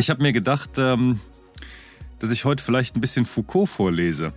ich 0.00 0.10
habe 0.10 0.22
mir 0.22 0.32
gedacht, 0.32 0.78
ähm, 0.78 1.20
dass 2.18 2.30
ich 2.30 2.44
heute 2.44 2.64
vielleicht 2.64 2.96
ein 2.96 3.00
bisschen 3.00 3.26
Foucault 3.26 3.68
vorlese 3.68 4.32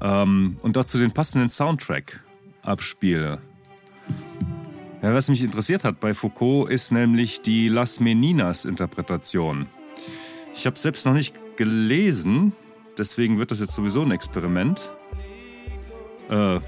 ähm, 0.00 0.54
und 0.62 0.76
dazu 0.76 0.98
den 0.98 1.10
passenden 1.10 1.48
Soundtrack 1.48 2.22
abspiele. 2.62 3.40
Ja, 5.02 5.14
was 5.14 5.28
mich 5.28 5.42
interessiert 5.42 5.84
hat 5.84 6.00
bei 6.00 6.14
Foucault 6.14 6.70
ist 6.70 6.92
nämlich 6.92 7.42
die 7.42 7.68
Las 7.68 8.00
Meninas 8.00 8.64
Interpretation. 8.64 9.66
Ich 10.54 10.64
habe 10.64 10.74
es 10.74 10.82
selbst 10.82 11.04
noch 11.06 11.12
nicht 11.12 11.34
gelesen, 11.56 12.52
deswegen 12.96 13.38
wird 13.38 13.50
das 13.50 13.60
jetzt 13.60 13.74
sowieso 13.74 14.02
ein 14.02 14.12
Experiment. 14.12 14.92
Äh, 16.30 16.60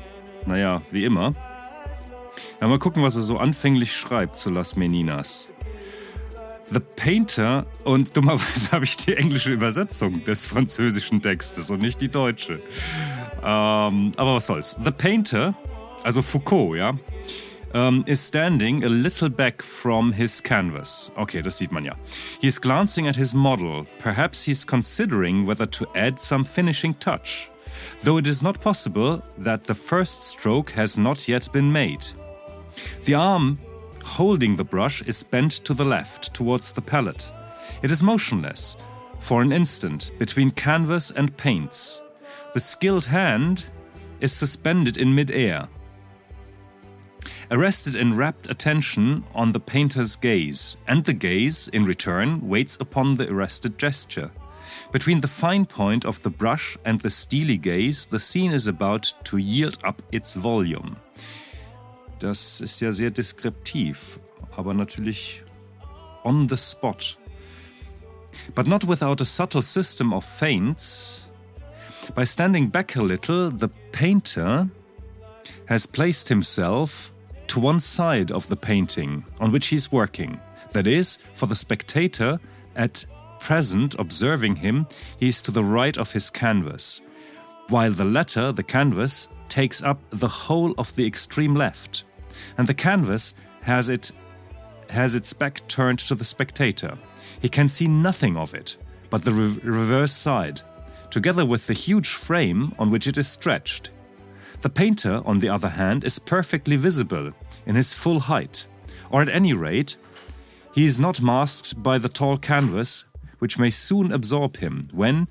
naja, 0.47 0.83
wie 0.91 1.05
immer. 1.05 1.35
Ja, 2.61 2.67
mal 2.67 2.79
gucken, 2.79 3.03
was 3.03 3.17
er 3.17 3.23
so 3.23 3.39
anfänglich 3.39 3.97
schreibt 3.97 4.37
zu 4.37 4.51
Las 4.51 4.75
Meninas. 4.75 5.51
The 6.73 6.81
Painter, 6.81 7.67
und 7.85 8.17
dummerweise 8.17 8.71
habe 8.73 8.85
ich 8.85 8.97
die 8.97 9.17
englische 9.17 9.53
Übersetzung 9.53 10.25
des 10.25 10.47
französischen 10.47 11.21
Textes 11.21 11.71
und 11.71 11.81
nicht 11.81 12.01
die 12.01 12.09
deutsche. 12.09 12.61
Ähm, 13.43 14.13
aber 14.17 14.37
was 14.37 14.47
soll's. 14.47 14.77
The 14.83 14.93
Painter, 14.93 15.55
also 16.05 16.23
Foucault, 16.23 16.77
ja, 16.77 16.95
um, 17.75 18.05
is 18.07 18.25
standing 18.25 18.85
a 18.85 18.89
little 18.89 19.29
back 19.29 19.63
from 19.63 20.13
his 20.13 20.43
canvas. 20.43 21.13
Okay, 21.17 21.43
das 21.43 21.59
sieht 21.59 21.73
man 21.73 21.85
ja. 21.85 21.95
He 22.41 22.47
is 22.47 22.61
glancing 22.61 23.07
at 23.09 23.17
his 23.17 23.35
model. 23.35 23.85
Perhaps 24.01 24.45
he's 24.45 24.65
considering 24.65 25.47
whether 25.47 25.67
to 25.67 25.87
add 25.95 26.21
some 26.21 26.45
finishing 26.45 26.95
touch. 26.99 27.51
Though 28.03 28.19
it 28.19 28.27
is 28.27 28.43
not 28.43 28.61
possible 28.61 29.23
that 29.39 29.65
the 29.65 29.75
first 29.75 30.23
stroke 30.23 30.71
has 30.73 30.99
not 30.99 31.29
yet 31.29 31.51
been 31.53 31.73
made. 31.73 32.07
The 33.05 33.15
arm 33.15 33.59
holding 34.03 34.57
the 34.57 34.65
brush 34.65 35.03
is 35.03 35.23
bent 35.23 35.53
to 35.53 35.75
the 35.75 35.85
left, 35.85 36.35
towards 36.35 36.73
the 36.73 36.81
palette. 36.81 37.31
It 37.83 37.91
is 37.91 38.03
motionless, 38.03 38.77
for 39.19 39.43
an 39.43 39.53
instant, 39.53 40.13
between 40.19 40.51
canvas 40.51 41.11
and 41.11 41.37
paints. 41.37 42.03
The 42.55 42.61
skilled 42.61 43.05
hand 43.05 43.69
is 44.21 44.33
suspended 44.33 44.97
in 44.97 45.15
mid-air, 45.15 45.69
arrested 47.51 47.97
in 47.97 48.17
rapt 48.17 48.49
attention 48.49 49.25
on 49.35 49.53
the 49.53 49.61
painter's 49.61 50.17
gaze, 50.17 50.77
and 50.87 51.05
the 51.05 51.13
gaze, 51.13 51.69
in 51.69 51.85
return, 51.85 52.49
waits 52.49 52.77
upon 52.81 53.17
the 53.17 53.29
arrested 53.29 53.79
gesture. 53.79 54.31
Between 54.93 55.21
the 55.21 55.29
fine 55.29 55.67
point 55.67 56.05
of 56.05 56.23
the 56.23 56.31
brush 56.31 56.77
and 56.85 57.01
the 57.01 57.11
steely 57.11 57.57
gaze, 57.57 58.07
the 58.07 58.19
scene 58.19 58.53
is 58.53 58.69
about 58.69 59.13
to 59.25 59.39
yield 59.39 59.79
up 59.85 60.03
its 60.13 60.35
volume. 60.35 60.97
Das 62.21 62.61
ist 62.61 62.81
ja 62.81 62.93
sehr 62.93 63.11
deskriptiv, 63.11 64.21
aber 64.55 64.75
natürlich 64.75 65.43
on 66.23 66.49
the 66.51 66.57
spot. 66.57 67.17
But 68.55 68.67
not 68.67 68.87
without 68.87 69.23
a 69.23 69.25
subtle 69.25 69.63
system 69.63 70.13
of 70.13 70.25
feints. 70.25 71.27
By 72.15 72.25
standing 72.25 72.69
back 72.69 72.95
a 72.97 73.03
little, 73.03 73.51
the 73.51 73.71
painter 73.93 74.69
has 75.67 75.87
placed 75.87 76.29
himself 76.29 77.11
to 77.49 77.59
one 77.59 77.81
side 77.81 78.31
of 78.31 78.49
the 78.49 78.57
painting 78.57 79.25
on 79.41 79.51
which 79.51 79.69
he 79.69 79.77
is 79.77 79.91
working. 79.91 80.39
That 80.73 80.87
is, 80.87 81.19
for 81.35 81.47
the 81.47 81.57
spectator 81.57 82.39
at 82.77 83.07
present 83.39 83.95
observing 83.99 84.57
him, 84.57 84.87
he 85.19 85.29
is 85.29 85.41
to 85.43 85.51
the 85.51 85.65
right 85.65 85.97
of 85.97 86.13
his 86.13 86.29
canvas, 86.29 87.01
while 87.69 87.93
the 87.93 88.05
latter, 88.05 88.53
the 88.53 88.63
canvas, 88.63 89.29
takes 89.49 89.83
up 89.83 89.99
the 90.11 90.29
whole 90.29 90.75
of 90.77 90.95
the 90.97 91.07
extreme 91.07 91.55
left 91.55 92.05
and 92.57 92.67
the 92.67 92.75
canvas 92.75 93.35
has 93.63 93.89
it 93.89 94.13
has 94.89 95.15
its 95.15 95.33
back 95.33 95.67
turned 95.69 96.01
to 96.01 96.15
the 96.15 96.25
spectator. 96.25 96.99
He 97.41 97.49
can 97.49 97.69
see 97.69 97.87
nothing 97.87 98.37
of 98.37 98.55
it 98.55 98.77
but 99.11 99.25
the 99.25 99.33
re 99.33 99.59
reverse 99.63 100.13
side, 100.13 100.63
together 101.11 101.45
with 101.45 101.67
the 101.67 101.75
huge 101.75 102.11
frame 102.11 102.73
on 102.79 102.91
which 102.91 103.07
it 103.07 103.19
is 103.19 103.29
stretched. 103.29 103.91
The 104.61 104.71
painter, 104.71 105.23
on 105.25 105.41
the 105.41 105.49
other 105.49 105.71
hand, 105.71 106.05
is 106.05 106.19
perfectly 106.19 106.77
visible 106.77 107.33
in 107.67 107.75
his 107.75 107.93
full 107.93 108.21
height, 108.21 108.67
or 109.11 109.21
at 109.23 109.29
any 109.29 109.53
rate, 109.53 109.97
he 110.73 110.85
is 110.85 111.01
not 111.01 111.21
masked 111.21 111.83
by 111.83 111.99
the 111.99 112.09
tall 112.09 112.39
canvas, 112.39 113.05
which 113.41 113.59
may 113.59 113.71
soon 113.71 114.13
absorb 114.13 114.59
him 114.59 114.89
when, 114.93 115.27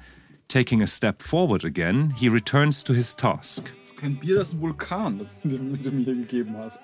taking 0.49 0.81
a 0.81 0.87
step 0.87 1.21
forward 1.21 1.63
again, 1.63 2.13
he 2.17 2.27
returns 2.27 2.83
to 2.83 2.93
his 2.93 3.15
task. 3.15 3.71
kein 3.99 4.15
Bier, 4.15 4.35
das 4.35 4.49
ist 4.49 4.53
ein 4.55 4.61
Vulkan, 4.61 5.19
das 5.19 5.27
du 5.43 5.57
mir 5.91 6.05
gegeben 6.15 6.55
hast. 6.57 6.79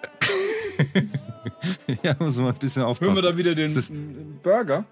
ja, 2.04 2.16
muss 2.20 2.38
man 2.38 2.48
ein 2.54 2.60
bisschen 2.60 2.84
aufpassen. 2.84 3.14
Hören 3.14 3.24
wir 3.24 3.32
da 3.32 3.38
wieder 3.38 3.56
den 3.56 3.68
Das 3.68 3.76
ist- 3.78 3.94
Burger? 4.44 4.84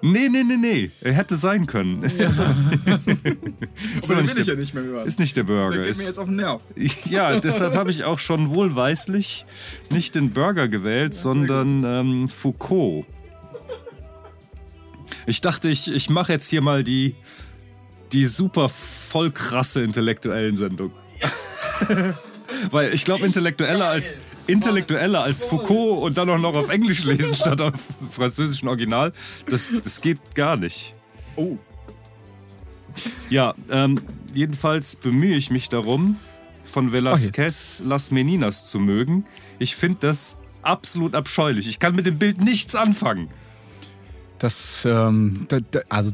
Nee, 0.00 0.28
nee, 0.28 0.42
nee, 0.44 0.56
nee. 0.56 0.90
Er 1.00 1.12
hätte 1.12 1.36
sein 1.36 1.66
können. 1.66 2.02
Ja. 2.18 2.28
Aber 2.28 2.54
den 2.86 4.08
will 4.08 4.24
ich 4.24 4.34
der- 4.34 4.44
ja 4.44 4.54
nicht 4.54 4.74
mehr 4.74 4.84
hören. 4.84 5.06
ist 5.06 5.18
nicht 5.20 5.36
der 5.36 5.44
Der 5.44 5.52
Burger. 5.52 5.76
geht 5.76 5.84
mir 5.84 5.90
Ist, 5.90 6.06
jetzt 6.06 6.18
auf 6.18 6.26
den 6.26 6.36
Nerv. 6.36 6.60
ja, 7.04 7.38
deshalb 7.40 7.74
habe 7.74 7.90
ich 7.90 8.04
auch 8.04 8.18
schon 8.18 8.54
wohlweislich 8.54 9.44
nicht 9.90 10.14
den 10.14 10.30
Burger 10.30 10.68
gewählt, 10.68 11.14
sondern 11.14 11.84
ähm, 11.84 12.28
Foucault. 12.28 13.06
Ich 15.26 15.40
dachte, 15.40 15.68
ich, 15.68 15.92
ich 15.92 16.10
mache 16.10 16.32
jetzt 16.32 16.48
hier 16.48 16.62
mal 16.62 16.82
die, 16.84 17.14
die 18.12 18.26
super 18.26 18.68
voll 18.68 19.30
krasse 19.30 19.82
intellektuellen 19.82 20.56
Sendung. 20.56 20.92
Weil 22.70 22.94
ich 22.94 23.04
glaube, 23.04 23.26
intellektueller 23.26 23.88
als, 23.88 24.14
intellektueller 24.46 25.22
als 25.22 25.44
Foucault 25.44 26.02
und 26.02 26.16
dann 26.16 26.30
auch 26.30 26.38
noch 26.38 26.54
auf 26.54 26.68
Englisch 26.68 27.04
lesen 27.04 27.34
statt 27.34 27.60
auf 27.60 27.74
französischen 28.10 28.68
Original, 28.68 29.12
das, 29.48 29.74
das 29.82 30.00
geht 30.00 30.18
gar 30.34 30.56
nicht. 30.56 30.94
Oh, 31.36 31.58
Ja, 33.28 33.54
ähm, 33.70 34.00
jedenfalls 34.32 34.96
bemühe 34.96 35.36
ich 35.36 35.50
mich 35.50 35.68
darum, 35.68 36.16
von 36.64 36.92
Velasquez 36.92 37.82
Las 37.84 38.10
Meninas 38.10 38.68
zu 38.68 38.78
mögen. 38.78 39.24
Ich 39.58 39.76
finde 39.76 39.98
das 40.00 40.36
absolut 40.62 41.14
abscheulich. 41.14 41.66
Ich 41.68 41.78
kann 41.78 41.94
mit 41.94 42.06
dem 42.06 42.18
Bild 42.18 42.40
nichts 42.40 42.74
anfangen. 42.74 43.28
Das, 44.38 44.84
ähm, 44.84 45.46
also, 45.88 46.12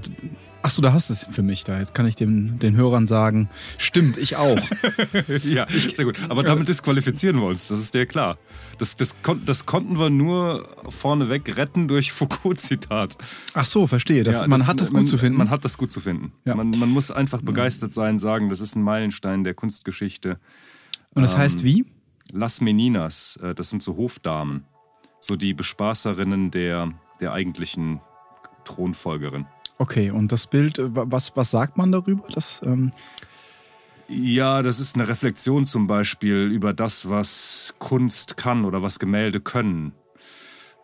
ach 0.63 0.71
so, 0.71 0.81
da 0.83 0.93
hast 0.93 1.09
du 1.11 1.13
es 1.15 1.27
für 1.31 1.43
mich 1.43 1.65
da. 1.65 1.79
Jetzt 1.79 1.95
kann 1.95 2.07
ich 2.07 2.17
den, 2.17 2.59
den 2.59 2.77
Hörern 2.77 3.07
sagen, 3.07 3.49
stimmt, 3.79 4.17
ich 4.17 4.37
auch. 4.37 4.59
ja, 5.45 5.67
sehr 5.69 6.05
gut. 6.05 6.19
Aber 6.29 6.43
damit 6.43 6.69
disqualifizieren 6.69 7.37
wir 7.37 7.47
uns, 7.47 7.69
das 7.69 7.81
ist 7.81 7.95
dir 7.95 8.07
klar. 8.07 8.39
Das, 8.79 8.97
das, 8.97 9.17
kon 9.23 9.43
das 9.45 9.67
konnten 9.67 9.99
wir 9.99 10.11
nur 10.11 10.69
vorneweg 10.89 11.57
retten 11.57 11.89
durch 11.89 12.13
Foucault-Zitat. 12.13 13.17
Ach 13.55 13.67
so, 13.67 13.87
verstehe. 13.87 14.23
Das, 14.25 14.41
Ja, 14.43 14.47
man 14.47 14.61
das- 14.61 14.69
hat 14.69 14.81
es 14.81 14.89
gut 14.89 14.97
man, 14.97 15.07
zu 15.07 15.19
finden. 15.19 15.39
Man 15.39 15.51
hat 15.51 15.65
das 15.65 15.77
gut 15.79 15.93
zu 15.93 16.01
finden. 16.01 16.33
Ja. 16.45 16.55
Man, 16.55 16.71
man 16.71 16.89
muss 16.89 17.11
einfach 17.11 17.43
begeistert 17.43 17.93
sein, 17.93 18.19
sagen, 18.19 18.49
das 18.49 18.61
ist 18.61 18.77
ein 18.77 18.83
Meilenstein 18.83 19.45
der 19.45 19.55
Kunstgeschichte. 19.55 20.39
Und 21.15 21.23
das 21.23 21.37
heißt 21.37 21.65
wie? 21.65 21.85
Las 22.33 22.61
Meninas, 22.61 23.39
äh, 23.43 23.55
das 23.55 23.71
sind 23.71 23.83
so 23.83 23.97
Hofdamen. 23.97 24.65
So 25.21 25.37
die 25.37 25.55
Bespaßerinnen 25.55 26.51
der, 26.51 26.93
der 27.21 27.33
eigentlichen 27.33 28.01
Thronfolgerin. 28.65 29.47
Okay, 29.83 30.13
und 30.13 30.31
das 30.31 30.47
Bild, 30.47 30.79
äh, 30.79 30.95
wa- 30.95 31.07
was, 31.09 31.37
was 31.37 31.51
sagt 31.51 31.77
man 31.77 31.91
darüber? 31.91 32.23
Das, 32.33 32.61
ähm, 32.65 32.93
Ja, 34.09 34.63
das 34.63 34.79
ist 34.79 34.95
eine 34.95 35.09
Reflexion 35.09 35.65
zum 35.65 35.89
Beispiel 35.89 36.51
über 36.53 36.73
das, 36.73 37.09
was 37.09 37.75
Kunst 37.81 38.37
kann 38.37 38.65
oder 38.65 38.81
was 38.83 39.01
Gemälde 39.01 39.41
können. 39.41 39.93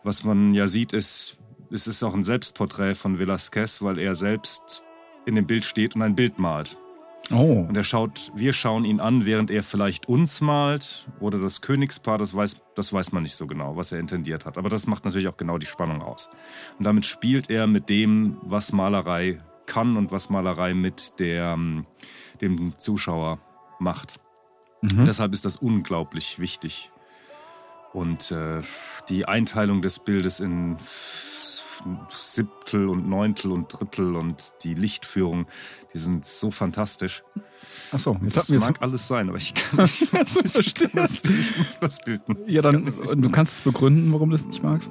Was 0.03 0.25
man 0.25 0.53
ja 0.53 0.67
sieht, 0.67 0.91
ist, 0.91 1.37
es 1.71 1.87
ist 1.87 2.03
auch 2.03 2.13
ein 2.13 2.23
Selbstporträt 2.23 2.95
von 2.95 3.17
Velázquez, 3.17 3.81
weil 3.81 3.99
er 3.99 4.15
selbst 4.15 4.83
in 5.25 5.35
dem 5.35 5.45
Bild 5.47 5.63
steht 5.63 5.95
und 5.95 6.01
ein 6.01 6.15
Bild 6.15 6.37
malt. 6.39 6.77
Oh, 7.31 7.65
Und 7.67 7.75
er 7.75 7.83
schaut, 7.83 8.31
wir 8.35 8.53
schauen 8.53 8.85
ihn 8.85 8.99
an, 8.99 9.25
während 9.25 9.51
er 9.51 9.63
vielleicht 9.63 10.07
uns 10.07 10.41
malt 10.41 11.07
oder 11.19 11.39
das 11.39 11.61
Königspaar, 11.61 12.17
das 12.17 12.35
weiß, 12.35 12.61
das 12.75 12.93
weiß 12.93 13.11
man 13.11 13.23
nicht 13.23 13.35
so 13.35 13.47
genau, 13.47 13.75
was 13.75 13.91
er 13.91 13.99
intendiert 13.99 14.45
hat. 14.45 14.57
Aber 14.57 14.69
das 14.69 14.87
macht 14.87 15.05
natürlich 15.05 15.27
auch 15.27 15.37
genau 15.37 15.57
die 15.57 15.65
Spannung 15.65 16.01
aus. 16.01 16.29
Und 16.77 16.85
damit 16.85 17.05
spielt 17.05 17.49
er 17.49 17.67
mit 17.67 17.89
dem, 17.89 18.37
was 18.41 18.71
Malerei 18.73 19.41
kann 19.65 19.97
und 19.97 20.11
was 20.11 20.29
Malerei 20.29 20.73
mit 20.73 21.19
der, 21.19 21.53
ähm, 21.53 21.85
dem 22.41 22.77
Zuschauer 22.77 23.39
macht. 23.79 24.19
Deshalb 24.81 25.33
ist 25.33 25.43
das 25.45 25.57
unglaublich 25.57 26.39
wichtig. 26.39 26.89
Und 27.91 28.31
äh, 28.31 28.61
die 29.09 29.25
Einteilung 29.25 29.81
des 29.81 29.99
Bildes 29.99 30.39
in 30.39 30.77
Siebtel 32.09 32.87
und 32.87 33.07
Neuntel 33.07 33.51
und 33.51 33.67
Drittel 33.67 34.15
und 34.15 34.53
die 34.63 34.73
Lichtführung, 34.73 35.47
die 35.93 35.97
sind 35.97 36.25
so 36.25 36.51
fantastisch. 36.51 37.23
ach 37.91 37.99
so, 37.99 38.17
jetzt 38.23 38.37
Das 38.37 38.51
wir 38.51 38.59
mag 38.59 38.81
alles 38.81 39.07
sein, 39.07 39.29
aber 39.29 39.37
ich 39.37 39.53
kann 39.53 39.79
nicht, 39.83 40.13
das 40.13 40.51
verstehe. 40.51 40.89
das, 40.93 41.23
nicht 41.23 41.51
das 41.81 41.97
Bild 41.99 42.27
nicht. 42.29 42.41
Ja, 42.47 42.59
Ich 42.59 42.61
kann 42.63 42.73
dann, 42.73 42.85
das 42.85 42.99
nicht. 42.99 43.11
du 43.23 43.29
kannst 43.29 43.53
es 43.55 43.61
begründen, 43.61 44.11
warum 44.13 44.29
du 44.29 44.35
es 44.35 44.45
nicht 44.45 44.61
magst. 44.63 44.89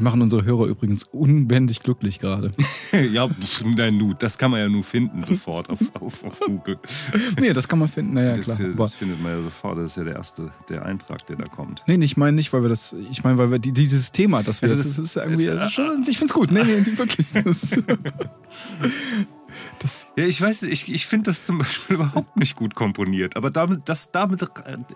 Die 0.00 0.04
machen 0.04 0.22
unsere 0.22 0.46
Hörer 0.46 0.64
übrigens 0.64 1.04
unbändig 1.04 1.82
glücklich 1.82 2.18
gerade. 2.20 2.52
ja, 3.12 3.28
na 3.76 3.90
nu, 3.90 4.14
das 4.14 4.38
kann 4.38 4.50
man 4.50 4.60
ja 4.60 4.68
nur 4.70 4.82
finden 4.82 5.22
sofort 5.22 5.68
auf, 5.68 5.78
auf, 6.00 6.24
auf 6.24 6.40
Google. 6.40 6.78
nee, 7.38 7.52
das 7.52 7.68
kann 7.68 7.78
man 7.80 7.86
finden, 7.86 8.14
naja, 8.14 8.34
das, 8.34 8.56
klar. 8.56 8.70
das 8.78 8.94
findet 8.94 9.22
man 9.22 9.32
ja 9.32 9.42
sofort. 9.42 9.76
Das 9.76 9.90
ist 9.90 9.96
ja 9.98 10.04
der 10.04 10.14
erste, 10.14 10.50
der 10.70 10.86
Eintrag, 10.86 11.26
der 11.26 11.36
da 11.36 11.44
kommt. 11.44 11.82
nee, 11.86 12.02
ich 12.02 12.16
meine 12.16 12.34
nicht, 12.34 12.50
weil 12.54 12.62
wir 12.62 12.70
das, 12.70 12.96
ich 13.10 13.24
meine, 13.24 13.36
weil 13.36 13.50
wir 13.50 13.58
die, 13.58 13.72
dieses 13.72 14.10
Thema, 14.10 14.42
das 14.42 14.62
wir, 14.62 14.70
Also 14.70 14.82
das, 14.82 14.96
das- 14.96 15.04
ist 15.04 15.16
irgendwie, 15.16 15.48
ist 15.48 15.72
schon, 15.72 16.02
ich 16.08 16.16
find's 16.16 16.32
gut. 16.32 16.50
Nee, 16.50 16.62
nee, 16.62 16.96
wirklich. 16.96 17.26
Das, 17.34 17.78
das, 19.80 20.06
Ja, 20.16 20.24
ich 20.24 20.40
weiß, 20.40 20.62
ich, 20.64 20.92
ich 20.92 21.06
finde 21.06 21.30
das 21.30 21.44
zum 21.46 21.58
Beispiel 21.58 21.96
überhaupt 21.96 22.36
nicht 22.36 22.54
gut 22.54 22.74
komponiert. 22.74 23.36
Aber 23.36 23.50
damit, 23.50 23.88
das, 23.88 24.12
damit 24.12 24.42
äh, 24.42 24.48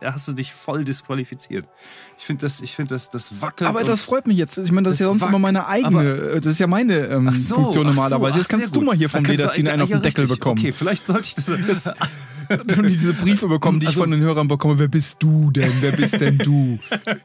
hast 0.02 0.28
du 0.28 0.32
dich 0.32 0.52
voll 0.52 0.84
disqualifiziert. 0.84 1.66
Ich 2.18 2.24
finde 2.24 2.42
das, 2.46 2.60
ich 2.60 2.76
finde 2.76 2.94
das, 2.94 3.10
das 3.10 3.40
wackelt. 3.42 3.68
aber 3.68 3.82
das 3.82 4.02
freut 4.02 4.26
mich 4.26 4.36
jetzt. 4.36 4.58
Ich 4.58 4.70
meine, 4.70 4.84
das 4.84 4.94
ist 4.94 5.00
Das 5.00 5.06
ja 5.06 5.10
sonst 5.10 5.22
wack- 5.22 5.28
immer 5.30 5.38
meine 5.40 5.66
eigene, 5.66 5.98
aber- 6.30 6.40
das 6.40 6.52
ist 6.52 6.58
ja 6.60 6.66
meine 6.66 6.94
ähm, 7.06 7.30
so, 7.32 7.56
Funktion 7.56 7.84
so, 7.86 7.90
normalerweise. 7.92 8.34
ach, 8.34 8.38
Jetzt 8.38 8.48
kannst 8.48 8.74
du 8.76 8.80
gut. 8.80 8.86
mal 8.86 8.96
hier 8.96 9.08
vom 9.10 9.24
Lederziehen 9.24 9.68
einen 9.68 9.82
auf 9.82 9.88
ja, 9.88 9.96
den 9.96 10.02
Deckel 10.02 10.22
richtig. 10.22 10.38
bekommen. 10.38 10.58
Okay, 10.60 10.72
vielleicht 10.72 11.06
sollte 11.06 11.22
ich 11.26 11.34
das. 11.66 11.84
Und 12.76 12.86
diese 12.88 13.12
Briefe 13.14 13.48
bekommen, 13.48 13.80
die 13.80 13.84
ich 13.84 13.90
Also- 13.90 14.02
von 14.02 14.10
den 14.10 14.20
Hörern 14.20 14.48
bekomme. 14.48 14.78
Wer 14.78 14.88
bist 14.88 15.22
du 15.22 15.50
denn? 15.50 15.70
Wer 15.80 15.92
bist 15.92 16.20
denn 16.20 16.38
du? 16.38 16.78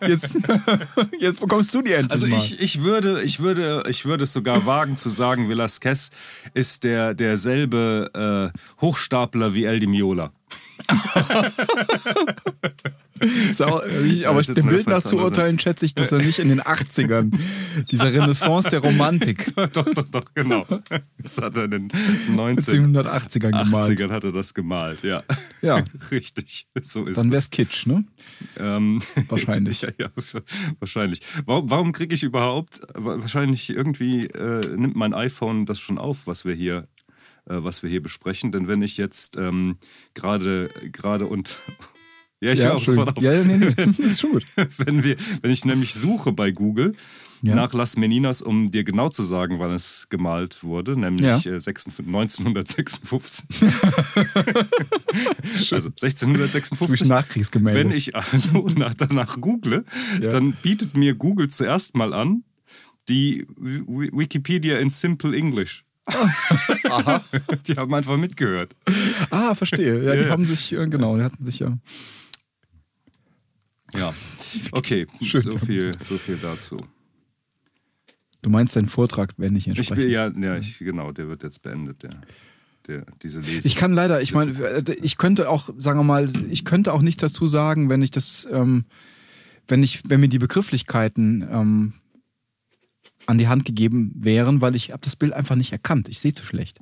Jetzt, 0.05 0.37
jetzt 1.19 1.39
bekommst 1.39 1.73
du 1.73 1.81
die 1.81 1.93
endlich 1.93 2.11
Also 2.11 2.27
mal. 2.27 2.37
ich, 2.37 2.59
ich 2.59 2.81
würde, 2.83 3.21
ich 3.23 3.39
würde, 3.39 3.83
ich 3.89 4.05
würde 4.05 4.23
es 4.23 4.33
sogar 4.33 4.65
wagen 4.65 4.95
zu 4.95 5.09
sagen, 5.09 5.49
Velasquez 5.49 6.09
ist 6.53 6.83
der 6.83 7.13
derselbe 7.13 8.51
äh, 8.53 8.81
Hochstapler 8.81 9.53
wie 9.53 9.65
El 9.65 9.79
Auch, 13.59 13.83
ich, 14.05 14.27
aber 14.27 14.41
dem 14.41 14.67
Bild 14.67 14.87
nach 14.87 14.97
zu 14.97 15.09
Verzweiflung. 15.09 15.23
urteilen 15.23 15.59
schätze 15.59 15.85
ich, 15.85 15.95
dass 15.95 16.11
er 16.11 16.19
nicht 16.19 16.39
in 16.39 16.49
den 16.49 16.61
80ern, 16.61 17.37
dieser 17.91 18.13
Renaissance 18.13 18.69
der 18.69 18.79
Romantik, 18.79 19.53
doch, 19.55 19.85
doch, 19.85 20.07
doch, 20.09 20.25
genau. 20.33 20.65
Das 21.17 21.37
hat 21.39 21.57
er 21.57 21.65
in 21.65 21.71
den 21.71 21.91
19 22.29 22.95
1980ern 22.95 23.63
gemalt. 23.63 23.99
80ern 23.99 24.11
hat 24.11 24.23
er 24.23 24.31
das 24.31 24.53
gemalt, 24.53 25.03
ja. 25.03 25.23
Ja. 25.61 25.83
Richtig, 26.11 26.67
so 26.81 27.05
ist 27.05 27.17
Dann 27.17 27.27
es. 27.27 27.31
wär's 27.31 27.49
Kitsch, 27.49 27.85
ne? 27.85 28.05
Ähm, 28.57 29.01
Wahrscheinlich. 29.27 29.81
ja, 29.81 29.89
ja, 29.97 30.09
wahrscheinlich. 30.79 31.21
Warum, 31.45 31.69
warum 31.69 31.91
kriege 31.91 32.13
ich 32.15 32.23
überhaupt, 32.23 32.81
wahrscheinlich 32.93 33.69
irgendwie 33.69 34.25
äh, 34.27 34.61
nimmt 34.75 34.95
mein 34.95 35.13
iPhone 35.13 35.65
das 35.65 35.79
schon 35.79 35.97
auf, 35.97 36.27
was 36.27 36.45
wir 36.45 36.53
hier, 36.55 36.87
äh, 37.45 37.55
was 37.57 37.83
wir 37.83 37.89
hier 37.89 38.01
besprechen. 38.01 38.51
Denn 38.51 38.67
wenn 38.67 38.81
ich 38.81 38.97
jetzt 38.97 39.37
ähm, 39.37 39.77
gerade, 40.13 40.69
gerade 40.91 41.25
und 41.25 41.57
ja, 42.41 42.53
ich 42.53 42.63
höre 42.63 42.75
auch 42.75 42.83
sofort 42.83 43.17
auf. 43.17 43.23
ja, 43.23 43.33
ja, 43.33 43.43
nee, 43.43 43.57
nee, 43.57 43.67
ist 44.05 44.21
schon 44.21 44.31
gut. 44.31 44.45
wenn, 44.77 45.03
wir, 45.03 45.15
wenn 45.41 45.51
ich 45.51 45.65
nämlich 45.65 45.93
suche 45.93 46.31
bei 46.31 46.51
Google 46.51 46.93
Ja. 47.41 47.55
nach 47.55 47.73
Las 47.73 47.97
Meninas, 47.97 48.41
um 48.41 48.71
dir 48.71 48.83
genau 48.83 49.09
zu 49.09 49.23
sagen, 49.23 49.59
wann 49.59 49.71
es 49.71 50.07
gemalt 50.09 50.63
wurde, 50.63 50.99
nämlich 50.99 51.43
Ja. 51.45 51.53
äh, 51.53 51.59
56 51.59 52.45
1956. 52.45 53.45
also 55.71 55.89
1656. 55.89 56.87
Durch 56.87 57.05
Nachkriegsgemälde. 57.05 57.79
Wenn 57.79 57.91
ich 57.91 58.15
also 58.15 58.67
nach, 58.77 58.93
danach 58.93 59.39
google, 59.39 59.85
Ja. 60.21 60.29
dann 60.29 60.53
bietet 60.53 60.95
mir 60.97 61.15
Google 61.15 61.49
zuerst 61.49 61.95
mal 61.95 62.13
an 62.13 62.43
die 63.07 63.47
Wi- 63.57 64.11
Wikipedia 64.13 64.79
in 64.79 64.89
Simple 64.89 65.35
English. 65.35 65.83
Aha. 66.89 67.23
Die 67.67 67.75
haben 67.75 67.93
einfach 67.93 68.17
mitgehört. 68.17 68.75
Ah, 69.29 69.53
verstehe. 69.55 70.03
Ja, 70.03 70.13
die 70.13 70.19
Ja, 70.21 70.25
ja. 70.25 70.29
haben 70.31 70.45
sich, 70.45 70.73
äh, 70.73 70.87
genau, 70.87 71.17
die 71.17 71.23
hatten 71.23 71.43
sich 71.43 71.59
ja. 71.59 71.77
Ja, 73.97 74.13
okay, 74.71 75.07
so 75.21 75.57
viel, 75.57 75.93
so 76.01 76.17
viel 76.17 76.37
dazu. 76.37 76.77
Du 78.41 78.49
meinst, 78.49 78.75
dein 78.75 78.87
Vortrag 78.87 79.33
wäre 79.37 79.51
nicht 79.51 79.67
Ich 79.67 79.77
entsprechend. 79.77 80.03
bin, 80.05 80.11
ja, 80.11 80.29
ja 80.29 80.57
ich, 80.57 80.79
genau, 80.79 81.11
der 81.11 81.27
wird 81.27 81.43
jetzt 81.43 81.61
beendet, 81.61 82.03
der, 82.03 82.21
der, 82.87 83.05
diese 83.21 83.41
Lesung. 83.41 83.61
Ich 83.65 83.75
kann 83.75 83.93
leider, 83.93 84.21
ich 84.21 84.33
meine, 84.33 84.57
äh, 84.59 84.93
ich 85.01 85.17
könnte 85.17 85.49
auch, 85.49 85.69
sagen 85.77 85.99
wir 85.99 86.03
mal, 86.03 86.29
ich 86.49 86.63
könnte 86.63 86.93
auch 86.93 87.01
nichts 87.01 87.21
dazu 87.21 87.45
sagen, 87.45 87.89
wenn 87.89 88.01
ich 88.01 88.11
das, 88.11 88.47
ähm, 88.51 88.85
wenn 89.67 89.83
ich, 89.83 90.01
wenn 90.07 90.21
mir 90.21 90.29
die 90.29 90.39
Begrifflichkeiten 90.39 91.45
ähm, 91.51 91.93
an 93.25 93.37
die 93.37 93.47
Hand 93.47 93.65
gegeben 93.65 94.11
wären, 94.15 94.61
weil 94.61 94.75
ich 94.75 94.91
habe 94.91 95.01
das 95.03 95.15
Bild 95.15 95.33
einfach 95.33 95.55
nicht 95.55 95.71
erkannt. 95.71 96.07
Ich 96.09 96.19
sehe 96.19 96.33
zu 96.33 96.45
schlecht. 96.45 96.79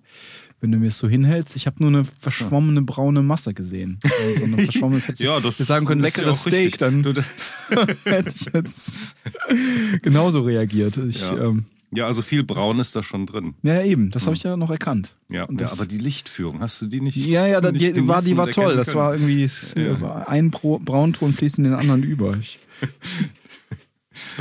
Wenn 0.59 0.71
du 0.71 0.79
mir 0.79 0.87
es 0.87 0.97
so 0.97 1.07
hinhältst, 1.07 1.55
ich 1.55 1.67
habe 1.67 1.75
nur 1.79 1.89
eine 1.89 2.03
verschwommene 2.19 2.81
braune 2.81 3.21
Masse 3.21 3.53
gesehen. 3.53 3.99
Also 4.05 4.39
So 4.39 4.45
eine 4.45 4.63
verschwommene, 4.63 5.01
hättest 5.01 5.21
ja, 5.21 5.39
das 5.39 5.57
sagen 5.57 5.85
können, 5.85 6.03
ist 6.03 6.17
ja 6.17 6.23
leckeres 6.23 6.41
auch 6.41 6.45
richtig. 6.47 6.67
Steak, 6.75 6.77
dann 6.79 7.03
Du, 7.03 7.11
hätte 8.05 8.29
ich 8.33 8.45
jetzt 8.53 9.15
genauso 10.01 10.41
reagiert. 10.41 10.97
Ich, 10.97 11.21
Ja. 11.21 11.37
Ähm, 11.49 11.65
ja, 11.91 12.05
also 12.05 12.21
viel 12.21 12.43
Braun 12.43 12.79
ist 12.79 12.97
da 12.97 13.01
schon 13.03 13.25
drin. 13.25 13.53
ja, 13.63 13.81
eben, 13.81 14.11
das 14.11 14.25
habe 14.25 14.35
ich 14.35 14.43
ja 14.43 14.57
noch 14.57 14.69
erkannt. 14.71 15.15
Ja, 15.31 15.45
Und 15.45 15.61
ja, 15.61 15.67
das- 15.67 15.77
aber 15.79 15.85
die 15.87 15.97
Lichtführung, 15.99 16.59
hast 16.59 16.81
du 16.81 16.87
die 16.87 16.99
nicht? 16.99 17.15
Ja, 17.15 17.47
ja, 17.47 17.61
da, 17.61 17.71
nicht 17.71 17.95
die, 17.95 18.05
war, 18.07 18.21
die 18.21 18.35
war 18.35 18.49
toll. 18.51 18.75
Das 18.75 18.93
war 18.93 19.13
irgendwie 19.13 19.43
es, 19.43 19.73
war 19.75 20.27
ein 20.27 20.51
Pro, 20.51 20.79
Braunton 20.79 21.33
fließt 21.33 21.59
in 21.59 21.63
den 21.63 21.73
anderen 21.75 22.03
über. 22.03 22.35
Ich, 22.37 22.59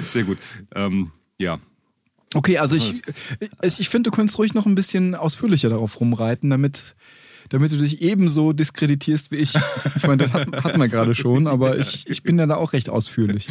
Sehr 0.05 0.25
gut. 0.25 0.39
Ähm, 0.75 1.13
ja, 1.39 1.61
okay, 2.37 2.59
also 2.59 2.77
ich, 2.77 3.03
ich, 3.63 3.81
ich 3.81 3.89
finde, 3.89 4.11
du 4.11 4.17
könntest 4.17 4.39
ruhig 4.39 4.55
noch 4.55 4.67
ein 4.67 4.75
bisschen 4.75 5.15
ausführlicher 5.15 5.69
darauf 5.69 6.01
rumreiten, 6.01 6.51
damit, 6.51 6.95
damit 7.49 7.73
du 7.73 7.79
dich 7.79 8.03
ebenso 8.03 8.53
diskreditierst 8.53 9.31
wie 9.31 9.37
ich. 9.37 9.55
Ich 9.97 10.07
meine, 10.07 10.25
das 10.25 10.33
hat, 10.33 10.65
hatten 10.65 10.81
wir 10.81 10.89
gerade 10.91 11.15
schon, 11.15 11.47
aber 11.47 11.79
ich, 11.79 12.07
ich 12.09 12.23
bin 12.23 12.39
ja 12.39 12.47
da 12.47 12.57
auch 12.57 12.73
recht 12.73 12.91
ausführlich. 12.91 13.49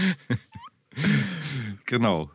genau. 1.86 2.32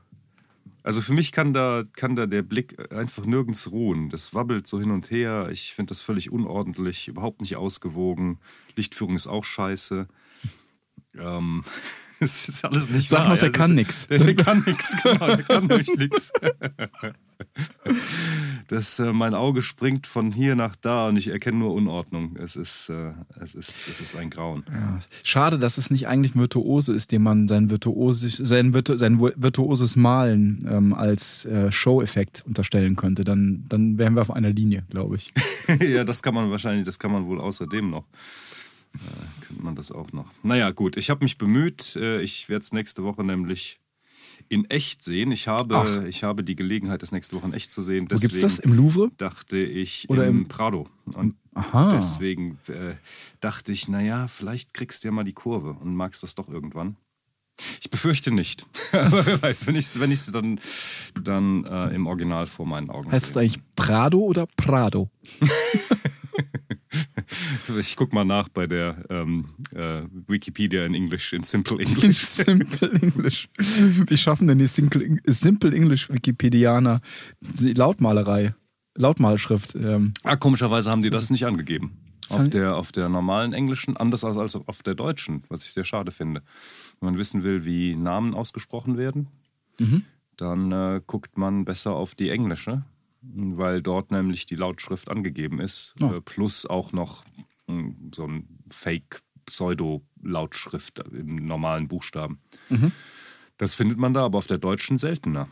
Also 0.82 1.02
für 1.02 1.12
mich 1.12 1.30
kann 1.30 1.52
da, 1.52 1.82
kann 1.94 2.16
da 2.16 2.26
der 2.26 2.42
Blick 2.42 2.92
einfach 2.92 3.26
nirgends 3.26 3.70
ruhen. 3.70 4.08
Das 4.08 4.34
wabbelt 4.34 4.66
so 4.66 4.80
hin 4.80 4.90
und 4.90 5.10
her. 5.10 5.48
Ich 5.52 5.74
finde 5.74 5.90
das 5.90 6.00
völlig 6.00 6.32
unordentlich, 6.32 7.08
überhaupt 7.08 7.42
nicht 7.42 7.56
ausgewogen. 7.56 8.38
Lichtführung 8.76 9.14
ist 9.14 9.26
auch 9.26 9.44
scheiße. 9.44 10.08
Ähm, 11.18 11.64
es 12.24 12.48
ist 12.48 12.64
alles 12.64 12.90
nicht 12.90 13.08
Sag 13.08 13.20
wahr. 13.20 13.28
noch, 13.30 13.38
der 13.38 13.48
Ja, 13.48 13.52
kann 13.58 13.74
nix. 13.74 14.06
Der, 14.08 14.18
der 14.18 14.34
kann 14.34 14.62
nichts, 14.66 14.94
genau. 15.02 15.26
Der 15.26 15.42
kann 15.42 15.66
nämlich 15.66 15.88
nichts. 15.96 16.32
Das, 18.68 18.98
äh, 18.98 19.12
mein 19.12 19.34
Auge 19.34 19.62
springt 19.62 20.06
von 20.06 20.30
hier 20.30 20.54
nach 20.54 20.76
da 20.76 21.08
und 21.08 21.16
ich 21.16 21.28
erkenne 21.28 21.58
nur 21.58 21.74
Unordnung. 21.74 22.36
Es 22.36 22.54
ist, 22.54 22.90
äh, 22.90 23.12
es 23.40 23.54
ist, 23.54 23.88
es 23.88 24.00
ist 24.00 24.14
ein 24.14 24.30
Grauen. 24.30 24.62
Ja. 24.70 25.00
Schade, 25.24 25.58
dass 25.58 25.78
es 25.78 25.90
nicht 25.90 26.06
eigentlich 26.06 26.36
Virtuose 26.36 26.92
ist, 26.92 27.12
dem 27.12 27.22
man 27.22 27.48
sein, 27.48 27.70
virtuosisch, 27.70 28.36
sein, 28.36 28.74
virtu, 28.74 28.96
sein 28.96 29.20
virtuoses 29.20 29.96
Malen 29.96 30.68
ähm, 30.70 30.94
als 30.94 31.44
äh, 31.46 31.72
Show-Effekt 31.72 32.44
unterstellen 32.46 32.94
könnte. 32.94 33.24
Dann, 33.24 33.64
dann 33.68 33.98
wären 33.98 34.14
wir 34.14 34.20
auf 34.20 34.30
einer 34.30 34.50
Linie, 34.50 34.84
glaube 34.90 35.16
ich. 35.16 35.32
ja, 35.80 36.04
das 36.04 36.22
kann 36.22 36.34
man 36.34 36.50
wahrscheinlich, 36.50 36.84
das 36.84 36.98
kann 36.98 37.10
man 37.10 37.26
wohl 37.26 37.40
außerdem 37.40 37.90
noch. 37.90 38.04
Äh, 38.94 39.44
könnte 39.46 39.62
man 39.62 39.76
das 39.76 39.92
auch 39.92 40.12
noch. 40.12 40.26
Naja, 40.42 40.70
gut, 40.70 40.96
ich 40.96 41.10
habe 41.10 41.24
mich 41.24 41.38
bemüht. 41.38 41.96
Äh, 41.96 42.20
ich 42.22 42.48
werde 42.48 42.62
es 42.64 42.72
nächste 42.72 43.04
Woche 43.04 43.22
nämlich 43.24 43.78
in 44.48 44.64
echt 44.68 45.04
sehen. 45.04 45.30
Ich 45.30 45.46
habe, 45.46 45.76
Ach. 45.76 46.02
ich 46.06 46.24
habe 46.24 46.42
die 46.42 46.56
Gelegenheit, 46.56 47.02
das 47.02 47.12
nächste 47.12 47.36
Woche 47.36 47.46
in 47.46 47.52
echt 47.52 47.70
zu 47.70 47.82
sehen. 47.82 48.04
Wo 48.10 48.16
gibt's 48.16 48.22
Deswegen 48.40 48.42
das? 48.42 48.58
Im 48.58 48.72
Louvre? 48.74 49.10
dachte 49.16 49.58
ich 49.58 50.08
Oder 50.10 50.26
im, 50.26 50.38
im- 50.40 50.48
Prado. 50.48 50.88
Und 51.14 51.36
Aha. 51.54 51.90
deswegen 51.94 52.58
äh, 52.68 52.94
dachte 53.40 53.70
ich, 53.70 53.86
naja, 53.88 54.26
vielleicht 54.28 54.74
kriegst 54.74 55.04
du 55.04 55.08
ja 55.08 55.12
mal 55.12 55.24
die 55.24 55.32
Kurve 55.34 55.76
und 55.80 55.94
magst 55.94 56.22
das 56.24 56.34
doch 56.34 56.48
irgendwann. 56.48 56.96
Ich 57.80 57.90
befürchte 57.90 58.32
nicht. 58.32 58.66
Aber 58.92 59.24
wer 59.24 59.40
weiß, 59.40 59.66
wenn 59.66 59.76
ich 59.76 59.84
es 59.84 60.00
wenn 60.00 60.10
ich's 60.10 60.32
dann, 60.32 60.58
dann 61.22 61.64
äh, 61.64 61.94
im 61.94 62.06
Original 62.06 62.46
vor 62.46 62.66
meinen 62.66 62.90
Augen 62.90 63.12
Heißt 63.12 63.26
es 63.30 63.36
eigentlich 63.36 63.60
Prado 63.76 64.18
oder 64.18 64.46
Prado? 64.56 65.10
Ich 67.78 67.96
guck 67.96 68.12
mal 68.12 68.24
nach 68.24 68.48
bei 68.48 68.66
der 68.66 69.04
ähm, 69.10 69.46
äh, 69.74 70.02
Wikipedia 70.26 70.84
in 70.86 70.94
Englisch, 70.94 71.32
in 71.32 71.42
Simple 71.42 71.80
In 71.82 71.88
English. 71.88 72.18
Simple 72.24 72.92
English. 73.00 73.48
Wie 73.58 74.16
schaffen 74.16 74.48
denn 74.48 74.58
die 74.58 74.66
Simple, 74.66 75.74
English 75.74 76.10
Wikipedianer 76.10 77.00
die 77.40 77.72
Lautmalerei, 77.74 78.54
Lautmalschrift? 78.96 79.74
Ähm, 79.74 80.12
ah, 80.22 80.36
komischerweise 80.36 80.90
haben 80.90 81.02
die 81.02 81.10
das 81.10 81.30
nicht 81.30 81.44
angegeben. 81.46 81.96
Auf 82.28 82.48
der, 82.48 82.76
auf 82.76 82.92
der 82.92 83.08
normalen 83.08 83.52
englischen, 83.52 83.96
anders 83.96 84.22
als, 84.22 84.36
als 84.36 84.54
auf 84.54 84.82
der 84.84 84.94
deutschen, 84.94 85.42
was 85.48 85.64
ich 85.64 85.72
sehr 85.72 85.82
schade 85.82 86.12
finde. 86.12 86.42
Wenn 87.00 87.10
man 87.10 87.18
wissen 87.18 87.42
will, 87.42 87.64
wie 87.64 87.96
Namen 87.96 88.34
ausgesprochen 88.34 88.96
werden, 88.96 89.26
Mhm. 89.80 90.04
dann 90.36 90.70
äh, 90.72 91.00
guckt 91.06 91.38
man 91.38 91.64
besser 91.64 91.92
auf 91.92 92.14
die 92.14 92.28
englische, 92.28 92.84
weil 93.22 93.82
dort 93.82 94.10
nämlich 94.10 94.46
die 94.46 94.56
Lautschrift 94.56 95.10
angegeben 95.10 95.60
ist, 95.60 95.94
Oh. 96.02 96.14
äh, 96.14 96.20
plus 96.20 96.66
auch 96.66 96.92
noch 96.92 97.24
mh, 97.66 97.94
so 98.14 98.26
ein 98.26 98.58
Fake-Pseudo-Lautschrift 98.70 100.98
im 101.12 101.46
normalen 101.46 101.88
Buchstaben. 101.88 102.40
Mhm. 102.68 102.92
Das 103.58 103.74
findet 103.74 103.98
man 103.98 104.14
da, 104.14 104.24
aber 104.24 104.38
auf 104.38 104.46
der 104.46 104.58
deutschen 104.58 104.98
seltener. 104.98 105.48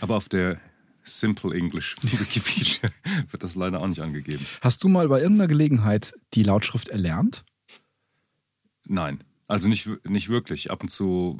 Aber 0.00 0.16
auf 0.16 0.28
der 0.28 0.60
Simple 1.04 1.54
English 1.56 1.96
Wikipedia 2.02 2.90
wird 3.30 3.42
das 3.42 3.56
leider 3.56 3.80
auch 3.80 3.86
nicht 3.86 4.00
angegeben. 4.00 4.44
Hast 4.60 4.82
du 4.84 4.88
mal 4.88 5.08
bei 5.08 5.20
irgendeiner 5.20 5.48
Gelegenheit 5.48 6.14
die 6.34 6.42
Lautschrift 6.42 6.88
erlernt? 6.88 7.44
Nein, 8.84 9.22
also 9.46 9.68
nicht, 9.68 9.88
nicht 10.08 10.28
wirklich. 10.28 10.70
Ab 10.70 10.82
und 10.82 10.88
zu 10.88 11.38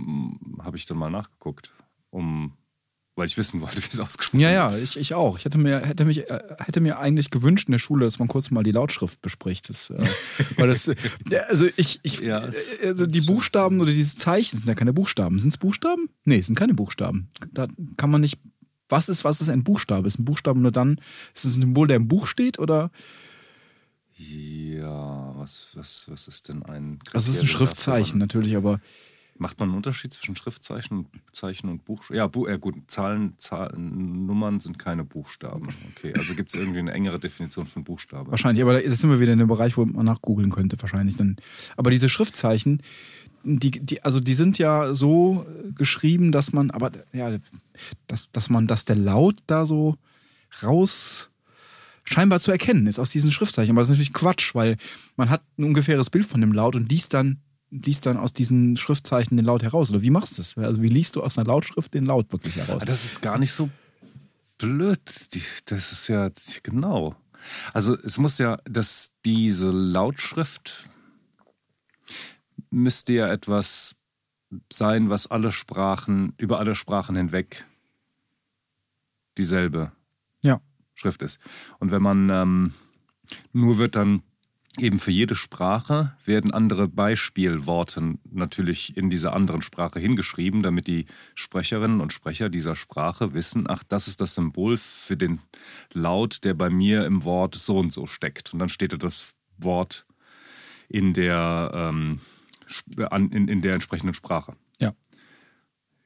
habe 0.61 0.77
ich 0.77 0.87
dann 0.87 0.99
mal 0.99 1.11
nachgeguckt. 1.11 1.73
um, 2.11 2.57
weil 3.17 3.27
ich 3.27 3.37
wissen 3.37 3.61
wollte, 3.61 3.79
wie 3.83 3.89
es 3.91 3.99
ausgesprochen 3.99 4.41
Ja, 4.41 4.49
wird. 4.51 4.57
ja, 4.79 4.79
ich, 4.85 4.97
ich 4.99 5.15
auch. 5.15 5.39
Ich 5.39 5.45
hätte 5.45 5.59
mir, 5.59 5.81
hätte, 5.81 6.05
mich, 6.05 6.31
äh, 6.31 6.39
hätte 6.59 6.81
mir 6.81 6.99
eigentlich 6.99 7.31
gewünscht 7.31 7.67
in 7.69 7.73
der 7.73 7.79
Schule, 7.79 8.05
dass 8.05 8.19
man 8.19 8.29
kurz 8.29 8.51
mal 8.51 8.63
die 8.63 8.73
Lautschrift 8.73 9.21
bespricht. 9.23 9.69
Das, 9.71 9.91
äh, 9.91 9.99
weil 10.59 10.69
das, 10.69 10.89
also 11.49 11.67
ich, 11.77 11.99
ich 12.03 12.21
Ja, 12.21 12.45
es- 12.47 12.79
äh, 12.79 12.89
also 12.89 13.07
die 13.07 13.19
es- 13.21 13.27
Buchstaben 13.27 13.81
oder 13.81 13.93
diese 13.93 14.17
Zeichen 14.19 14.57
sind 14.59 14.69
ja 14.69 14.75
keine 14.75 14.93
Buchstaben. 14.93 15.41
Sind 15.41 15.49
es 15.49 15.59
Buchstaben? 15.59 16.09
Nee, 16.25 16.39
es 16.39 16.47
sind 16.47 16.55
keine 16.59 16.75
Buchstaben. 16.75 17.31
Da 17.53 17.67
kann 17.97 18.11
man 18.11 18.21
nicht. 18.21 18.39
Was 18.89 19.09
ist, 19.09 19.25
was 19.25 19.41
ist 19.41 19.49
ein 19.51 19.65
Buchstabe? 19.65 20.07
Ist 20.07 20.21
ein 20.21 20.25
Buchstabe 20.25 20.61
nur 20.61 20.71
dann, 20.71 21.01
ist 21.35 21.45
es 21.45 21.57
ein 21.57 21.63
Symbol, 21.63 21.89
der 21.89 21.97
im 21.97 22.07
Buch 22.07 22.29
steht 22.29 22.61
oder? 22.61 22.93
Ja, 24.19 25.33
was, 25.37 25.69
was, 25.75 26.07
was 26.09 26.29
ist 26.29 26.49
denn 26.49 26.63
ein. 26.63 26.99
Also 27.13 27.31
es 27.31 27.37
ist 27.37 27.43
ein 27.43 27.47
Kriterium 27.47 27.67
Schriftzeichen 27.69 28.19
natürlich, 28.19 28.57
aber 28.57 28.81
Macht 29.39 29.59
man 29.59 29.69
einen 29.69 29.77
Unterschied 29.77 30.13
zwischen 30.13 30.35
Schriftzeichen 30.35 30.99
und 30.99 31.09
Zeichen 31.33 31.69
und 31.69 31.85
Buchstaben? 31.85 32.17
Ja, 32.17 32.27
Bu 32.27 32.47
äh, 32.47 32.59
gut, 32.59 32.75
Zahlen, 32.87 33.35
Zahlen, 33.39 34.27
Nummern 34.27 34.61
sind 34.61 34.79
keine 34.79 35.05
Buchstaben. 35.05 35.69
Okay, 35.91 36.15
also 36.17 36.35
gibt 36.35 36.51
es 36.51 36.55
irgendwie 36.55 36.79
eine 36.79 36.93
engere 36.93 37.19
Definition 37.19 37.67
von 37.67 37.85
Buchstabe. 37.85 38.31
wahrscheinlich. 38.31 38.63
Aber 38.63 38.81
das 38.81 39.01
sind 39.01 39.11
wir 39.11 39.21
wieder 39.21 39.33
in 39.33 39.39
dem 39.39 39.49
Bereich, 39.49 39.77
wo 39.77 39.85
man 39.85 40.07
nachgoogeln 40.07 40.51
könnte, 40.51 40.81
wahrscheinlich 40.81 41.17
dann. 41.17 41.37
Aber 41.77 41.91
diese 41.91 42.09
Schriftzeichen, 42.09 42.83
die, 43.45 43.71
die, 43.71 44.03
also 44.03 44.21
die 44.21 44.35
sind 44.35 44.59
ja 44.59 44.95
so 44.95 45.47
geschrieben, 45.75 46.33
dass 46.33 46.53
man, 46.53 46.71
aber 46.71 46.93
ja, 47.13 47.37
dass, 48.07 48.31
dass 48.33 48.51
man, 48.51 48.67
dass 48.67 48.85
der 48.85 48.97
Laut 48.97 49.37
da 49.47 49.67
so 49.67 49.97
raus 50.63 51.31
scheinbar 52.05 52.41
zu 52.41 52.51
erkennen 52.51 52.87
ist 52.87 52.99
aus 52.99 53.11
diesen 53.11 53.33
Schriftzeichen. 53.33 53.73
Aber 53.73 53.81
das 53.81 53.89
ist 53.89 53.93
natürlich 53.93 54.13
Quatsch, 54.13 54.55
weil 54.55 54.77
man 55.17 55.29
hat 55.29 55.43
ein 55.59 55.65
ungefähres 55.65 56.11
Bild 56.11 56.25
von 56.25 56.41
dem 56.41 56.53
Laut 56.53 56.77
und 56.77 56.91
liest 56.91 57.13
dann, 57.15 57.41
liest 57.71 58.07
dann 58.07 58.17
aus 58.17 58.33
diesen 58.33 58.77
Schriftzeichen 58.77 59.37
den 59.37 59.47
Laut 59.47 59.63
heraus. 59.63 59.91
Oder 59.91 60.03
wie 60.03 60.11
machst 60.11 60.35
du 60.39 60.43
das? 60.43 60.57
Also 60.57 60.83
wie 60.83 60.89
liest 60.89 61.17
du 61.17 61.23
aus 61.23 61.37
einer 61.39 61.47
Lautschrift 61.47 61.95
den 61.95 62.07
Laut 62.07 62.33
wirklich 62.33 62.57
heraus? 62.57 62.83
Das 62.85 63.05
ist 63.05 63.21
gar 63.23 63.39
nicht 63.39 63.53
so 63.53 63.69
blöd. 64.59 65.01
Das 65.67 65.93
ist 65.93 66.09
ja 66.09 66.31
genau. 66.63 67.17
Also 67.73 67.97
es 67.99 68.19
muss 68.19 68.39
ja, 68.39 68.59
dass 68.65 69.11
diese 69.25 69.71
Lautschrift 69.71 70.89
müsste 72.71 73.13
ja 73.13 73.29
etwas 73.29 73.95
sein, 74.73 75.11
was 75.11 75.27
alle 75.27 75.53
Sprachen, 75.53 76.35
über 76.39 76.59
alle 76.59 76.75
Sprachen 76.75 77.17
hinweg 77.17 77.67
dieselbe 79.39 79.93
Ja. 80.41 80.61
Schrift 80.95 81.23
ist. 81.23 81.41
Und 81.79 81.91
wenn 81.91 82.03
man 82.03 82.31
ähm, 82.31 82.75
nur 83.53 83.79
wird 83.79 83.97
dann 83.97 84.23
eben 84.79 84.99
für 84.99 85.11
jede 85.11 85.35
Sprache 85.35 86.17
werden 86.25 86.53
andere 86.53 86.89
Beispielworte 86.89 88.19
natürlich 88.31 88.97
in 88.97 89.11
dieser 89.11 89.33
anderen 89.33 89.63
Sprache 89.63 89.99
hingeschrieben, 89.99 90.63
damit 90.63 90.87
die 90.87 91.07
Sprecherinnen 91.35 92.01
und 92.01 92.13
Sprecher 92.13 92.49
dieser 92.49 92.77
Sprache 92.77 93.35
wissen, 93.35 93.67
ach, 93.69 93.83
das 93.85 94.09
ist 94.09 94.21
das 94.21 94.35
Symbol 94.35 94.77
für 94.77 95.17
den 95.17 95.41
Laut, 95.93 96.45
der 96.45 96.55
bei 96.55 96.71
mir 96.71 97.07
im 97.07 97.25
Wort 97.25 97.55
so 97.55 97.79
und 97.79 97.93
so 97.93 98.07
steckt. 98.07 98.53
Und 98.53 98.59
dann 98.59 98.69
steht 98.69 98.93
da 98.93 98.97
das 98.97 99.35
Wort 99.59 100.07
in 100.89 101.13
der, 101.13 101.71
ähm, 101.75 102.21
in, 102.99 103.49
in 103.49 103.63
der 103.63 103.75
entsprechenden 103.75 104.15
Sprache. 104.15 104.57
Ja. 104.79 104.95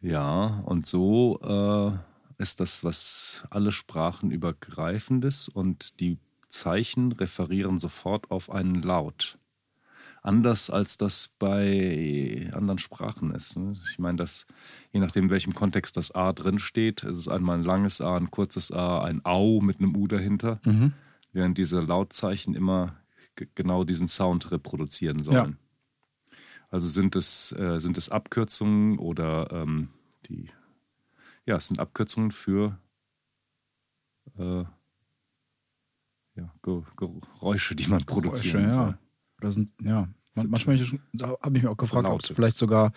Ja, 0.00 0.62
und 0.64 0.86
so 0.86 1.38
äh, 1.42 2.42
ist 2.42 2.60
das 2.60 2.84
was 2.84 3.44
alle 3.50 3.72
Sprachen 3.72 4.30
übergreifendes 4.30 5.48
und 5.48 6.00
die 6.00 6.18
Zeichen 6.50 7.12
referieren 7.12 7.78
sofort 7.78 8.30
auf 8.30 8.50
einen 8.50 8.82
Laut. 8.82 9.38
Anders 10.22 10.68
als 10.68 10.98
das 10.98 11.30
bei 11.38 12.50
anderen 12.52 12.78
Sprachen 12.78 13.30
ist. 13.34 13.56
Ne? 13.56 13.74
Ich 13.90 13.98
meine, 13.98 14.18
dass 14.18 14.46
je 14.92 15.00
nachdem, 15.00 15.24
in 15.24 15.30
welchem 15.30 15.54
Kontext 15.54 15.96
das 15.96 16.14
A 16.14 16.34
drin 16.34 16.58
steht, 16.58 17.04
ist 17.04 17.16
es 17.16 17.28
einmal 17.28 17.56
ein 17.56 17.64
langes 17.64 18.02
A, 18.02 18.16
ein 18.18 18.30
kurzes 18.30 18.70
A, 18.70 19.02
ein 19.02 19.24
Au 19.24 19.60
mit 19.62 19.78
einem 19.78 19.96
U 19.96 20.06
dahinter, 20.06 20.60
Mhm. 20.66 20.92
während 21.32 21.56
diese 21.56 21.80
Lautzeichen 21.80 22.54
immer 22.54 22.96
genau 23.54 23.84
diesen 23.84 24.08
Sound 24.08 24.50
reproduzieren 24.50 25.22
sollen. 25.22 25.56
Also 26.68 26.86
sind 26.86 27.16
es, 27.16 27.52
äh, 27.52 27.80
sind 27.80 27.96
es 27.96 28.10
Abkürzungen 28.10 28.98
oder 28.98 29.50
ähm, 29.50 29.88
die, 30.26 30.50
ja, 31.46 31.56
es 31.56 31.68
sind 31.68 31.80
Abkürzungen 31.80 32.30
für 32.32 32.78
äh, 34.38 34.64
ja, 36.40 36.52
Ge 36.62 36.82
Geräusche, 36.96 37.74
die 37.76 37.86
man 37.86 38.00
soll. 38.06 38.62
ja. 38.90 38.98
Oder 39.40 39.52
sind, 39.52 39.70
ja. 39.82 40.08
Man- 40.34 40.48
Manchmal 40.50 40.78
da 41.12 41.36
habe 41.42 41.56
ich 41.56 41.62
mir 41.64 41.70
auch 41.70 41.76
gefragt, 41.76 42.06
ob 42.06 42.20
es 42.20 42.28
vielleicht 42.28 42.56
sogar 42.56 42.92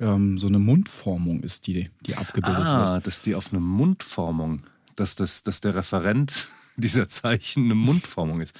ähm, 0.00 0.38
so 0.38 0.46
eine 0.46 0.58
Mundformung 0.58 1.42
ist, 1.42 1.66
die, 1.66 1.90
die 2.06 2.14
abgebildet 2.14 2.58
wird. 2.60 2.66
Ah, 2.68 3.00
dass 3.00 3.22
die 3.22 3.34
auf 3.34 3.50
eine 3.52 3.60
Mundformung, 3.60 4.62
dass, 4.96 5.16
das, 5.16 5.42
dass 5.42 5.60
der 5.60 5.74
Referent 5.74 6.48
dieser 6.76 7.08
Zeichen 7.08 7.64
eine 7.64 7.74
Mundformung 7.74 8.40
ist. 8.40 8.58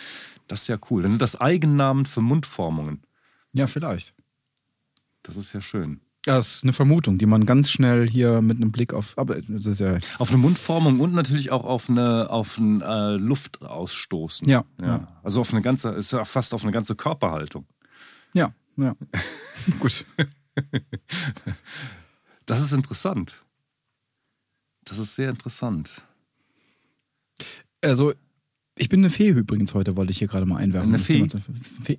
Das 0.49 0.63
ist 0.63 0.69
ja 0.69 0.79
cool. 0.91 1.03
Dann 1.03 1.13
sind 1.13 1.23
das 1.23 1.41
Eigennamen 1.41 2.07
für 2.07 2.21
Mundformungen. 2.23 3.03
Ja, 3.53 3.67
vielleicht. 3.67 4.15
Das 5.23 5.37
ist 5.37 5.53
ja 5.53 5.61
schön. 5.61 6.01
Das 6.25 6.57
ist 6.57 6.65
eine 6.65 6.73
Vermutung, 6.73 7.17
die 7.17 7.27
man 7.27 7.47
ganz 7.47 7.71
schnell 7.71 8.09
hier 8.09 8.43
mit 8.43 8.57
einem 8.57 8.73
Blick 8.73 8.93
auf. 8.93 9.17
Aber 9.17 9.41
das 9.41 9.67
ist 9.67 9.81
ja. 9.81 9.99
Auf 10.19 10.31
eine 10.31 10.39
Mundformung 10.39 11.01
und 11.01 11.15
natürlich 11.15 11.51
auch 11.51 11.65
auf 11.65 11.89
eine 11.89 12.29
auf 12.31 12.59
ein 12.59 12.83
äh, 12.83 13.13
Luftausstoßen. 13.13 14.49
Ja, 14.49 14.65
ja. 14.81 14.87
ja. 14.87 15.21
Also 15.23 15.41
auf 15.41 15.53
eine 15.53 15.63
ganze, 15.63 15.91
ist 15.91 16.13
ja 16.13 16.25
fast 16.25 16.55
auf 16.55 16.63
eine 16.65 16.73
ganze 16.73 16.97
Körperhaltung. 16.97 17.67
Ja, 18.35 18.53
ja. 18.77 18.95
Gut. 19.81 20.05
Das 22.47 22.63
ist 22.63 22.73
interessant. 22.73 23.43
Das 24.85 24.99
ist 24.99 25.15
sehr 25.15 25.31
interessant. 25.31 26.03
Also, 27.83 28.15
ich 28.75 28.89
bin 28.89 29.01
eine 29.01 29.11
Fee 29.11 29.29
übrigens 29.29 29.75
heute, 29.75 29.97
wollte 29.97 30.13
ich 30.13 30.19
hier 30.19 30.29
gerade 30.29 30.47
mal 30.47 30.57
einwerfen. 30.57 30.95
Eine 30.95 30.99
Fee? 30.99 31.27
Fee. 31.83 31.99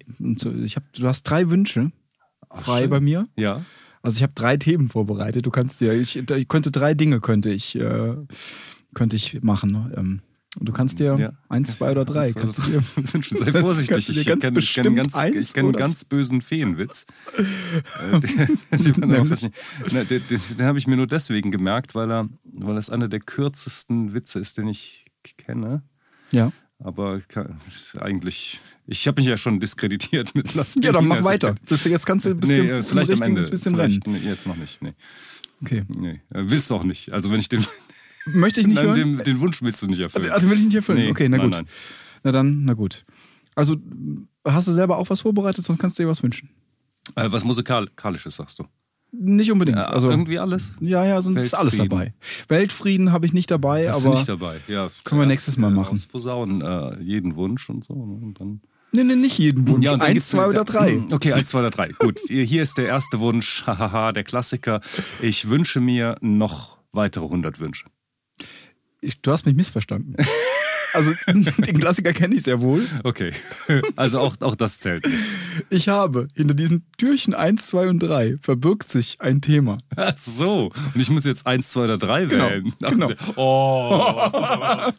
Ich 0.63 0.75
hab, 0.75 0.91
du 0.93 1.07
hast 1.07 1.23
drei 1.23 1.49
Wünsche 1.49 1.91
frei 2.51 2.81
schön. 2.81 2.89
bei 2.89 2.99
mir. 2.99 3.27
Ja. 3.35 3.63
Also 4.01 4.17
ich 4.17 4.23
habe 4.23 4.33
drei 4.35 4.57
Themen 4.57 4.89
vorbereitet. 4.89 5.45
Du 5.45 5.51
kannst 5.51 5.81
dir, 5.81 5.93
ich, 5.93 6.15
ich 6.17 6.47
könnte 6.47 6.71
drei 6.71 6.93
Dinge 6.93 7.19
könnte 7.19 7.49
ich, 7.51 7.75
äh, 7.75 8.15
könnte 8.93 9.15
ich 9.15 9.41
machen. 9.41 9.91
Ähm, 9.95 10.21
und 10.57 10.67
du 10.67 10.73
kannst 10.73 10.99
dir 10.99 11.15
Ja. 11.19 11.33
eins, 11.47 11.77
zwei 11.77 11.91
oder 11.91 12.05
drei. 12.05 12.33
Eins, 12.33 12.33
zwei 12.33 12.77
oder 12.77 12.81
dir. 12.81 13.21
Sei 13.37 13.51
vorsichtig. 13.61 14.09
Ich 14.09 14.25
kenne 14.25 14.39
kenn 14.39 14.53
bestimmt 14.53 14.95
ganz, 14.95 15.15
eins 15.15 15.35
ich 15.35 15.53
kenn 15.53 15.65
einen 15.65 15.75
ganz 15.75 16.05
bösen 16.05 16.41
Feenwitz. 16.41 17.05
Äh, 17.37 18.19
den 18.19 18.59
Na, 19.91 20.03
den, 20.03 20.21
den, 20.27 20.39
den 20.57 20.65
habe 20.65 20.77
ich 20.79 20.87
mir 20.87 20.95
nur 20.97 21.07
deswegen 21.07 21.51
gemerkt, 21.51 21.93
weil 21.93 22.11
er, 22.11 22.29
weil 22.43 22.77
es 22.77 22.89
einer 22.89 23.07
der 23.07 23.19
kürzesten 23.19 24.13
Witze 24.13 24.39
ist, 24.39 24.57
den 24.57 24.67
ich 24.67 25.05
kenne. 25.37 25.83
ja. 26.31 26.51
Aber 26.81 27.19
kann- 27.27 27.59
ist 27.75 27.97
eigentlich, 28.01 28.61
ich 28.87 29.05
habe 29.07 29.19
mich 29.21 29.27
ja 29.27 29.37
schon 29.37 29.59
diskreditiert 29.59 30.33
mit 30.33 30.53
Las 30.55 30.75
ja, 30.81 30.91
dann 30.93 31.07
mach 31.07 31.23
weiter. 31.23 31.55
Das, 31.67 31.83
jetzt 31.83 32.05
kannst 32.05 32.25
du 32.25 32.29
ein 32.31 32.39
bisschen, 32.39 32.65
Nee, 32.65 32.71
äh, 32.71 32.83
vielleicht 32.83 33.11
am 33.11 33.21
Ende. 33.21 33.41
ein 33.43 33.49
bisschen 33.49 33.73
vielleicht, 33.75 34.05
rennen. 34.07 34.21
nee, 34.23 34.29
jetzt 34.29 34.47
noch 34.47 34.55
nicht. 34.55 34.81
Nee. 34.81 34.93
Okay. 35.61 35.83
Nee. 35.89 36.21
Äh, 36.29 36.43
Willst 36.45 36.71
du 36.71 36.75
auch 36.75 36.83
nicht. 36.85 37.11
Also 37.11 37.31
wenn 37.31 37.39
ich 37.39 37.49
den, 37.49 37.65
Möchte 38.25 38.61
ich 38.61 38.67
nicht 38.67 38.75
nein, 38.77 38.85
hören? 38.87 38.95
den, 39.17 39.23
den 39.25 39.39
Wunsch 39.41 39.61
willst 39.61 39.81
du 39.81 39.87
nicht 39.87 39.99
erfüllen. 39.99 40.29
Also 40.31 40.49
will 40.49 40.57
ich 40.57 40.63
nicht 40.65 40.75
erfüllen. 40.75 40.99
Nee, 40.99 41.09
okay, 41.11 41.27
na 41.27 41.37
nein, 41.37 41.47
gut. 41.47 41.53
nein. 41.53 41.67
Na 42.23 42.31
dann, 42.31 42.63
na 42.65 42.73
gut. 42.73 43.05
Also 43.55 43.75
hast 44.45 44.67
du 44.69 44.71
selber 44.73 44.97
auch 44.97 45.09
was 45.09 45.21
vorbereitet, 45.21 45.65
sonst 45.65 45.79
kannst 45.79 45.99
du 45.99 46.03
dir 46.03 46.09
was 46.09 46.23
wünschen. 46.23 46.49
Äh, 47.15 47.29
was 47.31 47.43
Musikalisches 47.43 48.35
sagst 48.37 48.59
du? 48.59 48.65
Nicht 49.11 49.51
unbedingt. 49.51 49.77
Ja, 49.77 49.85
also 49.85 50.09
irgendwie 50.09 50.37
alles? 50.37 50.73
ja, 50.79 51.03
ja, 51.03 51.21
sonst 51.21 51.43
ist 51.43 51.53
alles 51.55 51.77
dabei. 51.77 52.13
Weltfrieden 52.47 53.11
habe 53.11 53.25
ich 53.25 53.33
nicht 53.33 53.49
dabei, 53.49 53.85
du 53.85 53.93
aber 53.93 54.09
nicht 54.11 54.29
dabei? 54.29 54.57
Ja, 54.67 54.87
können 55.03 55.21
wir 55.21 55.25
nächstes 55.25 55.57
Mal 55.57 55.71
äh, 55.71 55.75
machen. 55.75 55.99
Posaunen, 56.11 56.61
äh, 56.61 57.01
jeden 57.01 57.35
Wunsch 57.35 57.69
und 57.69 57.83
so. 57.83 57.95
ne, 57.95 58.25
Und 58.25 58.39
dann 58.39 58.61
nee, 58.91 59.03
nee, 59.03 59.15
nicht 59.15 59.39
jeden 59.39 59.67
Wunsch. 59.67 59.85
dann 59.85 60.01
Eins, 60.01 60.29
zwei 60.29 60.47
oder 60.47 60.63
drei. 60.63 61.01
Okay, 61.11 61.33
eins, 61.33 61.49
zwei 61.49 61.59
oder 61.59 61.71
drei. 61.71 61.89
Gut, 61.97 62.19
hier 62.27 62.43
hier 62.43 62.61
ist 62.61 62.77
der 62.77 62.85
erste 62.87 63.19
Wunsch, 63.19 63.63
hahaha, 63.67 64.11
der 64.11 64.23
Klassiker. 64.23 64.81
Ich 65.21 65.49
wünsche 65.49 65.79
mir 65.79 66.15
noch 66.21 66.77
weitere 66.91 67.25
100 67.25 67.59
Wünsche. 67.59 67.85
Ich, 69.01 69.21
du 69.21 69.31
hast 69.31 69.45
mich 69.45 69.55
missverstanden. 69.55 70.15
Also 70.93 71.13
den 71.27 71.79
Klassiker 71.79 72.13
kenne 72.13 72.35
ich 72.35 72.43
sehr 72.43 72.61
wohl. 72.61 72.87
Okay, 73.03 73.31
also 73.95 74.19
auch, 74.19 74.35
auch 74.41 74.55
das 74.55 74.79
zählt 74.79 75.05
nicht. 75.05 75.19
Ich 75.69 75.87
habe 75.89 76.27
hinter 76.35 76.53
diesen 76.53 76.83
Türchen 76.97 77.33
1, 77.33 77.67
2 77.67 77.89
und 77.89 77.99
3 77.99 78.37
verbirgt 78.41 78.89
sich 78.89 79.21
ein 79.21 79.41
Thema. 79.41 79.77
Ach 79.95 80.17
so, 80.17 80.71
und 80.93 81.01
ich 81.01 81.09
muss 81.09 81.25
jetzt 81.25 81.45
eins, 81.45 81.69
zwei 81.69 81.83
oder 81.85 81.97
drei 81.97 82.25
Genau, 82.25 82.49
wählen. 82.49 82.73
Ach, 82.83 82.89
genau. 82.89 83.07
Oh, 83.35 84.91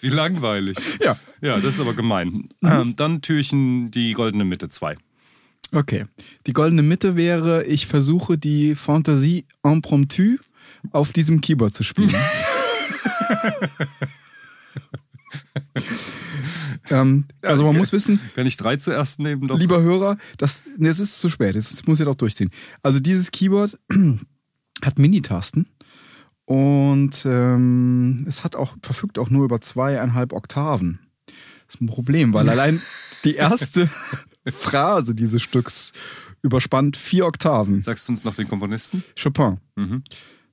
wie 0.00 0.08
langweilig. 0.08 0.78
Ja. 1.02 1.18
Ja, 1.42 1.56
das 1.56 1.74
ist 1.74 1.80
aber 1.80 1.94
gemein. 1.94 2.48
Ähm, 2.62 2.94
dann 2.96 3.22
Türchen 3.22 3.90
die 3.90 4.12
goldene 4.12 4.44
Mitte 4.44 4.68
zwei. 4.68 4.96
Okay. 5.72 6.06
Die 6.46 6.52
goldene 6.52 6.82
Mitte 6.82 7.16
wäre, 7.16 7.64
ich 7.64 7.86
versuche 7.86 8.36
die 8.38 8.74
Fantasie 8.74 9.44
impromptu 9.62 10.36
auf 10.92 11.12
diesem 11.12 11.40
Keyboard 11.40 11.74
zu 11.74 11.84
spielen. 11.84 12.14
ähm, 16.90 17.24
also 17.42 17.64
man 17.64 17.76
muss 17.76 17.92
wissen, 17.92 18.20
Kann 18.34 18.46
ich 18.46 18.56
drei 18.56 18.76
zuerst 18.76 19.20
nehmen? 19.20 19.48
Doch? 19.48 19.58
lieber 19.58 19.80
Hörer, 19.80 20.18
das, 20.38 20.62
nee, 20.76 20.88
es 20.88 21.00
ist 21.00 21.20
zu 21.20 21.28
spät, 21.28 21.56
es 21.56 21.86
muss 21.86 21.98
ja 21.98 22.04
doch 22.04 22.14
durchziehen. 22.14 22.50
Also 22.82 23.00
dieses 23.00 23.30
Keyboard 23.30 23.78
hat 24.84 24.98
Mini-Tasten 24.98 25.68
und 26.44 27.24
ähm, 27.26 28.24
es 28.26 28.42
hat 28.42 28.56
auch, 28.56 28.74
verfügt 28.82 29.18
auch 29.18 29.30
nur 29.30 29.44
über 29.44 29.60
zweieinhalb 29.60 30.32
Oktaven. 30.32 30.98
Das 31.66 31.76
ist 31.76 31.80
ein 31.80 31.86
Problem, 31.86 32.32
weil 32.32 32.48
allein 32.48 32.80
die 33.24 33.36
erste 33.36 33.88
Phrase 34.46 35.14
dieses 35.14 35.42
Stücks 35.42 35.92
überspannt 36.42 36.96
vier 36.96 37.26
Oktaven. 37.26 37.80
Sagst 37.82 38.08
du 38.08 38.12
uns 38.12 38.24
noch 38.24 38.34
den 38.34 38.48
Komponisten? 38.48 39.04
Chopin. 39.20 39.58
Mhm. 39.76 40.02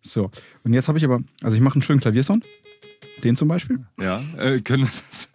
So, 0.02 0.30
und 0.64 0.74
jetzt 0.74 0.88
habe 0.88 0.98
ich 0.98 1.06
aber, 1.06 1.24
also 1.42 1.56
ich 1.56 1.64
mache 1.64 1.76
einen 1.76 1.82
schönen 1.82 2.00
Klaviersound. 2.00 2.46
Den 3.24 3.36
zum 3.36 3.48
Beispiel. 3.48 3.86
Ja, 4.00 4.22
äh, 4.38 4.62
können 4.62 4.84
wir 4.84 4.90
das? 4.92 5.30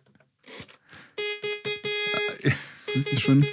Schönen. 3.20 3.46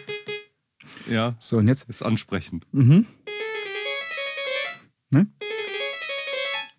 Ja, 1.09 1.35
So, 1.39 1.57
und 1.57 1.67
jetzt. 1.67 1.89
ist 1.89 2.01
ansprechend. 2.03 2.65
Mhm. 2.73 3.07
Ne? 5.09 5.27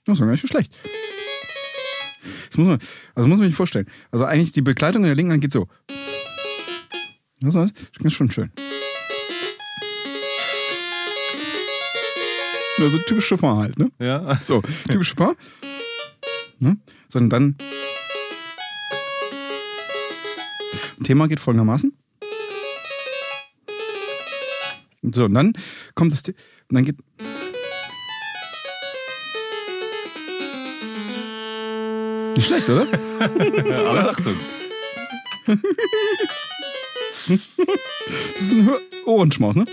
Das 0.04 0.14
ist 0.14 0.20
gar 0.20 0.30
nicht 0.30 0.40
so 0.40 0.46
schlecht. 0.46 0.72
Das 2.48 2.56
muss 2.58 2.66
man, 2.66 2.78
also 3.14 3.28
muss 3.28 3.38
man 3.38 3.48
sich 3.48 3.56
vorstellen. 3.56 3.88
Also 4.10 4.24
eigentlich 4.24 4.52
die 4.52 4.62
Begleitung 4.62 5.02
in 5.02 5.06
der 5.08 5.14
linken 5.16 5.32
Hand 5.32 5.42
geht 5.42 5.52
so. 5.52 5.68
Das 7.40 7.54
ist 8.04 8.12
schon 8.12 8.30
schön. 8.30 8.52
Also 12.78 12.98
typisch 12.98 13.28
Chopin 13.28 13.50
halt, 13.56 13.78
ne? 13.78 13.90
Ja, 13.98 14.38
So, 14.42 14.62
typisch 14.90 15.14
Chopin. 15.14 15.36
Ne? 16.60 16.78
Sondern 17.08 17.56
dann. 17.56 17.56
Thema 21.02 21.26
geht 21.26 21.40
folgendermaßen. 21.40 21.96
So, 25.02 25.24
und 25.24 25.34
dann 25.34 25.54
kommt 25.94 26.12
das. 26.12 26.22
Und 26.28 26.34
dann 26.68 26.84
geht. 26.84 26.98
Nicht 32.36 32.46
schlecht, 32.46 32.68
oder? 32.68 32.86
aber 33.88 34.10
Achtung. 34.10 34.36
Das 37.26 38.42
ist 38.42 38.52
ein 38.52 38.68
Ohrenschmaus, 39.06 39.56
ne? 39.56 39.64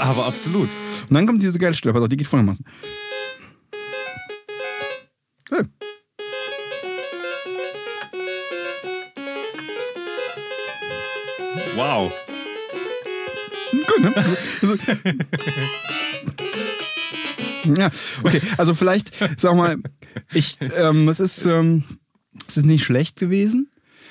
Aber 0.00 0.26
absolut. 0.26 0.68
Und 1.08 1.14
dann 1.14 1.26
kommt 1.26 1.42
diese 1.42 1.58
geile 1.58 1.74
Stelle, 1.74 2.08
die 2.08 2.16
geht 2.16 2.26
folgendermaßen. 2.26 2.64
Ne? 14.04 14.14
Also, 14.16 14.72
also, 17.66 17.80
ja, 17.80 17.90
okay. 18.22 18.40
Also 18.58 18.74
vielleicht, 18.74 19.10
sag 19.40 19.56
mal, 19.56 19.78
ich, 20.32 20.58
ähm, 20.76 21.08
es 21.08 21.20
ist, 21.20 21.46
ähm, 21.46 21.84
es 22.46 22.56
ist 22.58 22.66
nicht 22.66 22.84
schlecht 22.84 23.18
gewesen. 23.18 23.70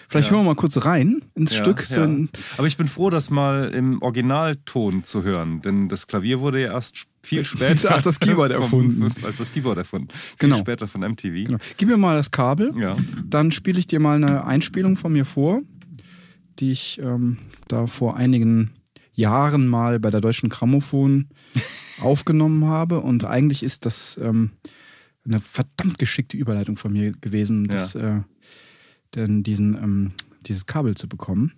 Vielleicht 0.09 0.29
Ja. 0.29 0.35
hören 0.35 0.45
wir 0.45 0.49
mal 0.51 0.55
kurz 0.55 0.83
rein 0.85 1.21
ins 1.35 1.53
Ja, 1.53 1.59
Stück. 1.59 1.81
So 1.81 1.99
ja. 2.01 2.05
ein, 2.07 2.29
Aber 2.57 2.67
ich 2.67 2.77
bin 2.77 2.87
froh, 2.87 3.09
das 3.09 3.29
mal 3.29 3.69
im 3.73 4.01
Originalton 4.01 5.03
zu 5.03 5.23
hören, 5.23 5.61
denn 5.61 5.87
das 5.89 6.07
Klavier 6.07 6.39
wurde 6.39 6.61
ja 6.61 6.71
erst 6.73 7.05
viel 7.23 7.43
später. 7.43 7.91
Ach, 7.95 8.01
das 8.01 8.19
Keyboard 8.19 8.51
vom- 8.53 8.63
erfunden. 8.63 9.13
Als 9.23 9.37
das 9.37 9.53
Keyboard 9.53 9.77
erfunden. 9.77 10.09
Genau. 10.39 10.55
Viel 10.55 10.61
später 10.63 10.87
von 10.87 11.01
MTV. 11.01 11.45
genau. 11.45 11.57
Gib 11.77 11.89
mir 11.89 11.97
mal 11.97 12.15
das 12.17 12.31
Kabel. 12.31 12.71
Ja. 12.77 12.97
Dann 13.25 13.51
spiele 13.51 13.79
ich 13.79 13.87
dir 13.87 13.99
mal 13.99 14.15
eine 14.15 14.45
Einspielung 14.45 14.97
von 14.97 15.13
mir 15.13 15.25
vor, 15.25 15.61
die 16.59 16.71
ich 16.71 16.99
ähm, 17.01 17.37
da 17.67 17.87
vor 17.87 18.17
einigen 18.17 18.71
Jahren 19.13 19.67
mal 19.67 19.99
bei 19.99 20.09
der 20.09 20.21
Deutschen 20.21 20.49
Grammophon 20.49 21.29
aufgenommen 22.01 22.65
habe. 22.65 22.99
Und 23.01 23.25
eigentlich 23.25 23.63
ist 23.63 23.85
das 23.85 24.17
ähm, 24.21 24.51
eine 25.25 25.39
verdammt 25.39 25.97
geschickte 25.97 26.37
Überleitung 26.37 26.77
von 26.77 26.93
mir 26.93 27.11
gewesen, 27.13 27.67
das, 27.67 27.95
äh, 27.95 28.21
denn 29.15 29.43
diesen, 29.43 29.75
ähm, 29.75 30.11
dieses 30.45 30.65
Kabel 30.65 30.95
zu 30.95 31.07
bekommen. 31.07 31.53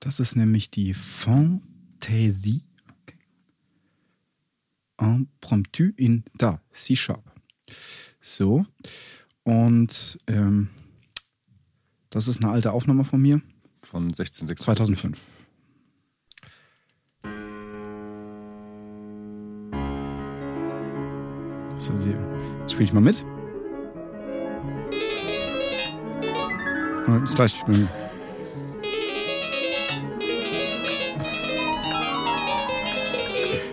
Das 0.00 0.20
ist 0.20 0.36
nämlich 0.36 0.70
die 0.70 0.94
Fantaisie 0.94 2.64
Impromptu 5.00 5.92
in 5.96 6.24
Da, 6.36 6.60
C-Sharp. 6.72 7.24
So. 8.20 8.66
Und 9.44 10.18
ähm, 10.26 10.68
das 12.10 12.28
ist 12.28 12.42
eine 12.42 12.52
alte 12.52 12.72
Aufnahme 12.72 13.04
von 13.04 13.20
mir, 13.20 13.40
Von 13.82 14.04
1656. 14.04 14.64
2005. 14.64 15.18
Jetzt 21.80 22.72
spiele 22.72 22.84
ich 22.84 22.92
mal 22.92 23.00
mit. 23.00 23.24
Ist 27.24 27.34
gleich. 27.34 27.54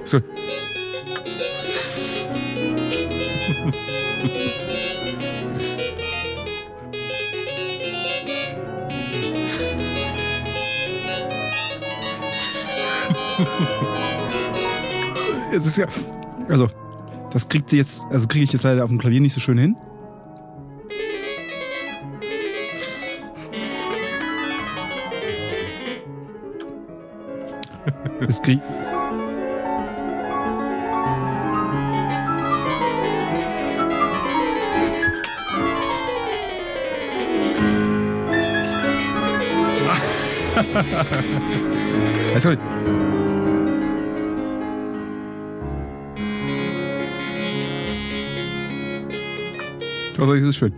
So. 0.06 0.20
Es 15.50 15.66
ist 15.66 15.78
ja. 15.78 15.88
Also, 16.50 16.68
das 17.32 17.50
kriegt 17.50 17.70
sie 17.70 17.78
jetzt, 17.78 18.06
also 18.10 18.28
kriege 18.28 18.44
ich 18.44 18.54
jetzt 18.54 18.64
leider 18.64 18.84
auf 18.84 18.90
dem 18.90 19.00
Klavier 19.00 19.22
nicht 19.22 19.34
so 19.34 19.40
schön 19.40 19.58
hin. 19.58 19.76
Das 28.20 28.42
krieg. 28.42 28.60
Also, 42.34 42.50
was 42.52 43.07
soll 50.26 50.38
ich 50.38 50.44
so 50.44 50.52
schön? 50.52 50.74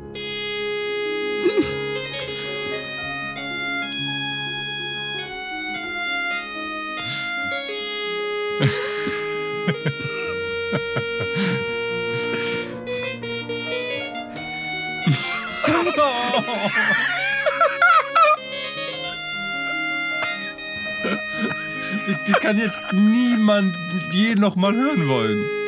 Die, 22.07 22.15
die 22.27 22.31
kann 22.33 22.57
jetzt 22.57 22.91
niemand 22.91 23.77
je 24.11 24.35
noch 24.35 24.55
mal 24.55 24.73
hören 24.73 25.07
wollen. 25.07 25.58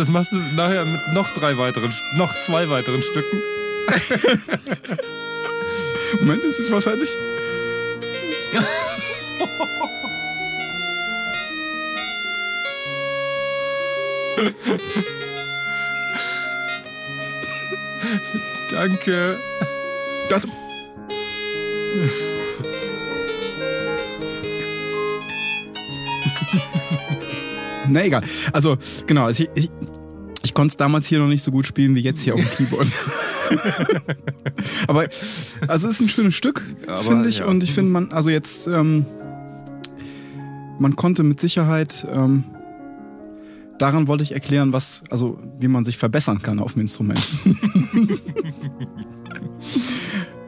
Das 0.00 0.08
machst 0.08 0.32
du 0.32 0.38
nachher 0.38 0.86
mit 0.86 1.12
noch 1.12 1.30
drei 1.32 1.58
weiteren, 1.58 1.92
noch 2.16 2.34
zwei 2.38 2.70
weiteren 2.70 3.02
Stücken. 3.02 3.42
Moment, 6.20 6.42
ist 6.44 6.58
es 6.58 6.72
wahrscheinlich. 6.72 7.10
Danke. 18.70 19.38
Das. 20.30 20.44
Na 27.88 28.04
egal. 28.04 28.22
Also, 28.52 28.76
genau. 29.06 29.26
Also 29.26 29.44
ich, 29.54 29.54
ich, 29.54 29.70
ich 30.50 30.54
konnte 30.54 30.72
es 30.72 30.76
damals 30.76 31.06
hier 31.06 31.20
noch 31.20 31.28
nicht 31.28 31.44
so 31.44 31.52
gut 31.52 31.64
spielen 31.64 31.94
wie 31.94 32.00
jetzt 32.00 32.22
hier 32.22 32.34
auf 32.34 32.40
dem 32.40 32.66
Keyboard. 32.66 32.88
Aber 34.88 35.08
also 35.68 35.86
es 35.86 35.94
ist 35.94 36.00
ein 36.00 36.08
schönes 36.08 36.34
Stück, 36.34 36.66
finde 37.02 37.28
ich. 37.28 37.38
ja. 37.38 37.46
Und 37.46 37.62
ich 37.62 37.72
finde, 37.72 37.92
man, 37.92 38.10
also 38.10 38.30
jetzt, 38.30 38.66
ähm, 38.66 39.06
man 40.80 40.96
konnte 40.96 41.22
mit 41.22 41.38
Sicherheit, 41.38 42.04
ähm, 42.12 42.42
daran 43.78 44.08
wollte 44.08 44.24
ich 44.24 44.32
erklären, 44.32 44.72
was, 44.72 45.04
also 45.08 45.38
wie 45.60 45.68
man 45.68 45.84
sich 45.84 45.98
verbessern 45.98 46.42
kann 46.42 46.58
auf 46.58 46.72
dem 46.72 46.80
Instrument. 46.80 47.22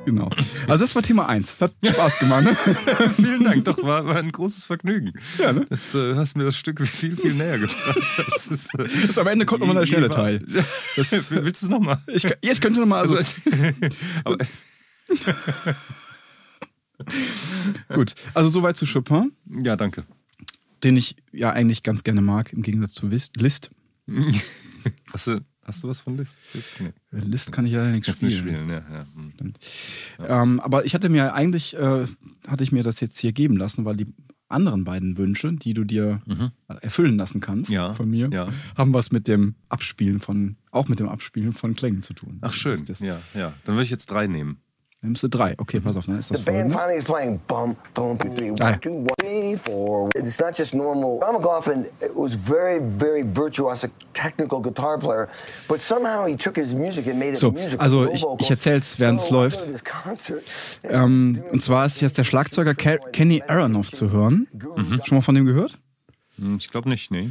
Genau. 0.05 0.31
Also 0.67 0.85
das 0.85 0.95
war 0.97 1.03
Thema 1.03 1.29
1. 1.29 1.61
Hat 1.61 1.75
Spaß 1.85 2.19
gemacht, 2.19 2.45
ne? 2.45 2.57
Vielen 3.17 3.45
Dank, 3.45 3.65
doch, 3.67 3.81
war, 3.85 4.05
war 4.05 4.17
ein 4.17 4.33
großes 4.33 4.65
Vergnügen. 4.65 5.13
Ja, 5.39 5.53
ne? 5.53 5.65
Das 5.69 5.95
äh, 5.95 6.17
hast 6.17 6.37
mir 6.37 6.43
das 6.45 6.57
Stück 6.57 6.85
viel, 6.87 7.17
viel 7.17 7.35
näher 7.37 7.59
gebracht. 7.61 7.87
Das 8.35 8.49
ist, 8.49 8.75
äh, 8.79 8.87
Das 9.07 9.17
am 9.19 9.29
Ende 9.29 9.47
kommt 9.47 9.61
nochmal 9.61 9.77
der 9.77 9.87
schnelle 9.87 10.11
Teil. 10.11 10.41
Das, 10.97 11.31
Willst 11.31 11.63
du 11.63 11.67
es 11.67 11.69
nochmal? 11.71 12.03
ich, 12.09 12.25
ja, 12.25 12.31
ich 12.41 12.61
könnte 12.61 12.81
nochmal, 12.81 13.01
also, 13.01 13.17
Also, 13.17 13.35
aber, 14.25 14.39
gut. 17.95 18.15
Also 18.35 18.49
soweit 18.49 18.77
zu 18.77 18.87
Chopin, 18.87 19.33
ja, 19.63 19.77
danke. 19.77 20.05
den 20.83 20.97
ich 20.97 21.17
ja 21.33 21.51
eigentlich 21.51 21.83
ganz 21.83 22.03
gerne 22.05 22.23
mag, 22.23 22.53
im 22.53 22.63
Gegensatz 22.63 22.93
zu 22.95 23.07
Lis- 23.07 23.31
Liszt. 23.37 23.71
Hast 25.13 25.29
du, 25.29 25.41
hast 25.65 25.83
du 25.83 25.89
was 25.89 26.01
von 26.01 26.17
List? 26.17 26.39
Nee. 26.81 26.93
Liszt 27.11 27.53
kann 27.53 27.67
ich 27.67 27.73
leider 27.73 27.91
nicht 27.91 28.07
Kannst 28.07 28.23
nicht 28.23 28.39
spielen. 28.39 28.69
spielen, 28.69 28.69
ja. 28.69 28.83
ja. 28.91 29.07
hm. 29.15 29.53
Ähm, 30.27 30.61
aber 30.61 30.85
ich 30.85 30.95
hatte 30.95 31.09
mir 31.09 31.35
eigentlich, 31.35 31.75
äh, 31.77 32.07
hatte 32.47 32.65
ich 32.65 32.73
mir 32.73 32.83
das 32.83 33.01
jetzt 33.01 33.19
hier 33.19 33.33
geben 33.33 33.57
lassen, 33.57 33.85
weil 33.85 33.97
die 33.97 34.07
anderen 34.49 34.85
beiden 34.85 35.17
Wünsche, 35.17 35.53
die 35.55 35.73
du 35.73 35.85
dir 35.85 36.21
erfüllen 36.81 37.17
lassen 37.17 37.41
kannst 37.41 37.71
Mhm. 37.71 37.77
Ja, 37.77 37.95
von 37.95 38.11
mir, 38.11 38.29
ja. 38.31 38.49
haben 38.77 38.93
was 38.93 39.11
mit 39.13 39.27
dem 39.27 39.55
Abspielen 39.69 40.21
von, 40.21 40.57
auch 40.71 40.89
mit 40.89 41.01
dem 41.01 41.09
Abspielen 41.09 41.53
von 41.53 41.75
Klängen 41.75 42.03
zu 42.03 42.13
tun. 42.13 42.39
Ach, 42.43 42.53
schön. 42.53 42.83
Ja, 43.01 43.21
ja. 43.35 43.55
Dann 43.65 43.77
würde 43.77 43.85
ich 43.85 43.91
jetzt 43.91 44.11
drei 44.11 44.27
nehmen. 44.27 44.59
Nimmst 45.05 45.25
du 45.25 45.29
drei. 45.29 45.57
Okay, 45.59 45.81
pass 45.81 45.97
auf, 45.97 46.07
dann 46.07 46.17
ist 46.21 46.31
das 46.31 46.39
The 46.39 46.45
band 46.45 46.73
folgende. 46.73 46.79
finally 46.79 46.99
is 47.01 47.05
playing 47.05 47.41
bum, 47.49 47.75
bum, 47.93 48.17
two, 48.19 48.29
three, 48.37 48.51
one, 48.53 48.81
two, 48.81 48.91
one, 48.91 49.09
three, 49.21 49.57
four. 49.57 50.09
It's 50.15 50.39
not 50.39 50.57
just 50.57 50.73
normal. 50.75 51.19
John 51.21 51.35
McLaughlin 51.35 51.87
was 52.15 52.35
very, 52.35 52.79
very 52.81 53.25
virtuous, 53.25 53.83
a 53.83 53.91
technical 54.15 54.61
guitar 54.63 54.99
player, 54.99 55.29
but 55.69 55.81
somehow 55.81 56.25
he 56.27 56.37
took 56.37 56.55
his 56.57 56.73
music 56.73 57.09
and 57.09 57.19
made 57.19 57.31
it 57.33 57.39
So, 57.39 57.51
musical. 57.51 57.81
also 57.81 58.09
ich- 58.13 58.25
ich 58.39 58.49
erzähl's, 58.51 59.01
während's 59.01 59.27
So, 59.29 59.35
läuft. 59.35 59.67
Ähm, 60.85 61.43
und 61.51 61.61
zwar 61.61 61.87
ist 61.87 62.01
jetzt 62.01 62.17
der 62.19 62.25
Schlagzeuger 62.25 62.75
Ke 62.75 63.01
Kenny 63.13 63.43
Aronoff 63.47 63.91
zu 63.91 64.11
hören. 64.13 64.47
Schon 65.05 65.17
mal 65.19 65.23
von 65.23 65.35
dem 65.35 65.47
gehört? 65.47 65.79
Hm, 66.39 66.59
Ich 66.59 66.71
glaube 66.71 66.89
nicht, 66.89 67.11
nee. 67.11 67.31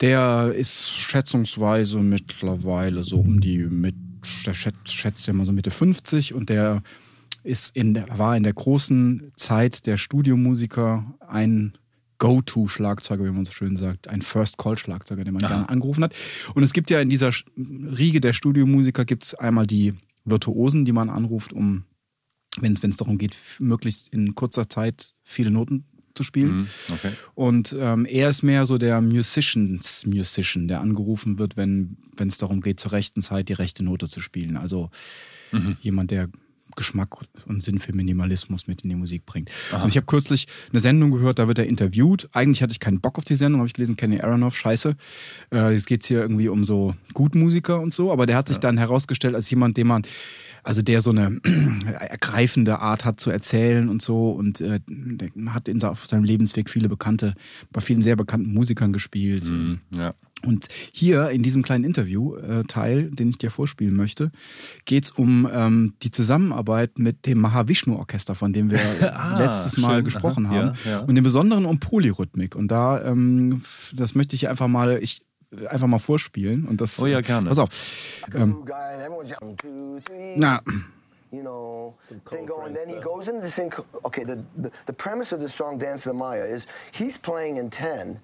Der 0.00 0.52
ist 0.56 0.90
schätzungsweise 0.90 1.98
mittlerweile 1.98 3.04
so 3.04 3.16
um 3.20 3.40
die 3.40 3.58
mit, 3.58 3.94
der 4.44 4.54
schätzt, 4.54 4.92
schätzt 4.92 5.26
ja 5.28 5.32
mal 5.32 5.46
so 5.46 5.52
Mitte 5.52 5.70
50 5.70 6.34
und 6.34 6.48
der 6.50 6.82
ist 7.42 7.74
in 7.76 7.94
der, 7.94 8.06
war 8.18 8.36
in 8.36 8.42
der 8.42 8.52
großen 8.52 9.32
Zeit 9.36 9.86
der 9.86 9.96
Studiomusiker 9.96 11.14
ein 11.26 11.72
Go-To-Schlagzeuger, 12.18 13.24
wie 13.24 13.30
man 13.30 13.44
so 13.44 13.50
schön 13.50 13.76
sagt, 13.76 14.06
ein 14.06 14.22
First-Call-Schlagzeuger, 14.22 15.24
den 15.24 15.34
man 15.34 15.40
gerne 15.40 15.68
angerufen 15.68 16.04
hat. 16.04 16.14
Und 16.54 16.62
es 16.62 16.72
gibt 16.72 16.88
ja 16.90 17.00
in 17.00 17.10
dieser 17.10 17.32
Riege 17.56 18.20
der 18.20 18.32
Studiomusiker 18.32 19.04
gibt 19.04 19.24
es 19.24 19.34
einmal 19.34 19.66
die 19.66 19.94
Virtuosen, 20.24 20.84
die 20.84 20.92
man 20.92 21.10
anruft, 21.10 21.52
um, 21.52 21.84
wenn 22.60 22.74
es 22.74 22.96
darum 22.96 23.18
geht, 23.18 23.34
möglichst 23.58 24.06
in 24.08 24.36
kurzer 24.36 24.68
Zeit 24.68 25.14
viele 25.24 25.50
Noten 25.50 25.84
zu 26.14 26.22
spielen. 26.22 26.50
Hm, 26.50 26.68
Okay. 26.94 27.10
Und 27.34 27.74
ähm, 27.76 28.04
er 28.04 28.28
ist 28.28 28.42
mehr 28.42 28.66
so 28.66 28.78
der 28.78 29.00
Musicians 29.00 30.06
Musician, 30.06 30.68
der 30.68 30.80
angerufen 30.80 31.38
wird, 31.38 31.56
wenn 31.56 31.96
wenn 32.16 32.28
es 32.28 32.38
darum 32.38 32.60
geht, 32.60 32.78
zur 32.78 32.92
rechten 32.92 33.22
Zeit 33.22 33.48
die 33.48 33.54
rechte 33.54 33.82
Note 33.82 34.06
zu 34.08 34.20
spielen. 34.20 34.56
Also 34.56 34.90
jemand, 35.80 36.10
der 36.12 36.28
Geschmack 36.76 37.16
und 37.46 37.62
Sinn 37.62 37.78
für 37.78 37.92
Minimalismus 37.92 38.66
mit 38.66 38.82
in 38.82 38.90
die 38.90 38.96
Musik 38.96 39.26
bringt. 39.26 39.50
Und 39.72 39.88
ich 39.88 39.96
habe 39.96 40.06
kürzlich 40.06 40.46
eine 40.70 40.80
Sendung 40.80 41.10
gehört, 41.10 41.38
da 41.38 41.48
wird 41.48 41.58
er 41.58 41.66
interviewt. 41.66 42.28
Eigentlich 42.32 42.62
hatte 42.62 42.72
ich 42.72 42.80
keinen 42.80 43.00
Bock 43.00 43.18
auf 43.18 43.24
die 43.24 43.36
Sendung, 43.36 43.60
habe 43.60 43.68
ich 43.68 43.74
gelesen, 43.74 43.96
Kenny 43.96 44.20
Aronoff, 44.20 44.56
scheiße. 44.56 44.96
Äh, 45.52 45.72
jetzt 45.72 45.86
geht's 45.86 46.06
hier 46.06 46.20
irgendwie 46.20 46.48
um 46.48 46.64
so 46.64 46.94
Gutmusiker 47.14 47.80
und 47.80 47.92
so, 47.92 48.12
aber 48.12 48.26
der 48.26 48.36
hat 48.36 48.48
sich 48.48 48.58
dann 48.58 48.78
herausgestellt 48.78 49.34
als 49.34 49.50
jemand, 49.50 49.76
den 49.76 49.86
man 49.86 50.02
also 50.62 50.82
der 50.82 51.00
so 51.00 51.10
eine 51.10 51.40
ergreifende 51.98 52.78
Art 52.78 53.04
hat 53.04 53.20
zu 53.20 53.30
erzählen 53.30 53.88
und 53.88 54.02
so 54.02 54.30
und 54.30 54.60
äh, 54.60 54.80
hat 55.48 55.68
in, 55.68 55.82
auf 55.82 56.06
seinem 56.06 56.24
Lebensweg 56.24 56.70
viele 56.70 56.88
bekannte, 56.88 57.34
bei 57.72 57.80
vielen 57.80 58.02
sehr 58.02 58.16
bekannten 58.16 58.52
Musikern 58.52 58.92
gespielt. 58.92 59.44
Hm, 59.46 59.80
Ja. 59.90 60.14
Und 60.44 60.66
hier 60.92 61.30
in 61.30 61.44
diesem 61.44 61.62
kleinen 61.62 61.84
Interview-Teil, 61.84 63.10
den 63.12 63.28
ich 63.28 63.38
dir 63.38 63.50
vorspielen 63.52 63.94
möchte, 63.94 64.32
geht 64.86 65.04
es 65.04 65.10
um 65.12 65.48
ähm, 65.52 65.94
die 66.02 66.10
Zusammenarbeit 66.10 66.98
mit 66.98 67.26
dem 67.26 67.38
Mahavishnu-Orchester, 67.40 68.34
von 68.34 68.52
dem 68.52 68.68
wir 68.70 68.80
Ah, 69.14 69.38
letztes 69.38 69.76
Mal 69.78 69.96
schön. 69.98 70.04
gesprochen 70.04 70.46
Aha, 70.46 70.54
haben. 70.54 70.72
ja, 70.84 70.90
ja. 70.90 70.98
Und 71.00 71.16
im 71.16 71.22
Besonderen 71.22 71.64
um 71.64 71.78
Polyrhythmik. 71.78 72.56
Und 72.56 72.68
da, 72.68 73.04
ähm, 73.04 73.62
das 73.92 74.16
möchte 74.16 74.34
ich 74.34 74.48
einfach 74.48 74.66
mal, 74.66 74.98
ich 75.00 75.22
einfach 75.68 75.86
mal 75.86 75.98
vorspielen. 75.98 76.66
Und 76.66 76.80
das, 76.80 77.00
Oh 77.00 77.06
ja, 77.06 77.20
gerne. 77.20 77.48
Pass 77.48 77.58
auf. 77.58 77.70
Ähm, 78.34 78.64
na, 80.36 80.60
you 81.30 81.42
know, 81.42 81.94
thing 82.28 82.46
going. 82.46 82.74
Then 82.74 82.88
he 82.88 83.00
goes 83.00 83.28
into 83.28 83.40
this 83.40 83.54
thing. 83.54 83.72
Okay, 84.04 84.24
the, 84.24 84.44
the, 84.56 84.70
the 84.86 84.92
premise 84.92 85.32
of 85.32 85.40
this 85.40 85.54
song, 85.54 85.78
Dance 85.78 86.04
the 86.04 86.12
Maya, 86.12 86.44
is 86.44 86.66
he's 86.92 87.18
playing 87.18 87.56
in 87.56 87.70
10, 87.70 88.20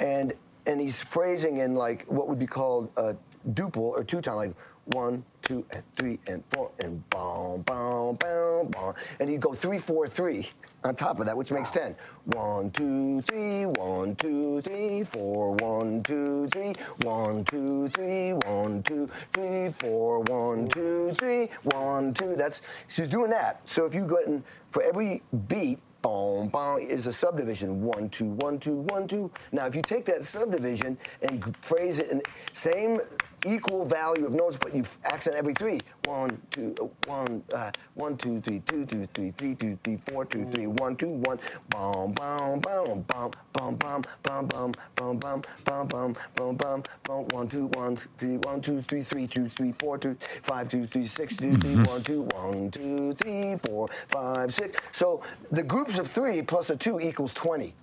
and 0.00 0.32
and 0.66 0.80
he's 0.80 0.96
phrasing 0.96 1.58
in 1.58 1.74
like 1.74 2.04
what 2.08 2.28
would 2.28 2.38
be 2.38 2.46
called 2.46 2.90
a 2.96 3.14
duple 3.52 3.82
or 3.82 4.04
two 4.04 4.20
time, 4.20 4.36
like 4.36 4.54
one, 4.86 5.24
two, 5.42 5.64
and 5.70 5.82
three, 5.96 6.18
and 6.26 6.42
four, 6.48 6.70
and 6.80 7.08
boom, 7.10 7.62
boom, 7.62 8.16
boom, 8.16 8.68
boom. 8.68 8.94
And 9.20 9.28
he'd 9.28 9.40
go 9.40 9.52
three, 9.52 9.78
four, 9.78 10.08
three 10.08 10.48
on 10.84 10.96
top 10.96 11.20
of 11.20 11.26
that, 11.26 11.36
which 11.36 11.50
makes 11.50 11.70
10. 11.70 11.94
One, 12.24 12.70
two, 12.70 13.22
three, 13.22 13.66
one, 13.66 14.16
two, 14.16 14.60
three, 14.62 15.04
four, 15.04 15.52
one, 15.54 16.02
two, 16.02 16.48
three, 16.48 16.72
one, 17.02 17.44
two, 17.44 17.88
three, 17.90 18.32
one, 18.32 18.82
two, 18.82 19.08
three, 19.32 19.68
four, 19.70 20.20
one, 20.20 20.68
two, 20.68 21.12
three, 21.18 21.48
one, 21.64 22.12
two. 22.14 22.34
That's 22.36 22.60
she's 22.88 23.08
doing 23.08 23.30
that. 23.30 23.66
So 23.68 23.84
if 23.84 23.94
you 23.94 24.06
go 24.06 24.16
in 24.16 24.42
for 24.70 24.82
every 24.82 25.22
beat, 25.48 25.78
boom, 26.02 26.48
boom, 26.48 26.78
is 26.80 27.06
a 27.06 27.12
subdivision. 27.12 27.82
One, 27.82 28.08
two, 28.10 28.26
one, 28.26 28.58
two, 28.58 28.76
one, 28.88 29.06
two. 29.06 29.30
Now 29.52 29.66
if 29.66 29.74
you 29.74 29.82
take 29.82 30.04
that 30.06 30.24
subdivision 30.24 30.98
and 31.22 31.56
phrase 31.58 31.98
it 31.98 32.10
in 32.10 32.22
same 32.52 33.00
equal 33.46 33.84
value 33.84 34.26
of 34.26 34.32
notes, 34.32 34.56
but 34.60 34.74
you 34.74 34.84
accent 35.04 35.36
every 35.36 35.54
three. 35.54 35.80
One, 36.04 36.40
two, 36.50 36.74
uh, 36.80 37.10
one, 37.10 37.42
uh, 37.54 37.70
one, 37.94 38.16
two, 38.16 38.40
three, 38.40 38.60
two, 38.66 38.86
two, 38.86 39.06
three, 39.14 39.30
three, 39.32 39.54
two, 39.54 39.78
three, 39.82 39.96
four, 39.96 40.24
two, 40.24 40.46
three, 40.52 40.66
one, 40.66 40.96
two, 40.96 41.08
one. 41.08 41.38
Bum, 41.70 42.12
bum, 42.12 42.60
bum, 42.60 43.00
bum, 43.06 43.32
bum, 43.52 43.76
bum, 43.76 44.02
bum, 44.22 44.48
bum, 44.48 44.72
bum, 44.96 45.18
bum, 45.18 45.18
bum, 45.18 45.42
bum, 45.64 45.86
bum, 45.88 46.16
bum, 46.34 46.56
bum. 46.56 46.82
One, 47.28 47.48
two, 47.48 47.66
one, 47.74 47.98
three, 48.18 48.36
one, 48.38 48.60
two, 48.60 48.82
three, 48.88 49.02
three, 49.02 49.26
two, 49.26 49.48
three, 49.50 49.72
four, 49.72 49.98
two, 49.98 50.16
five, 50.42 50.68
two, 50.68 50.86
three, 50.86 51.06
six, 51.06 51.36
two, 51.36 51.56
three, 51.56 51.76
one, 51.76 52.02
two, 52.02 52.22
one, 52.34 52.70
two, 52.70 53.14
three, 53.14 53.56
four, 53.56 53.88
five, 54.08 54.54
six. 54.54 54.80
So 54.92 55.22
the 55.50 55.62
groups 55.62 55.98
of 55.98 56.10
three 56.10 56.42
plus 56.42 56.70
a 56.70 56.76
two 56.76 57.00
equals 57.00 57.34
twenty. 57.34 57.74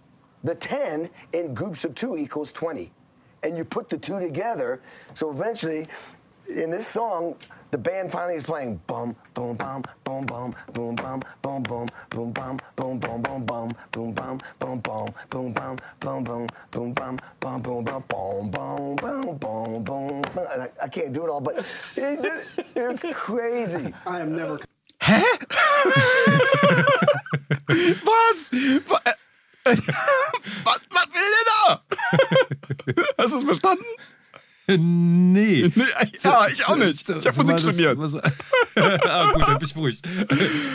The 0.44 0.56
ten 0.56 1.10
in 1.34 1.54
groups 1.54 1.84
of 1.84 1.96
two 1.96 2.18
equals 2.18 2.54
twenty 2.54 2.92
and 3.44 3.58
you 3.58 3.64
put 3.66 3.90
the 3.90 3.98
two 3.98 4.20
together. 4.20 4.82
So 5.14 5.32
eventually, 5.32 5.88
in 6.48 6.72
this 6.72 6.88
song, 6.88 7.36
the 7.72 7.78
band 7.78 8.12
finally 8.12 8.36
is 8.38 8.44
playing 8.44 8.82
bum 8.88 9.16
boom 9.34 9.56
bum 9.56 9.84
boom 10.04 10.26
bum 10.26 10.56
boom 10.74 10.96
bum 10.96 11.22
boom 11.42 11.64
boom 11.64 11.86
boom 12.10 12.32
bum 12.34 12.58
boom 12.76 13.00
boom 13.00 13.22
boom 13.22 13.46
bum 13.46 13.74
boom 13.92 14.14
bum 14.14 14.40
boom 14.60 14.80
boom 14.80 14.82
boom 15.30 15.54
bum 15.54 15.78
boom 16.00 16.24
boom 16.24 16.48
boom 16.72 16.94
bum 16.94 17.18
bum 17.40 17.62
boom 17.62 17.84
bum 17.86 18.02
boom 18.50 18.50
boom 18.52 18.96
boom 18.96 19.38
boom 19.38 19.84
boom. 19.84 20.24
And 20.36 20.64
I, 20.64 20.70
I 20.84 20.88
can't 20.88 21.14
do 21.14 21.24
it 21.26 21.30
all, 21.30 21.42
but 21.42 21.60
it, 21.96 22.26
it, 22.26 22.68
it's 22.76 23.06
crazy. 23.18 23.94
I 24.08 24.22
am 24.22 24.36
never. 24.36 24.60
was? 28.04 28.52
Wa- 28.90 29.02
äh, 29.06 29.78
was? 30.66 30.89
Verstanden? 33.50 33.86
Nee. 34.78 35.72
Nee, 35.76 35.84
ja, 36.24 36.48
ich 36.48 36.66
auch 36.68 36.76
nicht. 36.76 37.10
Ich 37.10 37.26
hab 37.26 37.34
Zumal 37.34 37.64
Musik. 37.64 37.98
Was, 37.98 38.14
ah, 38.80 39.32
gut, 39.34 39.42
dann 39.48 39.58
bin 39.60 39.68
ich 39.68 39.74
beruhigt. 39.74 40.02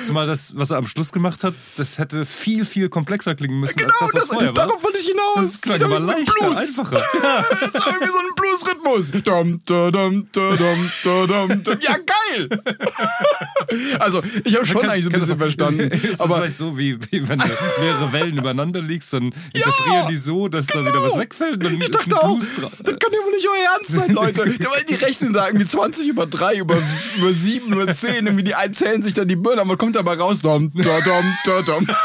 Zumal 0.03 0.27
das, 0.27 0.53
was 0.57 0.71
er 0.71 0.79
am 0.79 0.87
Schluss 0.87 1.13
gemacht 1.13 1.45
hat, 1.45 1.55
das 1.77 1.99
hätte 1.99 2.25
viel, 2.25 2.65
viel 2.65 2.89
komplexer 2.89 3.35
klingen 3.35 3.61
müssen 3.61 3.77
Genau, 3.77 3.93
als 4.01 4.13
das, 4.13 4.15
was 4.15 4.21
das, 4.21 4.29
vorher 4.29 4.57
war. 4.57 4.67
darauf 4.67 4.83
wollte 4.83 4.99
ich 4.99 5.07
hinaus. 5.07 5.53
Das 5.53 5.61
klang 5.63 5.81
irgendwie 5.81 6.13
leichter, 6.13 6.33
Blues. 6.41 6.57
einfacher. 6.59 7.03
Das 7.61 7.75
ist 7.75 7.87
irgendwie 7.87 8.11
so 8.11 8.19
ein 8.19 8.35
Bluesrhythmus. 8.37 9.11
Dum, 9.25 9.59
da, 9.65 9.91
dum, 9.91 10.27
da, 10.33 10.57
dum, 10.57 10.91
da, 11.05 11.27
dum, 11.27 11.63
dum. 11.63 11.77
Ja, 11.81 11.97
geil. 11.97 12.49
Also, 13.99 14.23
ich 14.45 14.55
habe 14.55 14.67
schon 14.67 14.81
Kann- 14.83 14.91
eigentlich 14.91 15.05
so 15.05 15.11
ein 15.11 15.13
bisschen 15.21 15.39
das- 15.39 15.55
verstanden. 15.55 15.91
Ist 15.93 16.11
das 16.13 16.21
Aber 16.21 16.37
vielleicht 16.37 16.57
so, 16.59 16.77
wie, 16.79 16.99
wie 17.11 17.29
wenn 17.29 17.39
du 17.39 17.47
mehrere 17.81 18.13
Wellen 18.13 18.37
übereinander 18.39 18.81
liegst, 18.81 19.13
dann 19.13 19.33
interferieren 19.53 20.09
die 20.09 20.17
so, 20.17 20.49
dass 20.49 20.67
da 20.67 20.81
wieder 20.81 21.03
was 21.03 21.17
wegfällt 21.19 21.55
und 21.55 21.65
dann 21.65 21.81
ich 21.81 21.91
dachte 21.91 22.15
ein 22.17 22.29
auch, 22.29 22.39
das 22.39 22.55
kann 22.55 23.13
ja 23.13 23.19
wohl 23.25 23.33
nicht 23.35 23.49
euer 23.49 23.73
Ernst 23.75 23.91
sein, 23.93 24.11
Leute. 24.11 24.45
Die 24.89 24.95
rechnen 24.95 25.33
da 25.33 25.47
irgendwie 25.47 25.67
20 25.67 26.09
über 26.09 26.27
3, 26.27 26.57
über, 26.57 26.77
über 27.17 27.33
7, 27.33 27.73
über 27.73 27.87
10. 27.95 28.27
Irgendwie 28.27 28.45
die 28.45 28.55
einen 28.55 28.75
zählen 28.75 29.03
sich 29.03 29.15
dann 29.15 29.29
die 29.29 29.37
Birne, 29.37 29.61
aber 29.63 29.77
kommt 29.77 29.97
dabei 29.97 30.15
raus. 30.15 30.41
Da, 30.43 30.59
dum, 30.59 30.73
da, 30.75 31.61
dum. 31.63 31.87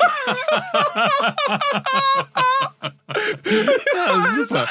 Ja, 3.95 4.21
super. 4.37 4.67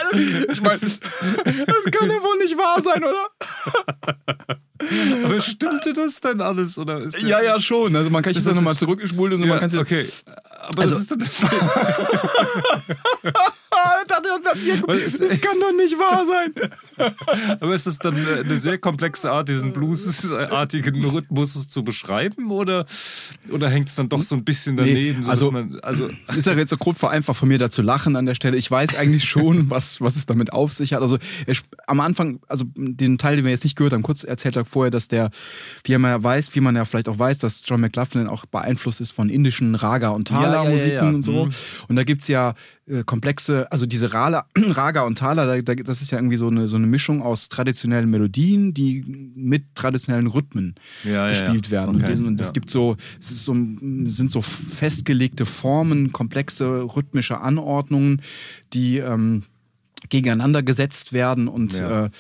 Ich 0.50 0.60
meine, 0.60 0.78
das 0.78 1.00
kann 1.00 2.10
ja 2.10 2.22
wohl 2.22 2.38
nicht 2.38 2.56
wahr 2.56 2.80
sein, 2.82 3.02
oder? 3.02 3.28
Aber 5.24 5.40
stimmte 5.40 5.92
das 5.92 6.20
denn 6.20 6.40
alles? 6.40 6.78
Oder 6.78 6.98
ist 7.02 7.20
Ja, 7.22 7.42
ja, 7.42 7.58
schon. 7.60 7.96
Also 7.96 8.10
man 8.10 8.22
kann 8.22 8.30
ich 8.30 8.36
Das 8.36 8.44
das 8.44 8.54
nochmal 8.54 8.76
zurückgespult 8.76 9.32
und 9.32 9.38
so, 9.38 9.44
man 9.46 9.56
Ja, 9.56 9.60
kann 9.60 9.70
sich 9.70 9.80
okay. 9.80 10.08
Aber 10.68 10.82
Also- 10.82 10.94
das 10.94 11.02
ist 11.02 11.10
dann 11.10 11.18
das, 13.70 14.22
das, 14.86 14.98
es- 15.04 15.18
das 15.18 15.40
kann 15.40 15.58
doch 15.60 15.72
nicht 15.76 15.94
wahr 15.98 16.24
sein. 16.26 16.72
Aber 17.60 17.74
ist 17.74 17.86
es 17.86 17.98
dann 17.98 18.16
äh, 18.16 18.40
eine 18.44 18.56
sehr 18.58 18.78
komplexe 18.78 19.30
Art, 19.30 19.48
diesen 19.48 19.72
bluesartigen 19.72 21.04
Rhythmus 21.04 21.68
zu 21.68 21.84
beschreiben? 21.84 22.50
Oder, 22.50 22.86
oder 23.50 23.68
hängt 23.68 23.88
es 23.88 23.94
dann 23.94 24.08
doch 24.08 24.22
so 24.22 24.34
ein 24.34 24.44
bisschen 24.44 24.76
daneben? 24.76 25.22
so, 25.22 25.30
also- 25.30 25.50
man, 25.50 25.78
also 25.80 26.08
Ist 26.36 26.46
ja 26.46 26.54
jetzt 26.54 26.70
so 26.70 26.76
grob 26.76 26.98
vereinfacht 26.98 27.38
von 27.38 27.48
mir 27.48 27.58
da 27.58 27.70
zu 27.70 27.82
lachen 27.82 28.16
an 28.16 28.26
der 28.26 28.34
Stelle. 28.34 28.56
Ich 28.56 28.70
weiß 28.70 28.96
eigentlich 28.96 29.28
schon, 29.28 29.70
was, 29.70 30.00
was 30.00 30.16
es 30.16 30.26
damit 30.26 30.52
auf 30.52 30.72
sich 30.72 30.92
hat. 30.94 31.02
Also 31.02 31.18
er, 31.46 31.54
sp- 31.56 31.68
am 31.86 32.00
Anfang, 32.00 32.40
also 32.48 32.64
den 32.76 33.18
Teil, 33.18 33.36
den 33.36 33.44
wir 33.44 33.52
jetzt 33.52 33.64
nicht 33.64 33.76
gehört 33.76 33.92
haben, 33.92 34.02
kurz 34.02 34.24
erzählt 34.24 34.56
er 34.56 34.64
vorher, 34.64 34.90
dass 34.90 35.08
der, 35.08 35.30
wie 35.84 35.96
man 35.98 36.10
ja 36.10 36.22
weiß, 36.22 36.54
wie 36.54 36.60
man 36.60 36.76
ja 36.76 36.84
vielleicht 36.84 37.08
auch 37.08 37.18
weiß, 37.18 37.38
dass 37.38 37.62
John 37.66 37.80
McLaughlin 37.80 38.26
auch 38.28 38.46
beeinflusst 38.46 39.00
ist 39.00 39.12
von 39.12 39.28
indischen 39.30 39.74
Raga- 39.74 40.08
und 40.10 40.30
Ja, 40.30 40.36
ja, 40.36 40.42
ja, 40.42 40.48
Thala-Musiken 40.58 40.92
ja. 40.94 41.08
und 41.08 41.22
so. 41.22 41.44
Mhm. 41.46 41.50
Und 41.88 41.96
da 41.96 42.04
gibt's 42.04 42.28
ja 42.28 42.54
äh, 42.88 43.04
komplexe, 43.04 43.70
also 43.70 43.86
diese 43.86 44.12
Rala, 44.14 44.46
Raga 44.56 45.02
und 45.02 45.18
Thala, 45.18 45.46
da, 45.46 45.60
da, 45.60 45.74
das 45.74 46.02
ist 46.02 46.10
ja 46.10 46.18
irgendwie 46.18 46.36
so 46.36 46.48
eine, 46.48 46.68
so 46.68 46.76
eine 46.76 46.86
Mischung 46.86 47.22
aus 47.22 47.48
traditionellen 47.48 48.10
Melodien, 48.10 48.74
die 48.74 49.04
mit 49.34 49.74
traditionellen 49.74 50.26
Rhythmen 50.26 50.74
Ja, 51.04 51.28
gespielt 51.28 51.66
ja. 51.66 51.72
werden. 51.72 51.96
Okay, 51.96 52.14
Und, 52.14 52.40
es 52.40 52.52
gibt 52.52 52.70
so, 52.70 52.96
es 53.20 53.30
ist 53.30 53.44
so, 53.44 53.54
sind 53.54 54.32
so 54.32 54.42
festgelegte 54.42 55.46
Formen, 55.46 56.12
komplexe 56.12 56.66
rhythmische 56.94 57.40
Anordnungen, 57.40 58.22
die 58.72 58.98
ähm, 58.98 59.44
gegeneinander 60.08 60.62
gesetzt 60.62 61.12
werden 61.12 61.48
und 61.48 61.80
äh, 61.80 62.10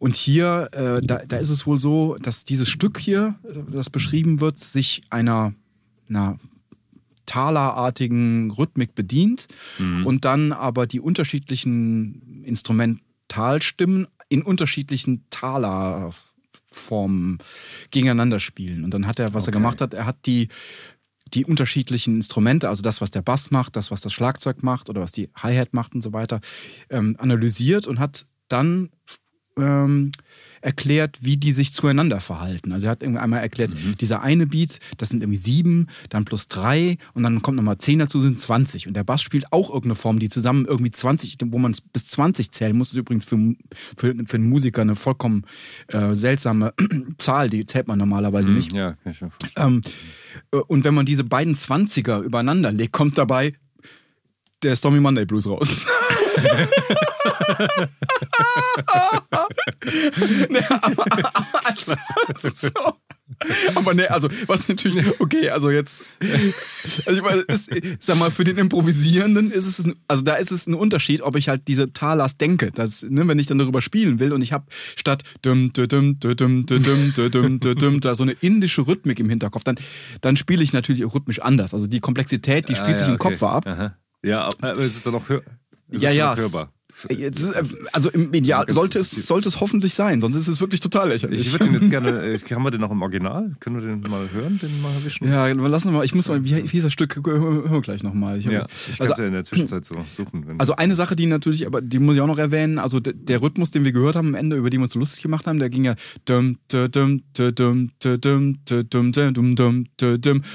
und 0.00 0.14
hier, 0.14 0.68
äh, 0.72 1.00
da, 1.04 1.22
da 1.26 1.38
ist 1.38 1.50
es 1.50 1.66
wohl 1.66 1.78
so, 1.80 2.16
dass 2.22 2.44
dieses 2.44 2.68
Stück 2.68 3.00
hier, 3.00 3.34
äh, 3.44 3.72
das 3.72 3.90
beschrieben 3.90 4.40
wird, 4.40 4.58
sich 4.58 5.02
einer, 5.10 5.54
einer 6.08 6.38
Talerartigen 7.28 8.50
Rhythmik 8.50 8.94
bedient 8.94 9.46
und 10.06 10.24
dann 10.24 10.52
aber 10.52 10.86
die 10.86 11.00
unterschiedlichen 11.00 12.42
Instrumentalstimmen 12.44 14.06
in 14.30 14.42
unterschiedlichen 14.42 15.24
Talerformen 15.30 17.38
gegeneinander 17.90 18.40
spielen. 18.40 18.84
Und 18.84 18.94
dann 18.94 19.06
hat 19.06 19.18
er, 19.18 19.34
was 19.34 19.44
er 19.44 19.48
Okay. 19.48 19.58
gemacht 19.58 19.80
hat, 19.80 19.94
er 19.94 20.06
hat 20.06 20.26
die, 20.26 20.48
die 21.34 21.44
unterschiedlichen 21.44 22.16
Instrumente, 22.16 22.68
also 22.68 22.82
das, 22.82 23.00
was 23.00 23.10
der 23.10 23.22
Bass 23.22 23.50
macht, 23.50 23.76
das, 23.76 23.90
was 23.90 24.00
das 24.00 24.12
Schlagzeug 24.12 24.62
macht 24.62 24.88
oder 24.88 25.00
was 25.02 25.12
die 25.12 25.28
Hi-Hat 25.36 25.74
macht 25.74 25.94
und 25.94 26.02
so 26.02 26.12
weiter, 26.12 26.40
ähm, 26.90 27.16
analysiert 27.18 27.86
und 27.86 27.98
hat 27.98 28.26
dann 28.48 28.90
ähm, 29.58 30.10
erklärt, 30.60 31.18
wie 31.20 31.36
die 31.36 31.52
sich 31.52 31.72
zueinander 31.72 32.20
verhalten. 32.20 32.72
Also 32.72 32.86
er 32.86 32.92
hat 32.92 33.02
irgendwie 33.02 33.20
einmal 33.20 33.40
erklärt, 33.40 33.72
dieser 34.00 34.22
eine 34.22 34.46
Beat, 34.46 34.78
das 34.96 35.10
sind 35.10 35.22
irgendwie 35.22 35.38
sieben, 35.38 35.88
dann 36.10 36.24
plus 36.24 36.48
drei 36.48 36.98
und 37.14 37.22
dann 37.22 37.42
kommt 37.42 37.56
nochmal 37.56 37.78
zehn 37.78 37.98
dazu, 37.98 38.20
sind 38.20 38.38
20. 38.38 38.86
Und 38.86 38.94
der 38.94 39.04
Bass 39.04 39.22
spielt 39.22 39.52
auch 39.52 39.68
irgendeine 39.68 39.94
Form, 39.94 40.18
die 40.18 40.28
zusammen 40.28 40.66
irgendwie 40.66 40.90
20, 40.90 41.36
wo 41.46 41.58
man 41.58 41.74
bis 41.92 42.06
20 42.06 42.52
zählen 42.52 42.76
muss. 42.76 42.88
Das 42.88 42.94
ist 42.94 43.00
übrigens 43.00 43.24
für, 43.24 43.54
für, 43.96 44.14
für 44.26 44.36
einen 44.36 44.48
Musiker 44.48 44.82
eine 44.82 44.94
vollkommen 44.94 45.44
äh, 45.88 46.14
seltsame 46.14 46.74
Zahl, 47.18 47.50
die 47.50 47.66
zählt 47.66 47.88
man 47.88 47.98
normalerweise 47.98 48.52
nicht. 48.52 48.72
ja, 48.72 48.94
kann 49.04 49.12
ich. 49.12 49.22
Ähm, 49.56 49.82
äh, 50.52 50.56
und 50.56 50.84
wenn 50.84 50.94
man 50.94 51.06
diese 51.06 51.24
beiden 51.24 51.54
Zwanziger 51.54 52.20
übereinander 52.20 52.72
legt, 52.72 52.92
kommt 52.92 53.18
dabei 53.18 53.54
der 54.62 54.76
Stormy 54.76 55.00
Monday 55.00 55.24
Blues 55.24 55.46
raus. 55.46 55.68
nee, 60.50 60.60
aber, 60.82 61.04
also, 61.64 61.94
so. 62.54 62.70
aber 63.74 63.94
nee, 63.94 64.06
also 64.06 64.28
was 64.46 64.68
natürlich, 64.68 65.04
okay, 65.20 65.50
also 65.50 65.70
jetzt, 65.70 66.02
also 67.06 67.12
ich 67.12 67.22
meine, 67.22 67.40
ist, 67.42 67.70
sag 68.00 68.18
mal, 68.18 68.30
für 68.30 68.44
den 68.44 68.58
Improvisierenden 68.58 69.50
ist 69.50 69.66
es, 69.66 69.84
ein, 69.84 69.94
also 70.08 70.22
da 70.22 70.34
ist 70.36 70.50
es 70.50 70.66
ein 70.66 70.74
Unterschied, 70.74 71.22
ob 71.22 71.36
ich 71.36 71.48
halt 71.48 71.68
diese 71.68 71.92
Talas 71.92 72.36
denke, 72.36 72.70
dass, 72.72 73.02
ne, 73.02 73.26
wenn 73.28 73.38
ich 73.38 73.46
dann 73.46 73.58
darüber 73.58 73.80
spielen 73.80 74.18
will 74.18 74.32
und 74.32 74.42
ich 74.42 74.52
habe 74.52 74.66
statt 74.96 75.22
dum, 75.42 75.72
dum, 75.72 75.88
dum, 75.88 76.20
dum, 76.20 76.66
dum, 76.66 77.12
dum, 77.12 77.60
dum, 77.60 77.60
dum, 77.60 78.00
da 78.00 78.14
so 78.14 78.22
eine 78.22 78.32
indische 78.32 78.86
Rhythmik 78.86 79.20
im 79.20 79.28
Hinterkopf, 79.28 79.64
dann, 79.64 79.76
dann 80.20 80.36
spiele 80.36 80.62
ich 80.62 80.72
natürlich 80.72 81.04
auch 81.04 81.14
rhythmisch 81.14 81.40
anders. 81.40 81.74
Also 81.74 81.86
die 81.86 82.00
Komplexität, 82.00 82.68
die 82.68 82.76
spielt 82.76 82.94
Ah, 82.94 82.98
sich 82.98 83.06
ja, 83.06 83.14
im 83.14 83.20
okay. 83.20 83.36
Kopf 83.36 83.42
ab. 83.42 83.66
Aha. 83.66 83.96
Ja, 84.22 84.48
aber 84.60 84.78
es 84.78 84.96
ist 84.96 85.06
dann 85.06 85.14
auch 85.14 85.28
hör 85.28 85.42
es 85.90 86.02
ja, 86.02 86.10
ja. 86.10 86.36
Hörbar. 86.36 86.72
Äh, 87.08 87.14
jetzt, 87.14 87.52
äh, 87.52 87.62
also 87.92 88.10
im 88.10 88.32
Ideal 88.32 88.64
sollte 88.68 88.98
es, 88.98 89.10
sollte 89.10 89.48
es 89.48 89.60
hoffentlich 89.60 89.94
sein, 89.94 90.20
sonst 90.20 90.36
ist 90.36 90.48
es 90.48 90.60
wirklich 90.60 90.80
total 90.80 91.08
lächerlich. 91.08 91.40
Ich 91.40 91.52
würde 91.52 91.66
den 91.66 91.74
jetzt 91.74 91.90
gerne, 91.90 92.24
äh, 92.24 92.38
haben 92.38 92.62
wir 92.62 92.70
den 92.70 92.80
noch 92.80 92.90
im 92.90 93.02
Original? 93.02 93.54
Können 93.60 93.76
wir 93.80 93.86
den 93.86 94.00
mal 94.00 94.28
hören, 94.32 94.58
den 94.60 94.82
mal 94.82 94.92
erwischen? 94.92 95.28
Ja, 95.28 95.46
lassen 95.46 95.92
wir 95.92 95.98
mal, 95.98 96.04
ich 96.04 96.14
muss 96.14 96.28
mal, 96.28 96.42
wie, 96.44 96.54
hieß 96.54 96.82
das 96.82 96.92
Stück, 96.92 97.20
Hör 97.24 97.80
gleich 97.82 98.02
nochmal. 98.02 98.38
Ich, 98.38 98.46
ja, 98.46 98.66
ich 98.66 98.98
kann 98.98 99.06
es 99.06 99.10
also, 99.10 99.22
ja 99.22 99.28
in 99.28 99.34
der 99.34 99.44
Zwischenzeit 99.44 99.84
so 99.84 99.96
hm. 99.96 100.04
suchen. 100.08 100.54
also 100.58 100.76
eine 100.76 100.94
Sache, 100.94 101.14
die 101.16 101.26
natürlich, 101.26 101.66
aber 101.66 101.80
die 101.80 101.98
muss 101.98 102.16
ich 102.16 102.20
auch 102.20 102.26
noch 102.26 102.38
erwähnen, 102.38 102.78
also 102.78 103.00
der, 103.00 103.12
der 103.12 103.42
Rhythmus, 103.42 103.70
den 103.70 103.84
wir 103.84 103.92
gehört 103.92 104.16
haben 104.16 104.28
am 104.28 104.34
Ende, 104.34 104.56
über 104.56 104.70
den 104.70 104.80
wir 104.80 104.84
uns 104.84 104.92
so 104.92 104.98
lustig 104.98 105.22
gemacht 105.22 105.46
haben, 105.46 105.58
der 105.58 105.70
ging 105.70 105.84
ja 105.84 105.94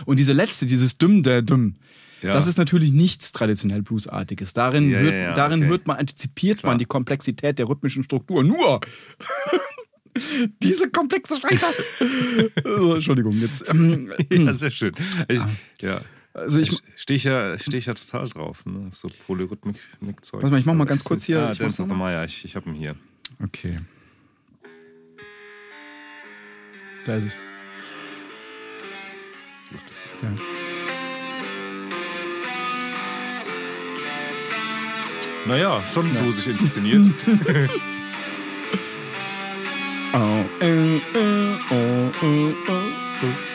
und 0.06 0.20
diese 0.20 0.34
letzte, 0.34 0.66
dieses 0.66 0.98
dum 0.98 1.24
der 1.24 1.42
dum 1.42 1.76
ja. 2.24 2.32
das 2.32 2.48
ist 2.48 2.58
natürlich 2.58 2.92
nichts 2.92 3.32
traditionell 3.32 3.82
Bluesartiges. 3.82 4.54
Darin, 4.54 4.90
Ja, 4.90 5.02
wird, 5.02 5.14
ja, 5.14 5.20
ja, 5.20 5.34
darin 5.34 5.60
okay. 5.62 5.70
wird 5.70 5.88
man, 5.88 5.98
antizipiert 5.98 6.60
Klar. 6.60 6.72
man 6.72 6.80
die 6.80 6.86
Komplexität 6.86 7.60
der 7.60 7.68
rhythmischen 7.70 8.04
Struktur. 8.04 8.44
Nur 8.44 8.80
diese 10.64 10.90
komplexe 10.90 11.40
Scheiße. 11.40 12.06
Also, 12.64 12.96
Entschuldigung, 12.96 13.34
jetzt. 13.40 13.68
Ähm, 13.70 14.12
ja, 14.32 14.54
sehr 14.54 14.72
schön. 14.72 14.94
Ich, 15.28 15.40
ja. 15.82 16.02
also 16.34 16.60
ich, 16.60 16.72
Stehe 16.96 17.16
ich, 17.18 17.24
ja, 17.26 17.58
steh 17.60 17.78
ich 17.78 17.86
ja 17.88 17.94
total 17.94 18.28
drauf, 18.30 18.66
ne? 18.66 18.90
so 18.94 19.10
Polyrhythmik-Zeug. 19.28 20.42
Warte 20.42 20.52
mal, 20.54 20.60
ich 20.60 20.66
mach 20.66 20.74
mal 20.74 20.86
ganz 20.86 21.04
kurz 21.04 21.24
hier- 21.26 21.48
Ah, 21.48 21.52
ich 21.52 21.58
Dance 21.58 21.82
of 21.84 21.90
the 21.90 21.96
Maya, 21.96 22.24
ich, 22.24 22.46
ich 22.46 22.56
habe 22.56 22.70
ihn 22.70 22.76
hier. 22.76 22.96
okay. 23.44 23.80
Da 27.06 27.16
ist 27.16 27.26
es. 27.26 27.40
Da. 30.22 30.32
Naja, 35.46 35.84
schon 35.88 36.14
bluesig 36.14 36.48
inszeniert. 36.48 37.14
Oh, 40.14 40.46
äh, 40.64 41.02
oh, 41.16 41.72
oh, 41.72 42.14
oh, 42.22 42.54
oh. 42.70 43.53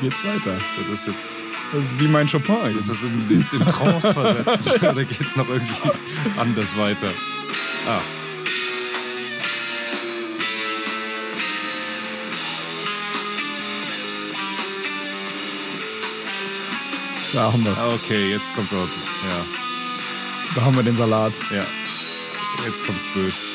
Geht's 0.00 0.24
weiter? 0.24 0.58
Das 0.88 1.00
ist 1.00 1.06
jetzt. 1.08 1.42
Das 1.72 1.86
ist 1.86 2.00
wie 2.00 2.08
mein 2.08 2.28
Chopin. 2.28 2.56
Ist 2.76 2.88
das 2.90 3.02
in, 3.04 3.18
in, 3.30 3.46
in 3.52 3.66
Trance 3.66 4.12
versetzt? 4.14 4.82
Oder 4.82 5.04
geht's 5.04 5.36
noch 5.36 5.48
irgendwie 5.48 5.90
anders 6.36 6.76
weiter? 6.76 7.12
Ah. 7.86 8.00
Da 17.32 17.52
haben 17.52 17.64
wir's. 17.64 17.78
ah, 17.78 17.88
okay, 17.94 18.30
jetzt 18.30 18.54
kommt's 18.54 18.72
auch. 18.72 18.78
Ja, 18.78 19.44
Da 20.56 20.62
haben 20.62 20.74
wir 20.76 20.82
den 20.82 20.96
Salat. 20.96 21.32
ja. 21.50 21.64
Jetzt 22.66 22.84
kommt's 22.84 23.06
böse. 23.14 23.46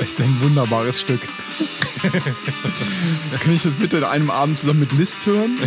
Es 0.00 0.12
ist 0.12 0.20
ein 0.20 0.36
wunderbares 0.40 1.00
Stück. 1.00 1.20
Kann 3.40 3.52
ich 3.52 3.62
das 3.62 3.74
bitte 3.74 3.98
in 3.98 4.04
einem 4.04 4.30
Abend 4.30 4.58
zusammen 4.58 4.80
mit 4.80 4.92
List 4.92 5.26
hören? 5.26 5.58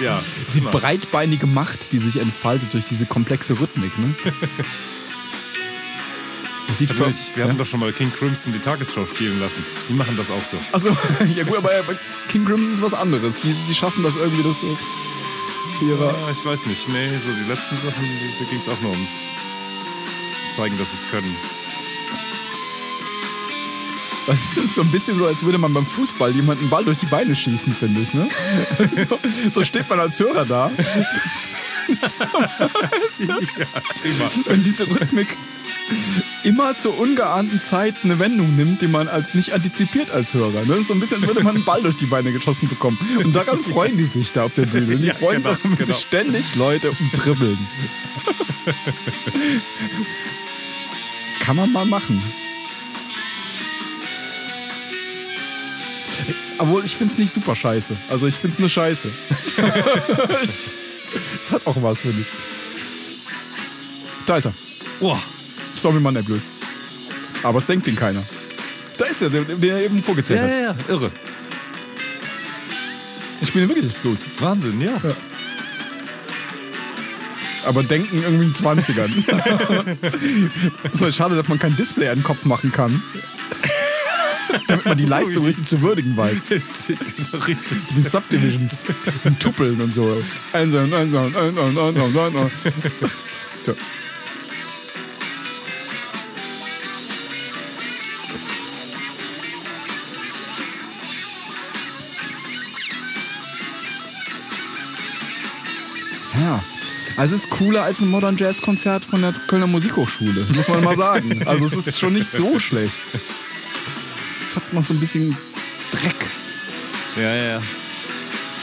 Ja. 0.00 0.22
Die 0.54 0.60
na. 0.60 0.70
breitbeinige 0.70 1.46
Macht, 1.46 1.92
die 1.92 1.98
sich 1.98 2.18
entfaltet 2.18 2.74
durch 2.74 2.84
diese 2.84 3.06
komplexe 3.06 3.58
Rhythmik. 3.58 3.96
Ne? 3.98 4.14
Das 6.66 6.78
sieht 6.78 6.90
Also 6.90 7.06
ich, 7.06 7.36
wir 7.36 7.44
haben 7.44 7.56
doch 7.56 7.66
schon 7.66 7.80
mal 7.80 7.92
King 7.92 8.12
Crimson 8.12 8.52
die 8.52 8.58
Tagesschau 8.58 9.06
spielen 9.06 9.40
lassen. 9.40 9.64
Die 9.88 9.94
machen 9.94 10.16
das 10.16 10.30
auch 10.30 10.44
so. 10.44 10.56
Achso, 10.72 10.90
ja 11.36 11.44
gut, 11.44 11.56
aber 11.56 11.70
aber 11.78 11.94
King 12.28 12.44
Crimson 12.44 12.74
ist 12.74 12.82
was 12.82 12.92
anderes. 12.92 13.36
Die, 13.40 13.54
die 13.68 13.74
schaffen 13.74 14.02
das 14.02 14.16
irgendwie, 14.16 14.42
das 14.42 14.60
so. 14.60 14.76
Zu 15.72 15.84
ihrer. 15.84 16.18
Ja, 16.18 16.30
ich 16.30 16.44
weiß 16.44 16.66
nicht. 16.66 16.88
Nee, 16.88 17.18
so 17.18 17.30
die 17.32 17.48
letzten 17.48 17.76
Sachen, 17.76 18.04
da 18.38 18.44
ging 18.44 18.58
es 18.58 18.68
auch 18.68 18.80
nur 18.80 18.92
ums 18.92 19.24
zeigen, 20.54 20.78
dass 20.78 20.92
sie 20.92 21.04
es 21.04 21.10
können. 21.10 21.36
Das 24.26 24.56
ist 24.56 24.74
so 24.74 24.82
ein 24.82 24.90
bisschen 24.90 25.18
so, 25.18 25.26
als 25.26 25.44
würde 25.44 25.58
man 25.58 25.72
beim 25.72 25.86
Fußball 25.86 26.34
jemanden 26.34 26.62
einen 26.62 26.70
Ball 26.70 26.84
durch 26.84 26.98
die 26.98 27.06
Beine 27.06 27.36
schießen, 27.36 27.72
finde 27.72 28.00
ich. 28.00 28.12
Ne? 28.12 28.28
So, 29.08 29.18
so 29.50 29.64
steht 29.64 29.88
man 29.88 30.00
als 30.00 30.18
Hörer 30.18 30.44
da. 30.44 30.70
So, 32.08 32.24
so, 33.16 33.32
Prima. 33.36 34.30
wenn 34.46 34.64
diese 34.64 34.88
Rhythmik 34.88 35.36
immer 36.42 36.74
zur 36.74 36.98
ungeahnten 36.98 37.60
Zeit 37.60 37.94
eine 38.04 38.18
Wendung 38.18 38.56
nimmt, 38.56 38.82
die 38.82 38.88
man 38.88 39.08
als 39.08 39.34
nicht 39.34 39.52
antizipiert 39.52 40.10
als 40.10 40.34
Hörer. 40.34 40.62
Ne? 40.62 40.66
Das 40.68 40.78
ist 40.80 40.88
so 40.88 40.94
ein 40.94 41.00
bisschen, 41.00 41.18
als 41.18 41.26
würde 41.26 41.42
man 41.42 41.56
einen 41.56 41.64
Ball 41.64 41.82
durch 41.82 41.96
die 41.96 42.06
Beine 42.06 42.32
geschossen 42.32 42.68
bekommen. 42.68 42.98
Und 43.22 43.34
daran 43.34 43.62
freuen 43.64 43.96
die 43.96 44.04
sich 44.04 44.32
da 44.32 44.44
auf 44.44 44.54
der 44.54 44.66
Bühne. 44.66 44.96
Die 44.96 45.06
Ja, 45.06 45.14
freuen 45.14 45.42
genau, 45.42 45.54
sich, 45.54 45.64
wenn 45.64 45.76
genau. 45.76 45.86
sich 45.86 45.96
ständig 45.96 46.54
Leute 46.54 46.90
umtribbeln. 46.90 47.58
Kann 51.40 51.56
man 51.56 51.72
mal 51.72 51.86
machen. 51.86 52.22
Es, 56.28 56.52
obwohl, 56.58 56.84
ich 56.84 56.96
finde 56.96 57.12
es 57.12 57.18
nicht 57.18 57.32
super 57.32 57.54
scheiße. 57.54 57.96
Also 58.08 58.26
ich 58.26 58.34
finde 58.34 58.54
es 58.54 58.58
nur 58.58 58.68
scheiße. 58.68 59.08
Es 61.40 61.52
hat 61.52 61.66
auch 61.66 61.80
was, 61.80 62.00
finde 62.00 62.20
ich. 62.20 62.26
Da 64.26 64.36
ist 64.38 64.46
er. 64.46 64.52
Boah. 65.00 65.22
Zombie-Mann 65.80 66.14
der 66.14 66.22
Blues. 66.22 66.42
Aber 67.42 67.58
es 67.58 67.66
denkt 67.66 67.86
ihn 67.88 67.96
keiner. 67.96 68.22
Da 68.98 69.04
ist 69.06 69.22
er, 69.22 69.30
der, 69.30 69.42
der 69.42 69.84
eben 69.84 70.02
vorgezählt 70.02 70.40
Ja, 70.40 70.46
hat. 70.46 70.52
ja, 70.52 70.60
ja, 70.60 70.76
irre. 70.94 71.10
Ich 73.42 73.48
spiele 73.48 73.68
wirklich 73.68 73.92
Blues. 73.96 74.20
Wahnsinn, 74.38 74.80
ja. 74.80 74.98
Aber 77.66 77.82
denken 77.82 78.22
irgendwie 78.22 78.44
in 78.46 78.52
den 78.52 78.54
20ern. 78.54 79.96
ist 80.92 81.02
halt 81.02 81.14
schade, 81.14 81.34
dass 81.36 81.48
man 81.48 81.58
kein 81.58 81.74
Display 81.76 82.08
an 82.08 82.18
den 82.18 82.24
Kopf 82.24 82.44
machen 82.44 82.70
kann. 82.72 83.02
Damit 84.68 84.84
man 84.86 84.96
die 84.96 85.04
So 85.04 85.10
Leistung 85.10 85.42
wie- 85.42 85.48
richtig 85.48 85.66
zu 85.66 85.82
würdigen 85.82 86.16
weiß. 86.16 86.38
richtig. 86.50 86.98
Die 87.96 88.02
Subdivisions 88.02 88.86
und 89.24 89.40
Tuppeln 89.40 89.80
und 89.80 89.92
so. 89.92 90.16
Einsam, 90.52 90.92
einsam, 90.94 91.26
einsam, 91.36 91.78
einsam, 91.78 92.16
einsam. 92.16 92.50
Also 107.16 107.34
es 107.34 107.44
ist 107.44 107.50
cooler 107.50 107.82
als 107.84 108.00
ein 108.00 108.08
Modern 108.08 108.36
Jazz 108.36 108.60
Konzert 108.60 109.04
von 109.04 109.22
der 109.22 109.32
Kölner 109.46 109.66
Musikhochschule, 109.66 110.46
muss 110.54 110.68
man 110.68 110.84
mal 110.84 110.96
sagen. 110.96 111.46
Also 111.46 111.66
es 111.66 111.74
ist 111.86 111.98
schon 111.98 112.12
nicht 112.12 112.30
so 112.30 112.60
schlecht. 112.60 112.96
Es 114.42 114.54
hat 114.54 114.72
noch 114.72 114.84
so 114.84 114.92
ein 114.94 115.00
bisschen 115.00 115.36
Dreck. 115.92 116.26
Ja, 117.16 117.22
ja, 117.34 117.42
ja. 117.54 117.62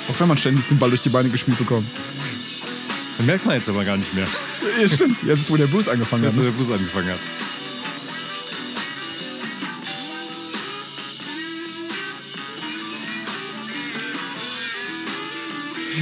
Auch 0.10 0.20
wenn 0.20 0.28
man 0.28 0.38
ständig 0.38 0.68
den 0.68 0.78
Ball 0.78 0.89
durch 0.89 1.02
die 1.02 1.10
Beine 1.10 1.30
gespielt 1.30 1.58
bekommt. 1.58 1.88
Das 3.18 3.26
merkt 3.26 3.46
man 3.46 3.56
jetzt 3.56 3.70
aber 3.70 3.84
gar 3.86 3.98
nicht 3.98 4.13
mehr, 4.13 4.28
Ja, 4.82 4.88
stimmt. 4.89 5.24
Jetzt 5.24 5.42
ist, 5.42 5.52
wo 5.52 5.58
der 5.58 5.68
Blues 5.68 5.88
angefangen 5.88 6.24
hat. 6.24 6.30
als 6.30 6.38
wo 6.38 6.42
Ne? 6.42 6.48
der 6.52 6.54
Blues 6.58 6.70
angefangen 6.72 7.10
hat. 7.10 7.20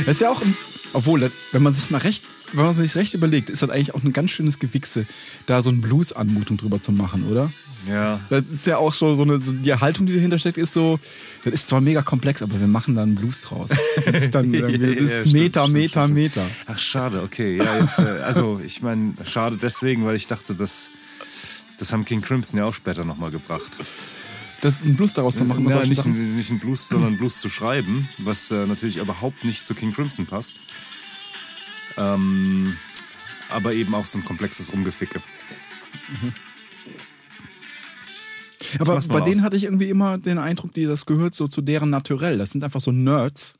Das 0.06 0.16
ist 0.18 0.22
ja 0.22 0.30
auch, 0.32 0.42
ein, 0.42 0.56
obwohl, 0.94 1.32
wenn 1.52 1.64
man 1.64 1.74
sich 1.74 1.90
mal 1.90 2.00
recht, 2.00 2.24
wenn 2.54 2.66
man 2.66 2.74
sich 2.74 2.96
recht 2.96 3.14
überlegt, 3.14 3.50
ist 3.50 3.62
das 3.62 3.70
eigentlich 3.70 3.94
auch 3.94 4.04
ein 4.04 4.14
ganz 4.14 4.32
schönes 4.32 4.60
Gewichse, 4.60 5.06
da 5.46 5.62
so 5.62 5.70
eine 5.70 5.80
Blues-Anmutung 5.80 6.58
drüber 6.58 6.82
zu 6.82 6.92
machen, 6.92 7.30
oder? 7.30 7.52
Ja. 7.88 8.20
Das 8.30 8.46
ist 8.46 8.68
ja 8.68 8.78
auch 8.78 8.94
so, 8.94 9.16
so 9.16 9.24
eine, 9.24 9.40
so 9.40 9.52
die 9.52 9.74
Haltung, 9.74 10.06
die 10.06 10.14
dahinter 10.14 10.38
steckt, 10.38 10.58
ist 10.58 10.74
so, 10.74 11.00
das 11.44 11.54
ist 11.54 11.68
zwar 11.68 11.82
mega 11.82 12.02
komplex, 12.02 12.42
aber 12.42 12.60
wir 12.60 12.68
machen 12.68 12.96
da 12.96 13.04
einen 13.04 13.16
Blues 13.16 13.42
draus. 13.42 13.70
Das 13.96 14.16
ist 14.16 14.36
dann 14.36 14.54
irgendwie, 14.54 14.96
das 14.96 15.04
ist 15.04 15.12
Ja, 15.12 15.24
ja, 15.24 15.32
Meter, 15.32 15.62
stimmt, 15.62 15.74
Meter, 15.74 16.02
stimmt. 16.04 16.14
Meter. 16.14 16.46
Ach, 16.68 16.80
schade, 16.80 17.22
okay. 17.24 17.58
Ja, 17.58 17.80
jetzt, 17.80 18.00
äh, 18.00 18.04
also 18.24 18.62
ich 18.64 18.82
meine, 18.82 19.14
schade 19.24 19.58
deswegen, 19.62 20.06
weil 20.06 20.16
ich 20.16 20.28
dachte, 20.28 20.54
dass 20.54 20.90
das 21.82 21.94
haben 21.94 22.06
King 22.06 22.22
Crimson 22.22 22.60
ja 22.60 22.66
auch 22.66 22.76
später 22.76 23.04
nochmal 23.04 23.32
gebracht. 23.32 23.72
Das, 24.62 24.76
einen 24.84 24.96
Blues 24.96 25.14
daraus 25.14 25.38
zu 25.38 25.44
machen, 25.44 25.68
ja, 25.68 25.84
nicht, 25.84 26.06
nicht 26.06 26.52
ein 26.52 26.60
Blues, 26.60 26.88
sondern 26.88 27.18
Blues 27.18 27.40
zu 27.40 27.50
schreiben, 27.50 28.08
was 28.20 28.52
äh, 28.52 28.68
natürlich 28.68 28.98
überhaupt 28.98 29.44
nicht 29.44 29.66
zu 29.66 29.74
King 29.74 29.92
Crimson 29.92 30.28
passt. 30.28 30.60
Ähm, 31.98 32.78
aber 33.50 33.74
eben 33.74 33.94
auch 33.96 34.06
so 34.06 34.20
ein 34.20 34.26
komplexes 34.26 34.72
Rumgeficke. 34.72 35.22
Aber 38.80 38.96
mach's 38.96 39.08
mal 39.08 39.20
bei 39.20 39.22
denen 39.22 39.40
aus. 39.40 39.46
hatte 39.46 39.58
ich 39.58 39.66
irgendwie 39.66 39.90
immer 39.90 40.18
den 40.18 40.38
Eindruck, 40.38 40.74
die 40.74 40.86
das 40.86 41.06
gehört 41.06 41.36
so 41.36 41.48
zu 41.48 41.62
deren 41.62 41.90
Naturell. 41.90 42.38
Das 42.38 42.52
sind 42.52 42.64
einfach 42.64 42.82
so 42.82 42.92
Nerds, 42.92 43.58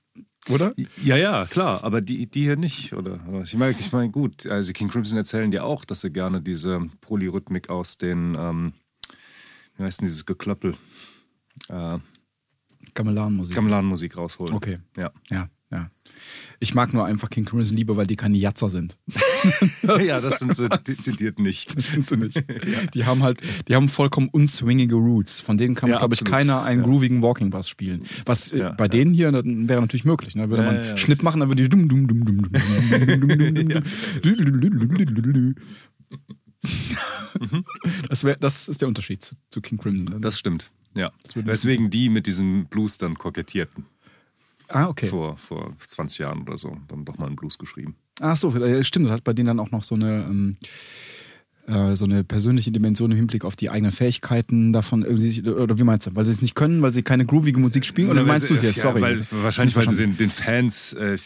oder? 0.50 0.74
Ja, 1.04 1.17
ja, 1.17 1.46
klar, 1.46 1.84
aber 1.84 2.02
die, 2.02 2.28
die 2.28 2.44
hier 2.44 2.56
nicht, 2.56 2.94
oder? 2.94 3.20
Aber 3.28 3.41
Ich 3.41 3.56
meine, 3.56 3.76
ich 3.78 3.91
meine, 3.91 4.10
gut, 4.10 4.48
also 4.48 4.74
King 4.74 4.89
Crimson 4.89 5.17
erzählen 5.17 5.52
ja 5.52 5.63
auch, 5.63 5.86
dass 5.86 6.02
sie 6.02 6.12
gerne 6.12 6.41
diese 6.41 6.88
Polyrhythmik 7.02 7.70
aus 7.70 7.98
den, 7.98 8.36
ähm, 8.39 8.74
wie 9.78 9.84
heißt 9.84 10.02
denn 10.02 10.08
dieses 10.08 10.26
Geklöppel, 10.26 10.76
äh, 11.70 12.00
Gamelan-Musik. 12.94 13.56
Gamelan-Musik 13.56 14.17
rausholen. 14.17 14.54
Okay. 14.54 14.80
Ja, 14.98 15.12
ja. 15.30 15.50
Ich 16.60 16.75
mag 16.75 16.93
nur 16.93 17.05
einfach 17.05 17.29
King 17.29 17.45
Crimson 17.45 17.75
lieber, 17.75 17.97
weil 17.97 18.05
die 18.07 18.15
keine 18.15 18.38
Jatzer 18.38 18.69
sind. 18.69 18.97
das 19.84 20.05
ja, 20.05 20.21
das 20.21 20.39
sind 20.39 20.55
sie 20.55 20.69
dezidiert 20.69 21.39
nicht. 21.39 21.77
Das 21.77 21.88
sind 21.88 22.05
sie 22.05 22.17
nicht. 22.17 22.36
ja. 22.36 22.86
Die 22.93 23.05
haben 23.05 23.23
halt, 23.23 23.41
die 23.67 23.75
haben 23.75 23.89
vollkommen 23.89 24.29
unswingige 24.29 24.95
Roots. 24.95 25.39
Von 25.39 25.57
denen 25.57 25.75
kann, 25.75 25.89
ja, 25.89 25.97
glaube 25.97 26.13
ich, 26.13 26.23
keiner 26.23 26.63
einen 26.63 26.81
ja. 26.81 26.88
groovigen 26.88 27.21
Walking 27.21 27.49
Bass 27.49 27.67
spielen. 27.67 28.03
Was 28.25 28.51
ja, 28.51 28.71
bei 28.71 28.88
denen 28.88 29.13
hier 29.13 29.31
wäre 29.34 29.81
natürlich 29.81 30.05
möglich. 30.05 30.36
Ne? 30.36 30.49
Würde 30.49 30.63
man 30.63 30.97
Schnitt 30.97 31.23
machen, 31.23 31.39
dann 31.39 31.49
würde 31.49 31.63
die 31.63 31.69
dum 31.69 31.89
dum 31.89 32.07
dum 32.07 32.23
dum 32.23 32.41
dum 32.41 32.51
dum 32.51 33.84
das, 38.10 38.25
das 38.39 38.67
ist 38.67 38.81
der 38.81 38.88
Unterschied 38.88 39.23
zu, 39.49 39.62
King 39.62 39.77
Crimson. 39.77 40.21
Das 40.21 40.38
stimmt. 40.38 40.71
Ja. 40.95 41.12
Weswegen 41.36 41.89
die 41.89 42.10
mit 42.10 42.27
diesem 42.27 42.65
Blues 42.65 42.97
dann 42.97 43.15
kokettierten 43.15 43.86
ah, 44.71 44.88
okay. 44.89 45.07
Vor, 45.07 45.38
vor 45.38 45.75
20 45.79 46.19
Jahren 46.19 46.41
oder 46.43 46.57
so. 46.57 46.77
Dann 46.88 47.05
doch 47.05 47.17
mal 47.17 47.27
einen 47.27 47.36
Blues 47.36 47.57
geschrieben. 47.57 47.95
Ach 48.19 48.38
so, 48.38 48.55
äh, 48.55 48.84
stimmt. 48.84 49.05
Das 49.07 49.13
hat 49.13 49.23
bei 49.23 49.34
denen 49.34 49.47
dann 49.47 49.60
auch 49.60 49.71
noch 49.71 49.84
so 49.84 49.95
eine, 49.95 50.23
ähm, 50.23 50.57
äh, 51.67 51.95
so 51.95 52.05
eine 52.05 52.23
persönliche 52.23 52.71
Dimension 52.71 53.12
im 53.12 53.17
Hinblick 53.17 53.45
auf 53.45 53.55
die 53.55 53.69
eigenen 53.69 53.91
Fähigkeiten 53.91 54.73
davon. 54.73 55.03
irgendwie- 55.03 55.47
Oder 55.49 55.77
wie 55.77 55.84
meinst 55.84 56.07
du? 56.07 56.15
Weil 56.15 56.25
sie 56.25 56.31
es 56.31 56.41
nicht 56.41 56.55
können, 56.55 56.81
weil 56.81 56.91
sie 56.91 57.03
keine 57.03 57.25
groovige 57.25 57.60
Musik 57.60 57.86
spielen? 57.86 58.10
Oder, 58.10 58.21
weil 58.21 58.27
meinst 58.27 58.49
du 58.49 58.53
es 58.55 58.63
jetzt? 58.63 58.77
ja, 58.77 58.84
Sorry. 58.84 59.01
Weil, 59.01 59.25
wahrscheinlich, 59.43 59.75
weil 59.75 59.88
sie 59.88 59.97
den, 59.97 60.17
den 60.17 60.29
Fans, 60.29 60.93
äh, 60.93 61.17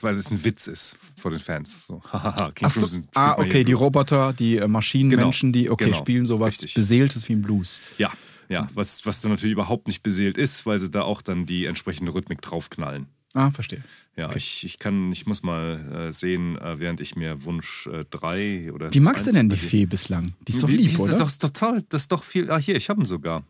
weil 0.00 0.14
es 0.16 0.30
ein 0.30 0.44
Witz 0.44 0.66
ist 0.66 0.96
vor 1.16 1.30
den 1.30 1.40
Fans. 1.40 1.86
So, 1.86 2.02
hahaha, 2.12 2.50
King 2.52 2.66
Ach 2.66 2.70
so, 2.72 2.80
Crimson 2.80 3.08
ah, 3.14 3.38
okay, 3.38 3.64
die. 3.64 3.72
Roboter, 3.72 4.32
die 4.32 4.58
äh, 4.58 4.66
Maschinenmenschen, 4.68 5.52
die 5.52 5.70
okay, 5.70 5.86
genau, 5.86 5.96
spielen 5.96 6.26
sowas 6.26 6.54
richtig. 6.54 6.74
Beseeltes 6.74 7.28
wie 7.28 7.34
ein 7.34 7.42
Blues. 7.42 7.80
Ja, 7.98 8.10
ja, 8.48 8.68
was, 8.74 9.04
was 9.06 9.20
dann 9.20 9.32
natürlich 9.32 9.52
überhaupt 9.52 9.86
nicht 9.88 10.02
beseelt 10.02 10.36
ist, 10.38 10.66
weil 10.66 10.78
sie 10.78 10.90
da 10.90 11.02
auch 11.02 11.22
dann 11.22 11.46
die 11.46 11.64
entsprechende 11.66 12.14
Rhythmik 12.14 12.42
draufknallen. 12.42 13.06
Ah, 13.36 13.50
verstehe. 13.50 13.82
Ja, 14.16 14.32
ich, 14.36 14.64
ich 14.64 14.78
kann, 14.78 15.10
ich 15.10 15.26
muss 15.26 15.42
mal 15.42 16.08
äh, 16.08 16.12
sehen, 16.12 16.56
äh, 16.58 16.78
während 16.78 17.00
ich 17.00 17.16
mir 17.16 17.42
Wunsch 17.44 17.88
3 18.10 18.70
oder 18.72 18.94
Wie 18.94 19.00
magst 19.00 19.26
du 19.26 19.32
denn 19.32 19.48
die 19.48 19.56
Fee 19.56 19.86
bislang? 19.86 20.34
Die 20.46 20.52
ist 20.52 20.62
doch 20.62 20.68
Die- 20.68 20.76
lieb, 20.76 20.90
die 20.90 20.96
oder? 20.98 21.12
ist 21.12 21.20
doch 21.42 21.50
total, 21.50 21.82
das 21.88 22.02
ist 22.02 22.12
doch 22.12 22.22
viel. 22.22 22.48
Ah, 22.50 22.58
hier, 22.58 22.76
ich 22.76 22.88
habe 22.88 23.02
ihn 23.02 23.06
sogar. 23.06 23.42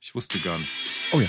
Ich 0.00 0.14
wusste 0.14 0.38
gar 0.40 0.58
nicht. 0.58 0.68
oh 1.12 1.20
ja. 1.20 1.28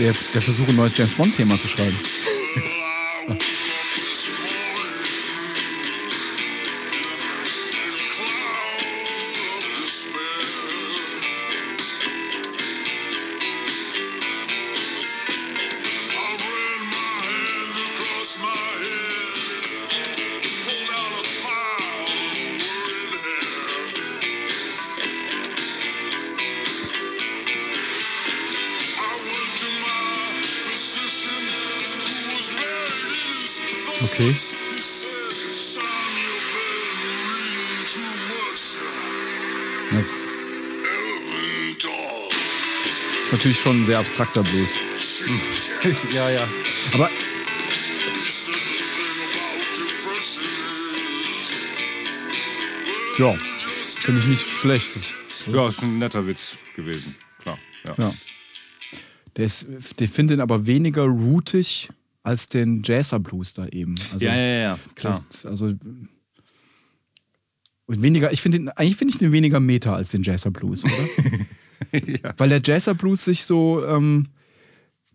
Der, 0.00 0.14
Versuch, 0.14 0.66
ein 0.66 0.76
neues 0.76 0.96
James 0.96 1.12
Bond-Thema 1.12 1.58
zu 1.58 1.68
schreiben. 1.68 1.98
Ist 43.30 43.38
natürlich 43.38 43.60
schon 43.60 43.82
ein 43.82 43.86
sehr 43.86 43.98
abstrakter 44.00 44.42
Blues. 44.42 44.74
ja, 46.12 46.30
ja. 46.30 46.48
Aber 46.94 47.08
ja, 53.18 53.32
finde 54.00 54.20
ich 54.20 54.26
nicht 54.26 54.42
schlecht. 54.42 54.88
Ja, 55.46 55.68
ist 55.68 55.80
ein 55.80 56.00
netter 56.00 56.26
Witz 56.26 56.58
gewesen. 56.74 57.14
Klar. 57.38 57.58
Ja. 57.86 57.94
Ja. 57.98 58.14
Der 59.36 59.44
ist, 59.44 59.66
der 60.00 60.08
finde 60.08 60.34
ihn 60.34 60.40
aber 60.40 60.66
weniger 60.66 61.04
rootig 61.04 61.88
als 62.24 62.48
den 62.48 62.82
Jazzer 62.82 63.20
Blues 63.20 63.54
da 63.54 63.68
eben. 63.68 63.94
Also, 64.12 64.26
Ja, 64.26 64.34
ja, 64.34 64.58
ja, 64.60 64.78
klar. 64.96 65.24
Das, 65.30 65.46
also 65.46 65.74
und 67.90 68.02
weniger, 68.02 68.32
ich 68.32 68.40
finde 68.40 68.76
eigentlich 68.78 68.96
finde 68.96 69.14
ich 69.14 69.18
den 69.18 69.32
weniger 69.32 69.58
Meta 69.58 69.92
als 69.92 70.10
den 70.10 70.22
Jazzer 70.22 70.52
Blues, 70.52 70.84
oder? 70.84 72.00
ja. 72.06 72.34
Weil 72.36 72.48
der 72.48 72.60
Jazzer 72.64 72.94
Blues 72.94 73.24
sich 73.24 73.44
so, 73.44 73.84
ähm, 73.84 74.28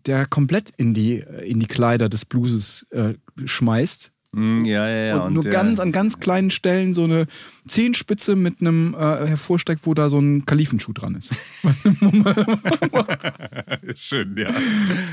der 0.04 0.26
komplett 0.26 0.72
in 0.76 0.92
die, 0.92 1.24
in 1.46 1.58
die 1.58 1.66
Kleider 1.66 2.10
des 2.10 2.26
Blueses 2.26 2.86
äh, 2.90 3.14
schmeißt. 3.42 4.12
Mm, 4.38 4.64
ja, 4.66 4.86
ja, 4.88 5.04
ja. 5.06 5.16
und, 5.24 5.32
nur 5.34 5.42
der- 5.42 5.52
ganz 5.52 5.80
an 5.80 5.92
ganz 5.92 6.20
kleinen 6.20 6.50
Stellen 6.50 6.92
so 6.92 7.04
eine 7.04 7.26
Zehenspitze 7.66 8.36
mit 8.36 8.60
einem 8.60 8.94
äh, 8.94 9.26
hervorsteckt, 9.26 9.86
wo 9.86 9.94
da 9.94 10.10
so 10.10 10.18
ein 10.18 10.44
Kalifenschuh 10.44 10.92
dran 10.92 11.14
ist. 11.14 11.34
Schön, 13.94 14.36
ja. 14.36 14.50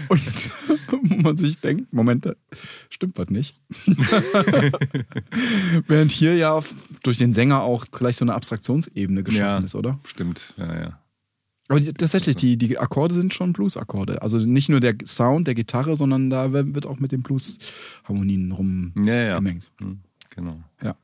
Und 0.09 0.21
wo 0.91 1.15
man 1.21 1.38
sich 1.38 1.59
denkt, 1.59 1.93
Moment, 1.93 2.28
stimmt 2.89 3.17
was 3.17 3.30
nicht. 3.30 3.55
Während 5.88 6.11
hier 6.11 6.36
ja 6.36 6.61
durch 7.03 7.17
den 7.17 7.34
Sänger 7.34 7.61
auch 7.61 7.86
gleich 7.91 8.17
so 8.17 8.26
eine 8.26 8.34
Abstraktionsebene 8.34 9.24
geschaffen 9.24 9.59
Ja. 9.61 9.65
ist, 9.65 9.76
oder? 9.76 9.99
Stimmt, 10.05 10.53
ja, 10.57 10.76
ja. 10.80 10.99
Aber 11.70 11.80
die, 11.80 11.93
tatsächlich, 11.93 12.36
die, 12.36 12.57
die 12.57 12.78
Akkorde 12.78 13.16
sind 13.16 13.34
schon 13.34 13.53
Blues-Akkorde. 13.53 14.22
Also 14.22 14.38
nicht 14.38 14.70
nur 14.70 14.80
der 14.82 14.95
Sound 15.05 15.47
der 15.47 15.55
Gitarre, 15.55 15.95
sondern 15.95 16.30
da 16.30 16.51
wird 16.51 16.86
auch 16.86 16.99
mit 16.99 17.11
den 17.14 17.24
Blues-Harmonien 17.24 18.51
rumgemengt. 18.51 19.07
Ja, 19.07 19.14
ja. 19.16 19.38
Hm, 19.38 19.99
Genau. 20.36 20.59
Ja. 20.84 20.95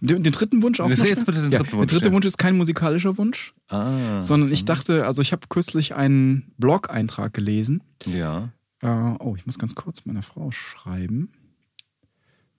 Den, 0.00 0.22
den 0.22 0.32
dritten 0.32 0.62
Wunsch 0.62 0.80
auch 0.80 0.88
Jetzt- 0.90 0.98
noch 0.98 1.06
jetzt 1.06 1.24
bitte 1.24 1.40
den 1.42 1.50
ja, 1.50 1.60
dritten 1.60 1.78
Wunsch, 1.78 1.86
Der 1.90 1.98
dritte 1.98 2.08
ja. 2.10 2.14
Wunsch 2.14 2.26
ist 2.26 2.36
kein 2.36 2.56
musikalischer 2.56 3.16
Wunsch, 3.16 3.54
Ah. 3.68 4.22
sondern 4.22 4.52
ich 4.52 4.64
dachte, 4.66 5.06
also 5.06 5.22
ich 5.22 5.32
habe 5.32 5.46
kürzlich 5.48 5.94
einen 5.94 6.52
Blog-Eintrag 6.58 7.32
gelesen. 7.32 7.82
Ja. 8.04 8.50
Äh, 8.82 8.88
oh, 9.20 9.34
ich 9.36 9.46
muss 9.46 9.58
ganz 9.58 9.74
kurz 9.74 10.04
meiner 10.04 10.22
Frau 10.22 10.50
schreiben. 10.50 11.30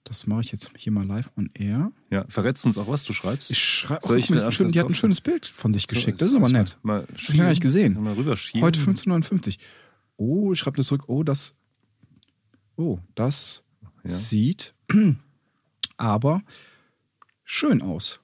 Das 0.08 0.28
mache 0.28 0.42
ich 0.42 0.52
jetzt 0.52 0.70
hier 0.78 0.92
mal 0.92 1.04
live 1.04 1.32
on 1.36 1.50
air. 1.54 1.90
Ja. 2.10 2.24
Verrätst 2.28 2.64
uns 2.64 2.78
auch, 2.78 2.86
was 2.86 3.02
du 3.02 3.12
schreibst? 3.12 3.50
Ich 3.50 3.58
schreibe, 3.58 4.06
Soll 4.06 4.18
ich 4.18 4.30
mir 4.30 4.52
schön, 4.52 4.70
die 4.70 4.78
hat 4.78 4.86
ein 4.88 4.94
schönes 4.94 5.20
Bild 5.20 5.46
von 5.46 5.72
sich 5.72 5.88
geschickt. 5.88 6.22
Das 6.22 6.30
ist 6.30 6.36
aber 6.36 6.48
nett. 6.48 6.78
Mal 6.84 7.02
Hab 7.02 7.10
ich 7.18 7.36
gar 7.36 7.48
nicht 7.48 7.60
gesehen. 7.60 8.00
Mal 8.00 8.12
rüberschieben. 8.14 8.62
Heute 8.62 8.78
1559. 8.78 9.58
Oh, 10.16 10.52
ich 10.52 10.60
schreibe 10.60 10.76
das 10.76 10.86
zurück. 10.86 11.08
Oh, 11.08 11.24
das. 11.24 11.56
Oh, 12.76 13.00
das 13.16 13.64
Ja. 14.04 14.10
sieht 14.10 14.74
aber 15.96 16.42
schön 17.42 17.82
aus. 17.82 18.20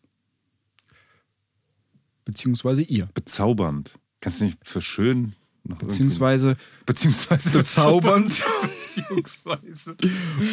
Beziehungsweise 2.24 2.82
ihr. 2.82 3.06
Bezaubernd. 3.12 3.98
Kannst 4.20 4.40
du 4.40 4.44
nicht 4.44 4.58
für 4.62 4.80
schön 4.80 5.34
noch 5.64 5.78
Beziehungsweise 5.78 6.56
beziehungsweise 6.86 7.50
bezaubernd 7.50 8.44
beziehungsweise 8.62 9.96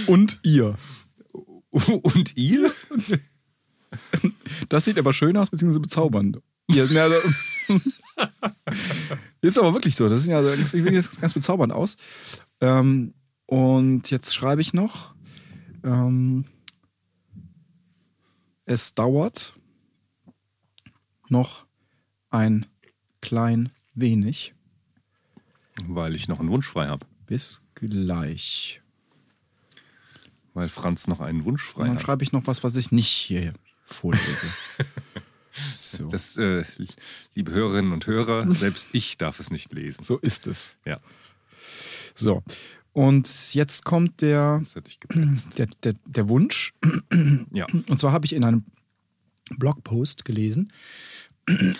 und 0.08 0.40
ihr. 0.44 0.76
und 1.72 2.36
ihr? 2.38 2.72
Das 4.70 4.86
sieht 4.86 4.98
aber 4.98 5.14
schön 5.14 5.38
aus, 5.38 5.50
beziehungsweise 5.50 5.80
bezaubernd. 5.80 6.42
Na, 6.68 7.02
also, 7.02 7.16
ist 9.42 9.58
aber 9.58 9.74
wirklich 9.74 9.96
so. 9.96 10.08
Das 10.08 10.22
sieht 10.22 10.32
ja 10.32 10.42
ganz, 10.42 10.72
ganz, 10.72 11.20
ganz 11.20 11.34
bezaubernd 11.34 11.74
aus. 11.74 11.98
Ähm, 12.62 13.14
und 13.46 14.12
jetzt 14.12 14.36
schreibe 14.36 14.62
ich 14.62 14.74
noch. 14.74 15.16
Ähm, 15.84 16.46
es 18.66 18.94
dauert 18.94 19.56
noch 21.30 21.66
ein 22.30 22.68
klein 23.22 23.72
wenig. 23.96 24.54
Weil 25.88 26.14
ich 26.14 26.28
noch 26.28 26.40
einen 26.40 26.52
Wunsch 26.52 26.68
frei 26.68 26.88
habe. 26.88 27.06
Bis 27.26 27.62
gleich. 27.74 28.82
Weil 30.60 30.68
Franz 30.70 31.08
noch 31.08 31.22
einen 31.22 31.46
Wunsch 31.46 31.66
Und 31.70 31.74
frei 31.74 31.86
dann 31.88 31.96
hat. 31.96 32.02
schreibe 32.04 32.24
ich 32.24 32.34
noch 32.34 32.46
was, 32.48 32.64
was 32.66 32.76
ich 32.76 32.92
nicht 32.92 33.08
hier 33.08 33.54
vorlese. 33.86 34.48
so. 35.72 36.08
Das, 36.10 36.38
äh, 36.38 36.64
liebe 37.34 37.52
Hörerinnen 37.52 37.94
und 37.94 38.06
Hörer, 38.06 38.52
selbst 38.52 38.90
ich 38.92 39.18
darf 39.18 39.40
es 39.40 39.52
nicht 39.52 39.72
lesen. 39.74 40.04
so 40.04 40.18
ist 40.18 40.48
es. 40.48 40.74
Ja, 40.86 41.00
So. 42.14 42.44
Und 42.92 43.54
jetzt 43.54 43.86
kommt 43.86 44.20
der, 44.22 44.62
der, 45.58 45.68
der, 45.84 45.94
der 46.06 46.28
Wunsch. 46.28 46.74
Ja, 47.54 47.66
Und 47.88 48.00
zwar 48.00 48.12
habe 48.12 48.26
ich 48.26 48.34
in 48.34 48.44
einem 48.44 48.66
Blogpost 49.58 50.26
gelesen. 50.26 50.74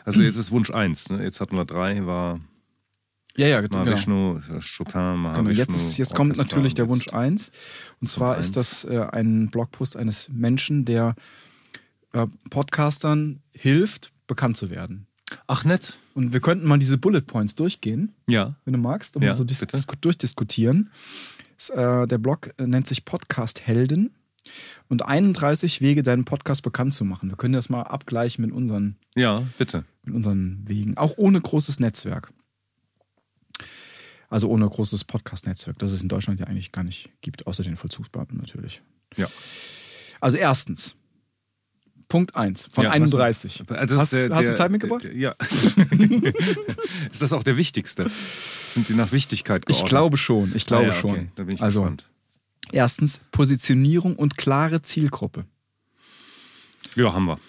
also 0.06 0.22
jetzt 0.22 0.38
ist 0.38 0.52
Wunsch 0.52 0.70
1. 0.72 1.10
Ne? 1.10 1.24
Jetzt 1.24 1.42
hatten 1.42 1.58
wir 1.58 1.66
drei, 1.66 2.06
war 2.06 2.40
Ja, 3.40 3.48
ja, 3.48 3.62
genau. 3.62 3.80
Mahavishnu, 3.80 4.40
Chopin, 4.60 5.02
Mahavishnu. 5.02 5.44
Genau, 5.44 5.50
jetzt, 5.58 5.98
jetzt 5.98 6.14
kommt 6.16 6.32
Orchester 6.32 6.46
natürlich 6.56 6.74
der 6.76 6.90
Wunsch 6.90 7.06
jetzt- 7.06 7.14
1. 7.16 7.52
Und 8.02 8.08
zwar 8.10 8.38
ist 8.38 8.58
das 8.58 8.84
äh, 8.84 9.00
ein 9.12 9.50
Blogpost 9.50 9.96
eines 9.96 10.28
Menschen, 10.30 10.84
der 10.84 11.16
äh, 12.14 12.28
Podcastern 12.50 13.42
hilft, 13.52 14.12
bekannt 14.28 14.58
zu 14.58 14.70
werden. 14.70 15.08
Ach, 15.48 15.64
nett. 15.64 15.96
Und 16.16 16.34
wir 16.34 16.42
könnten 16.42 16.68
mal 16.68 16.80
diese 16.80 16.98
Bullet 16.98 17.22
Points 17.22 17.56
durchgehen, 17.56 18.14
Ja, 18.28 18.56
wenn 18.66 18.74
du 18.74 18.80
magst, 18.80 19.16
und 19.16 19.22
Ja, 19.22 19.30
mal 19.30 19.36
so 19.38 19.44
dis 19.44 19.64
durchdiskutieren. 20.02 20.90
Das, 21.56 21.70
äh, 21.70 22.08
der 22.08 22.18
Blog 22.18 22.52
äh, 22.58 22.66
nennt 22.68 22.88
sich 22.88 23.06
Podcast 23.06 23.62
Helden 23.62 24.12
und 24.88 25.06
31 25.06 25.82
Wege, 25.82 26.04
deinen 26.04 26.26
Podcast 26.26 26.64
bekannt 26.64 26.94
zu 26.94 27.06
machen. 27.06 27.30
Wir 27.30 27.38
können 27.38 27.54
das 27.54 27.70
mal 27.70 27.84
abgleichen 27.84 28.44
mit 28.44 28.54
unseren 28.54 28.96
ja, 29.16 29.44
bitte. 29.58 29.86
mit 30.04 30.16
unseren 30.16 30.64
Wegen, 30.66 30.98
auch 30.98 31.14
ohne 31.18 31.40
großes 31.40 31.80
Netzwerk. 31.80 32.32
Also 34.30 34.48
ohne 34.50 34.68
großes 34.70 35.04
Podcast-Netzwerk, 35.06 35.80
das 35.80 35.92
es 35.92 36.02
in 36.04 36.08
Deutschland 36.08 36.40
ja 36.40 36.46
eigentlich 36.48 36.72
gar 36.72 36.84
nicht 36.84 37.10
gibt, 37.22 37.48
außer 37.48 37.64
den 37.64 37.78
Vollzugsbeamten 37.78 38.38
natürlich. 38.38 38.82
Ja. 39.18 39.28
Also 40.22 40.38
erstens, 40.38 40.96
Punkt 42.10 42.36
1 42.36 42.68
von 42.72 42.84
Ja, 42.84 42.90
was- 42.92 42.96
31. 42.96 43.64
Also 43.70 43.98
hast 43.98 44.14
der- 44.14 44.30
hast 44.30 44.40
du 44.42 44.46
der- 44.46 44.54
Zeit 44.54 44.72
mitgebracht? 44.72 45.04
der- 45.04 45.16
Ja. 45.16 45.36
ist 47.12 47.22
das 47.22 47.34
auch 47.34 47.44
der 47.44 47.58
wichtigste? 47.58 48.08
Sind 48.70 48.90
die 48.90 48.94
nach 48.94 49.12
Wichtigkeit 49.12 49.62
Ich 49.62 49.78
geordnet? 49.78 49.90
glaube 49.90 50.18
schon, 50.18 50.56
ich 50.56 50.66
glaube 50.66 50.86
Ah, 50.86 50.88
ja, 50.90 50.92
okay. 50.94 51.02
schon. 51.02 51.32
Da 51.36 51.44
bin 51.44 51.56
ich 51.56 51.62
also 51.62 51.82
gespannt. 51.82 52.06
erstens, 52.72 53.22
Positionierung 53.32 54.16
und 54.16 54.38
klare 54.38 54.82
Zielgruppe. 54.84 55.46
Ja, 56.96 57.14
haben 57.14 57.26
wir. 57.26 57.40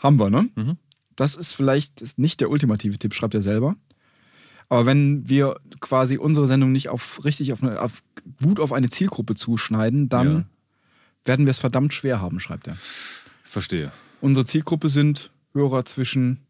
Haben 0.00 0.18
wir, 0.18 0.30
ne? 0.30 0.48
Mhm. 0.54 0.76
Das 1.14 1.34
ist 1.36 1.52
vielleicht 1.54 2.00
ist 2.02 2.18
nicht 2.18 2.40
der 2.40 2.50
ultimative 2.50 2.98
Tipp, 2.98 3.14
schreibt 3.14 3.34
er 3.34 3.42
selber. 3.42 3.76
Aber 4.68 4.86
wenn 4.86 5.28
wir 5.28 5.60
quasi 5.80 6.16
unsere 6.18 6.46
Sendung 6.48 6.72
nicht 6.72 6.88
auf 6.88 7.24
richtig 7.24 7.52
auf, 7.52 7.62
eine, 7.62 7.80
auf 7.80 8.02
gut 8.42 8.58
auf 8.60 8.72
eine 8.72 8.88
Zielgruppe 8.88 9.34
zuschneiden, 9.34 10.08
dann 10.08 10.26
Ja. 10.34 10.44
werden 11.24 11.46
wir 11.46 11.50
es 11.50 11.58
verdammt 11.60 11.94
schwer 11.94 12.20
haben, 12.20 12.40
schreibt 12.40 12.66
er. 12.66 12.76
Verstehe. 13.44 13.92
Unsere 14.20 14.44
Zielgruppe 14.46 14.88
sind 14.88 15.30
Hörer 15.54 15.84
zwischen 15.84 16.40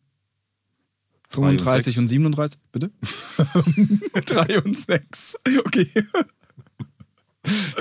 Drei 1.30 1.40
und 1.50 1.60
35 1.60 1.84
sechs. 1.84 1.98
und 1.98 2.08
37. 2.08 2.60
Bitte? 2.72 2.90
3 4.24 4.62
und 4.62 4.78
6. 4.78 5.36
Okay. 5.64 5.90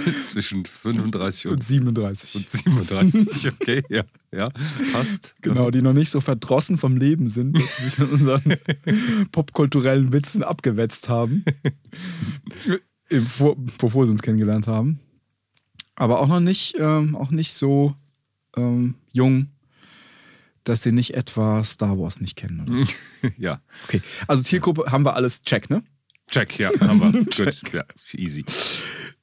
Zwischen 0.24 0.66
35 0.66 1.48
Und 1.48 1.54
und, 1.54 1.64
37. 1.64 2.36
und 2.36 2.50
37. 2.50 3.52
Okay, 3.54 3.84
ja. 3.90 4.04
Ja, 4.32 4.50
passt. 4.92 5.36
Genau, 5.42 5.72
die 5.72 5.82
noch 5.82 5.94
nicht 5.94 6.10
so 6.10 6.20
verdrossen 6.20 6.78
vom 6.78 6.98
Leben 6.98 7.30
sind, 7.30 7.58
dass 7.58 7.78
sie 7.78 7.90
sich 7.90 8.00
an 8.00 8.10
unseren 8.12 8.58
popkulturellen 9.32 10.12
Witzen 10.12 10.44
abgewetzt 10.44 11.08
haben. 11.08 11.46
Im 13.10 13.26
Vor 13.26 13.56
bevor 13.56 14.06
sie 14.06 14.12
uns 14.12 14.22
kennengelernt 14.22 14.68
haben. 14.68 15.00
Aber 15.96 16.20
auch 16.20 16.28
noch 16.28 16.42
nicht, 16.42 16.76
ähm, 16.80 17.16
auch 17.16 17.32
nicht 17.32 17.54
so 17.54 17.96
ähm, 18.58 18.96
jung, 19.14 19.48
dass 20.66 20.82
sie 20.84 20.92
nicht 20.92 21.14
etwa 21.14 21.64
Star 21.64 21.98
Wars 21.98 22.20
nicht 22.20 22.36
kennen. 22.36 22.62
Oder? 22.62 23.32
Ja. 23.38 23.62
Okay, 23.86 24.02
also 24.28 24.44
Zielgruppe 24.44 24.92
haben 24.92 25.04
wir 25.04 25.16
alles 25.16 25.42
check, 25.42 25.70
ne? 25.70 25.84
Check, 26.30 26.60
ja, 26.60 26.70
haben 26.80 27.00
wir. 27.00 27.12
Gut, 27.12 27.74
ja, 27.74 27.84
easy. 28.14 28.44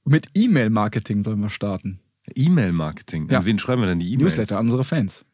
Mit 0.05 0.29
E-Mail-Marketing 0.35 1.23
sollen 1.23 1.41
wir 1.41 1.51
starten. 1.51 2.01
E-Mail-Marketing. 2.35 3.29
Ja. 3.31 3.39
An 3.41 3.47
wen 3.47 3.59
schreiben 3.59 3.83
wir 3.83 3.87
denn 3.89 3.99
die 4.01 4.07
E-Mails? 4.13 4.37
Newsletter 4.37 4.59
an 4.59 4.67
unsere 4.67 4.85
Fans. 4.85 5.25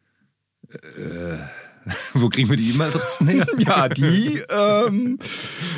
Wo 2.12 2.28
kriegen 2.28 2.50
wir 2.50 2.56
die 2.56 2.70
E-Mail-Adressen 2.72 3.28
her? 3.28 3.46
Ja, 3.58 3.88
die 3.88 4.42
ähm, 4.50 5.18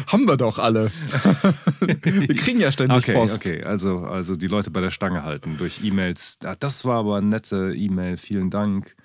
haben 0.08 0.26
wir 0.26 0.36
doch 0.36 0.58
alle. 0.58 0.90
wir 1.80 2.34
kriegen 2.34 2.58
ja 2.58 2.72
ständig 2.72 2.98
Okay, 2.98 3.12
Post. 3.12 3.36
okay, 3.46 3.62
also, 3.62 4.00
also 4.00 4.34
die 4.34 4.48
Leute 4.48 4.72
bei 4.72 4.80
der 4.80 4.90
Stange 4.90 5.22
halten 5.22 5.56
durch 5.58 5.84
E-Mails. 5.84 6.38
Ah, 6.44 6.54
Das 6.58 6.84
war 6.84 6.98
aber 6.98 7.18
eine 7.18 7.26
nette 7.28 7.74
E-Mail, 7.76 8.16
vielen 8.16 8.50
Dank. 8.50 8.96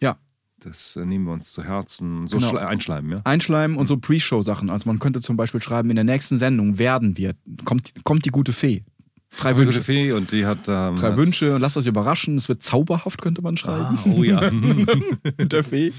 Ja, 0.00 0.16
Das 0.60 0.96
äh, 0.96 1.04
nehmen 1.04 1.26
wir 1.26 1.32
uns 1.34 1.52
zu 1.52 1.62
Herzen. 1.62 2.26
So 2.26 2.38
Genau. 2.38 2.52
schle- 2.52 2.66
einschleimen, 2.66 3.10
ja? 3.12 3.20
Einschleimen 3.24 3.76
und 3.76 3.86
so 3.86 3.98
Pre-Show-Sachen. 3.98 4.70
Also 4.70 4.88
man 4.88 4.98
könnte 4.98 5.20
zum 5.20 5.36
Beispiel 5.36 5.60
schreiben, 5.60 5.90
in 5.90 5.96
der 5.96 6.04
nächsten 6.04 6.38
Sendung 6.38 6.78
werden 6.78 7.18
wir, 7.18 7.34
kommt, 7.66 7.92
kommt 8.04 8.24
die 8.24 8.30
gute 8.30 8.54
Fee. 8.54 8.84
Drei 9.38 9.52
Gute 9.52 9.66
Wünsche. 9.66 9.82
Fee 9.82 10.12
und 10.12 10.32
die 10.32 10.46
hat. 10.46 10.68
Ähm, 10.68 10.96
Drei 10.96 11.16
Wünsche 11.16 11.54
und 11.54 11.60
lasst 11.60 11.76
euch 11.76 11.86
überraschen. 11.86 12.36
Es 12.36 12.48
wird 12.48 12.62
zauberhaft, 12.62 13.20
könnte 13.20 13.42
man 13.42 13.56
schreiben. 13.56 13.98
Ah, 13.98 14.10
oh 14.16 14.22
ja. 14.22 14.50
mit 15.38 15.52
der 15.52 15.64
Fee. 15.64 15.92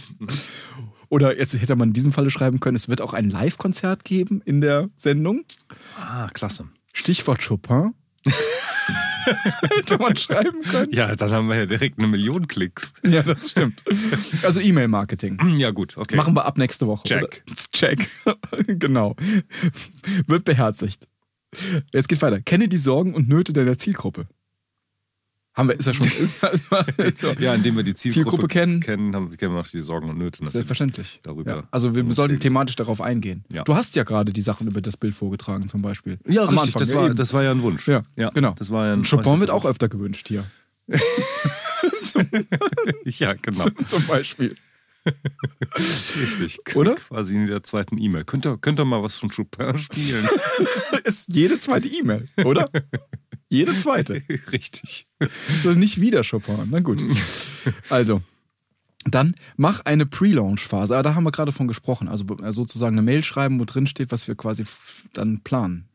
Oder 1.10 1.38
jetzt 1.38 1.54
hätte 1.60 1.76
man 1.76 1.90
in 1.90 1.94
diesem 1.94 2.12
Falle 2.12 2.30
schreiben 2.32 2.60
können, 2.60 2.76
es 2.76 2.90
wird 2.90 3.02
auch 3.02 3.14
ein 3.14 3.30
Live-Konzert 3.30 4.04
geben 4.04 4.42
in 4.44 4.62
der 4.62 4.90
Sendung. 4.98 5.44
ah, 5.98 6.30
klasse. 6.34 6.66
Stichwort 6.94 7.46
Chopin. 7.46 7.94
hätte 9.76 9.98
man 9.98 10.16
schreiben 10.18 10.62
können. 10.64 10.92
Ja, 10.92 11.16
dann 11.16 11.32
haben 11.32 11.48
wir 11.48 11.56
ja 11.58 11.66
direkt 11.66 12.00
eine 12.00 12.08
Million 12.08 12.48
Klicks. 12.48 12.94
Ja, 13.04 13.24
das 13.24 13.52
stimmt. 13.52 13.84
Also 14.44 14.60
E-Mail-Marketing. 14.60 15.38
Ja, 15.58 15.72
gut, 15.72 15.98
okay. 15.98 16.16
Machen 16.16 16.34
wir 16.36 16.46
ab 16.46 16.58
nächste 16.58 16.88
Woche. 16.88 17.04
Check. 17.04 17.44
Oder? 17.48 17.56
Check. 17.74 18.10
genau. 18.68 19.16
Wird 20.28 20.46
beherzigt. 20.46 21.08
Jetzt 21.94 22.08
geht's 22.08 22.22
weiter. 22.22 22.42
Kenne 22.42 22.68
die 22.68 22.78
Sorgen 22.78 23.14
und 23.14 23.30
Nöte 23.30 23.54
deiner 23.54 23.78
Zielgruppe. 23.78 24.28
Haben 25.54 25.70
wir, 25.70 25.80
ist 25.80 25.88
ja 25.88 25.94
schon. 25.96 26.06
Ist, 26.20 26.44
ist, 26.44 27.24
Ja, 27.40 27.56
indem 27.56 27.78
wir 27.78 27.84
die 27.84 27.96
Zielgruppe, 27.96 28.30
Zielgruppe 28.30 28.48
kennen. 28.48 28.80
kennen, 28.80 29.16
haben, 29.16 29.36
kennen 29.36 29.56
wir 29.56 29.62
auch 29.62 29.68
die 29.68 29.82
Sorgen 29.82 30.08
und 30.08 30.18
Nöte. 30.20 30.44
natürlich. 30.44 30.52
Selbstverständlich. 30.52 31.20
Darüber 31.24 31.52
Ja. 31.52 31.64
Also 31.72 31.96
wir 31.96 32.14
sollten 32.14 32.40
thematisch 32.40 32.76
darauf 32.76 33.02
eingehen. 33.02 33.44
Ja. 33.52 33.64
Du 33.64 33.76
hast 33.76 33.96
ja 33.96 34.04
gerade 34.04 34.32
die 34.34 34.42
Sachen 34.42 34.68
über 34.68 34.82
das 34.82 34.98
Bild 34.98 35.16
vorgetragen, 35.16 35.68
zum 35.68 35.82
Beispiel. 35.82 36.20
Ja, 36.28 36.44
Am 36.44 36.50
richtig. 36.50 36.76
Anfang, 36.76 36.80
das, 36.80 36.90
ja, 36.92 36.96
war, 36.96 37.14
das 37.14 37.34
war 37.34 37.44
ja 37.44 37.52
ein 37.52 37.64
Wunsch. 37.64 37.88
Ja, 37.88 38.04
genau. 38.36 38.54
Das 38.56 38.70
war 38.70 38.86
ja 38.86 38.94
ein 38.94 39.04
Chopin 39.04 39.40
wird 39.40 39.50
auch 39.50 39.66
öfter 39.66 39.90
gewünscht 39.90 40.28
hier. 40.28 40.44
Ja, 43.06 43.34
genau. 43.34 43.66
zum 43.88 44.06
Beispiel. 44.08 44.56
Richtig. 46.22 46.60
Oder? 46.76 46.96
Quasi 46.96 47.36
in 47.36 47.48
der 47.48 47.64
zweiten 47.64 47.98
E-Mail. 47.98 48.26
Könnt 48.26 48.46
ihr, 48.46 48.58
könnt 48.58 48.80
ihr 48.80 48.86
mal 48.86 49.02
was 49.04 49.18
von 49.18 49.30
Chopin 49.30 49.78
spielen? 49.78 50.28
Ist 51.04 51.34
jede 51.34 51.58
zweite 51.58 51.88
E-Mail, 51.88 52.28
oder? 52.44 52.70
jede 53.50 53.76
zweite. 53.76 54.22
Richtig. 54.52 55.08
So 55.64 55.72
nicht 55.72 56.02
wieder 56.02 56.24
Chopin. 56.24 56.68
Na 56.70 56.80
gut. 56.80 57.04
Also, 57.90 58.22
dann 59.06 59.36
mach 59.56 59.82
eine 59.86 60.06
Pre-Launch-Phase. 60.06 60.98
Ah, 60.98 61.04
da 61.04 61.16
haben 61.16 61.24
wir 61.24 61.32
gerade 61.32 61.52
von 61.52 61.68
gesprochen. 61.68 62.08
Also 62.08 62.26
sozusagen 62.50 62.96
eine 62.96 63.04
Mail 63.04 63.24
schreiben, 63.24 63.60
wo 63.60 63.66
drin 63.66 63.88
steht, 63.88 64.12
was 64.12 64.28
wir 64.28 64.36
quasi 64.36 64.66
dann 65.14 65.42
planen. 65.42 65.88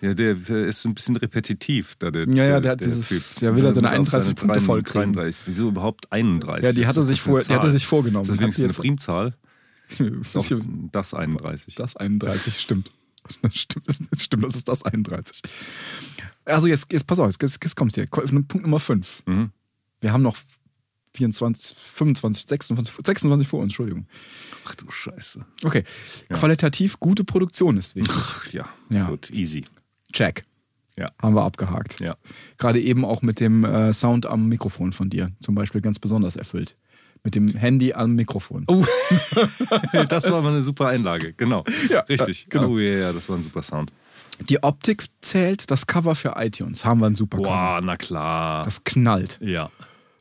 Ja, 0.00 0.14
der 0.14 0.36
ist 0.48 0.84
ein 0.84 0.94
bisschen 0.94 1.16
repetitiv. 1.16 1.96
Da 1.98 2.10
der, 2.10 2.28
Ja, 2.28 2.44
ja, 2.48 2.60
der 2.60 2.72
hat 2.72 2.80
dieses- 2.84 3.10
will 3.42 3.64
ja 3.64 3.72
seine 3.72 3.88
Mit 3.88 3.92
auf 3.98 4.14
31 4.14 4.34
Punkte 4.36 4.60
voll 4.60 4.82
kriegen. 4.82 5.12
33. 5.12 5.42
Wieso 5.46 5.68
überhaupt 5.68 6.12
31? 6.12 6.64
Ja, 6.64 6.72
die 6.72 6.82
Was 6.82 6.88
hat 6.88 6.96
er 6.96 7.02
ist 7.02 7.08
sich 7.08 7.20
vor- 7.20 7.40
die 7.40 7.44
hat 7.46 7.50
er 7.50 7.60
Zahl? 7.62 7.70
sich 7.72 7.86
vorgenommen. 7.86 8.22
Ist 8.22 8.30
das 8.32 8.38
wenigstens 8.40 8.64
eine 8.66 8.74
Primzahl? 8.74 9.34
Das 9.98 10.34
Ist 10.34 10.36
auch 10.54 10.60
das 10.92 11.14
31. 11.14 11.74
Das 11.76 11.96
31, 11.96 12.60
stimmt. 12.60 12.90
Das 13.42 13.54
stimmt, 13.58 13.86
das 13.88 14.22
stimmt, 14.22 14.44
das 14.44 14.54
ist 14.56 14.68
das 14.68 14.82
31. 14.84 15.40
Also 16.44 16.68
jetzt, 16.68 16.92
jetzt 16.92 17.06
pass 17.06 17.18
auf, 17.18 17.26
jetzt, 17.40 17.42
jetzt 17.42 17.74
kommt's 17.76 17.94
hier. 17.94 18.06
Punkt 18.06 18.54
Nummer 18.54 18.80
5. 18.80 19.22
Mhm. 19.26 19.50
Wir 20.00 20.12
haben 20.12 20.22
noch 20.22 20.36
24, 21.14 21.74
25, 21.76 22.46
26, 22.46 22.94
26 23.04 23.48
vor 23.48 23.60
uns, 23.60 23.70
Entschuldigung. 23.72 24.06
Ach 24.66 24.74
du 24.74 24.90
Scheiße. 24.90 25.44
Okay. 25.64 25.84
Qualitativ 26.28 27.00
gute 27.00 27.24
Produktion 27.24 27.76
ist 27.78 27.96
wichtig. 27.96 28.14
Ach, 28.14 28.46
ja. 28.52 28.68
Ja. 28.90 29.08
gut, 29.08 29.30
easy. 29.30 29.64
Check. 30.12 30.44
Ja. 30.96 31.12
Haben 31.22 31.34
wir 31.34 31.42
abgehakt. 31.44 32.00
Ja. 32.00 32.16
Gerade 32.56 32.80
eben 32.80 33.04
auch 33.04 33.22
mit 33.22 33.40
dem 33.40 33.64
äh, 33.64 33.92
Sound 33.92 34.26
am 34.26 34.48
Mikrofon 34.48 34.92
von 34.92 35.10
dir 35.10 35.30
zum 35.40 35.54
Beispiel 35.54 35.80
ganz 35.80 35.98
besonders 35.98 36.36
erfüllt. 36.36 36.76
Mit 37.24 37.34
dem 37.34 37.48
Handy 37.48 37.92
am 37.92 38.14
Mikrofon. 38.14 38.64
Oh, 38.68 38.84
das 40.08 40.30
war 40.30 40.42
mal 40.42 40.52
eine 40.52 40.62
super 40.62 40.88
Einlage, 40.88 41.32
genau. 41.34 41.64
Ja, 41.88 42.00
Richtig. 42.00 42.44
äh, 42.44 42.48
genau. 42.48 42.68
Oh 42.70 42.78
ja, 42.78 42.98
ja, 42.98 43.12
das 43.12 43.28
war 43.28 43.36
ein 43.36 43.42
super 43.42 43.62
Sound. 43.62 43.92
Die 44.48 44.62
Optik 44.62 45.06
zählt, 45.20 45.70
das 45.70 45.86
Cover 45.86 46.14
für 46.14 46.34
iTunes. 46.36 46.84
Haben 46.84 47.00
wir 47.00 47.06
ein 47.06 47.14
super 47.16 47.38
Cover. 47.38 47.48
Boah, 47.48 47.80
na 47.82 47.96
klar. 47.96 48.64
Das 48.64 48.84
knallt. 48.84 49.38
ja. 49.40 49.70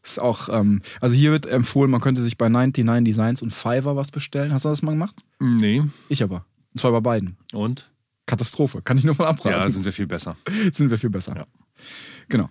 Ist 0.04 0.22
auch, 0.22 0.48
ähm, 0.48 0.82
also 1.02 1.18
hier 1.18 1.32
wird 1.32 1.48
empfohlen, 1.48 1.92
man 1.92 2.00
könnte 2.00 2.22
sich 2.22 2.38
bei 2.38 2.48
99 2.48 3.04
Designs 3.04 3.42
und 3.42 3.52
Fiverr 3.52 3.98
was 3.98 4.10
bestellen. 4.10 4.54
Hast 4.54 4.64
du 4.64 4.70
das 4.70 4.82
mal 4.82 4.92
gemacht? 4.92 5.16
Nee. 5.40 5.84
Ich 6.08 6.24
aber. 6.24 6.46
Und 6.74 6.80
zwar 6.80 6.94
bei 6.94 7.02
beiden. 7.02 7.36
Und? 7.52 7.92
Katastrophe. 8.28 8.84
Kann 8.84 9.00
ich 9.00 9.04
nur 9.04 9.16
mal 9.18 9.26
abraten. 9.26 9.50
Ja, 9.50 9.70
sind 9.70 9.86
wir 9.86 9.94
viel 9.94 10.06
besser. 10.06 10.38
sind 10.72 10.92
wir 10.92 11.00
viel 11.00 11.10
besser. 11.10 11.36
Ja. 11.36 11.48
Genau. 12.30 12.50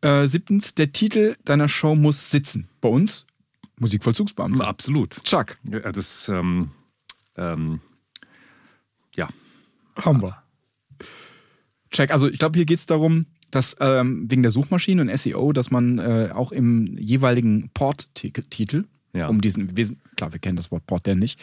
Äh, 0.00 0.26
siebtens, 0.26 0.74
der 0.74 0.92
Titel 0.92 1.36
deiner 1.44 1.68
Show 1.68 1.94
muss 1.94 2.30
sitzen. 2.30 2.68
Bei 2.80 2.88
uns 2.88 3.26
Musikvollzugsbeamter. 3.78 4.66
Absolut. 4.66 5.22
Chuck, 5.24 5.58
Ja, 5.70 5.92
das, 5.92 6.28
ähm, 6.28 6.70
ähm, 7.36 7.80
ja. 9.14 9.28
haben 9.96 10.22
wir. 10.22 10.42
Check. 11.90 12.10
Also 12.10 12.28
ich 12.28 12.38
glaube, 12.38 12.58
hier 12.58 12.66
geht 12.66 12.78
es 12.78 12.86
darum, 12.86 13.26
dass 13.50 13.76
ähm, 13.80 14.26
wegen 14.30 14.42
der 14.42 14.50
Suchmaschine 14.50 15.02
und 15.02 15.18
SEO, 15.18 15.52
dass 15.52 15.70
man 15.70 15.98
äh, 15.98 16.30
auch 16.34 16.52
im 16.52 16.96
jeweiligen 16.98 17.70
Port-Titel, 17.72 18.84
Ja. 19.14 19.28
um 19.28 19.40
diesen, 19.40 19.76
wir, 19.76 19.88
klar, 20.16 20.32
wir 20.32 20.38
kennen 20.38 20.56
das 20.56 20.70
Wort 20.70 20.86
Port 20.86 21.06
denn 21.06 21.18
nicht, 21.18 21.40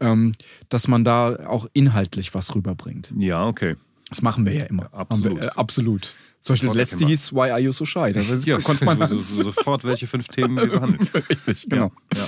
ähm, 0.00 0.34
dass 0.68 0.88
man 0.88 1.04
da 1.04 1.46
auch 1.46 1.66
inhaltlich 1.72 2.34
was 2.34 2.54
rüberbringt. 2.54 3.12
Ja, 3.16 3.46
okay. 3.46 3.76
Das 4.08 4.22
machen 4.22 4.44
wir 4.44 4.52
ja 4.52 4.64
immer. 4.66 4.92
Absolut. 4.92 5.40
Wir, 5.42 5.48
äh, 5.48 5.50
absolut. 5.56 6.14
Zum 6.40 6.52
Beispiel 6.54 6.68
das 6.68 6.76
letzte 6.76 7.06
hieß 7.06 7.32
Why 7.32 7.50
Are 7.50 7.58
You 7.60 7.72
So 7.72 7.84
Shy? 7.84 8.12
Da 8.12 8.20
Ja, 8.44 8.58
konnte 8.62 8.84
man 8.84 9.04
so, 9.06 9.16
so, 9.18 9.42
sofort, 9.44 9.84
welche 9.84 10.06
fünf 10.06 10.28
Themen 10.28 10.56
wir 10.56 10.66
behandeln. 10.68 11.08
Richtig, 11.30 11.66
genau. 11.68 11.90
Ja. 12.14 12.24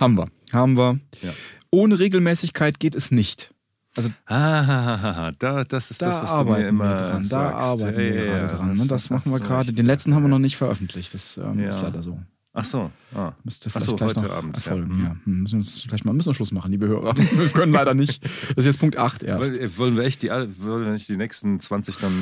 Haben 0.00 0.16
wir. 0.16 0.28
Haben 0.52 0.76
wir. 0.76 1.00
Ja. 1.22 1.32
Ohne 1.70 1.98
Regelmäßigkeit 1.98 2.78
geht 2.80 2.94
es 2.94 3.10
nicht. 3.10 3.52
Also 3.96 4.08
Ah, 4.26 5.32
da, 5.38 5.64
das 5.64 5.90
ist 5.90 6.00
da 6.00 6.06
das, 6.06 6.22
was 6.22 6.30
du 6.30 6.36
arbeiten 6.36 6.62
mir 6.62 6.68
immer 6.68 6.94
dran. 6.96 7.22
Da 7.24 7.28
sagst. 7.28 7.66
arbeiten 7.82 7.92
Ja, 7.92 7.96
wir 7.98 8.14
ja, 8.14 8.24
gerade 8.24 8.40
ja, 8.52 8.56
dran. 8.58 8.68
das- 8.70 8.80
Und 8.80 8.90
das 8.90 9.10
machen 9.10 9.32
wir 9.32 9.40
gerade. 9.40 9.72
Den 9.72 9.86
letzten 9.86 10.14
haben 10.14 10.22
wir 10.22 10.28
noch 10.28 10.38
nicht 10.38 10.56
veröffentlicht. 10.56 11.12
Das 11.12 11.36
ähm, 11.36 11.60
Ja. 11.60 11.68
ist 11.68 11.82
leider 11.82 12.02
so. 12.02 12.18
Ach 12.54 12.64
so. 12.66 12.90
Ah. 13.14 13.32
Müsste 13.44 13.68
Ach 13.68 13.72
vielleicht 13.72 13.86
so, 13.86 13.96
gleich 13.96 14.10
heute 14.10 14.22
noch 14.26 14.30
Abend. 14.36 14.56
erfolgen. 14.56 14.98
Ja. 14.98 15.04
Ja. 15.04 15.16
Hm, 15.24 15.40
Müssen 15.42 15.52
wir 15.54 15.58
uns 15.58 15.78
vielleicht 15.80 16.04
mal 16.04 16.12
müssen 16.12 16.28
wir 16.28 16.34
Schluss 16.34 16.52
machen, 16.52 16.70
liebe 16.70 16.86
Hörer. 16.86 17.16
wir 17.16 17.48
können 17.48 17.72
leider 17.72 17.94
nicht. 17.94 18.22
Das 18.48 18.58
ist 18.58 18.64
jetzt 18.66 18.78
Punkt 18.80 18.98
8 18.98 19.22
erst. 19.22 19.78
Wollen- 19.78 19.96
wir 19.96 20.02
echt 20.04 20.22
die, 20.22 20.28
wollen 20.28 20.84
wir 20.84 20.92
nicht 20.92 21.08
die 21.08 21.16
nächsten 21.16 21.58
20 21.60 21.96
dann. 21.96 22.12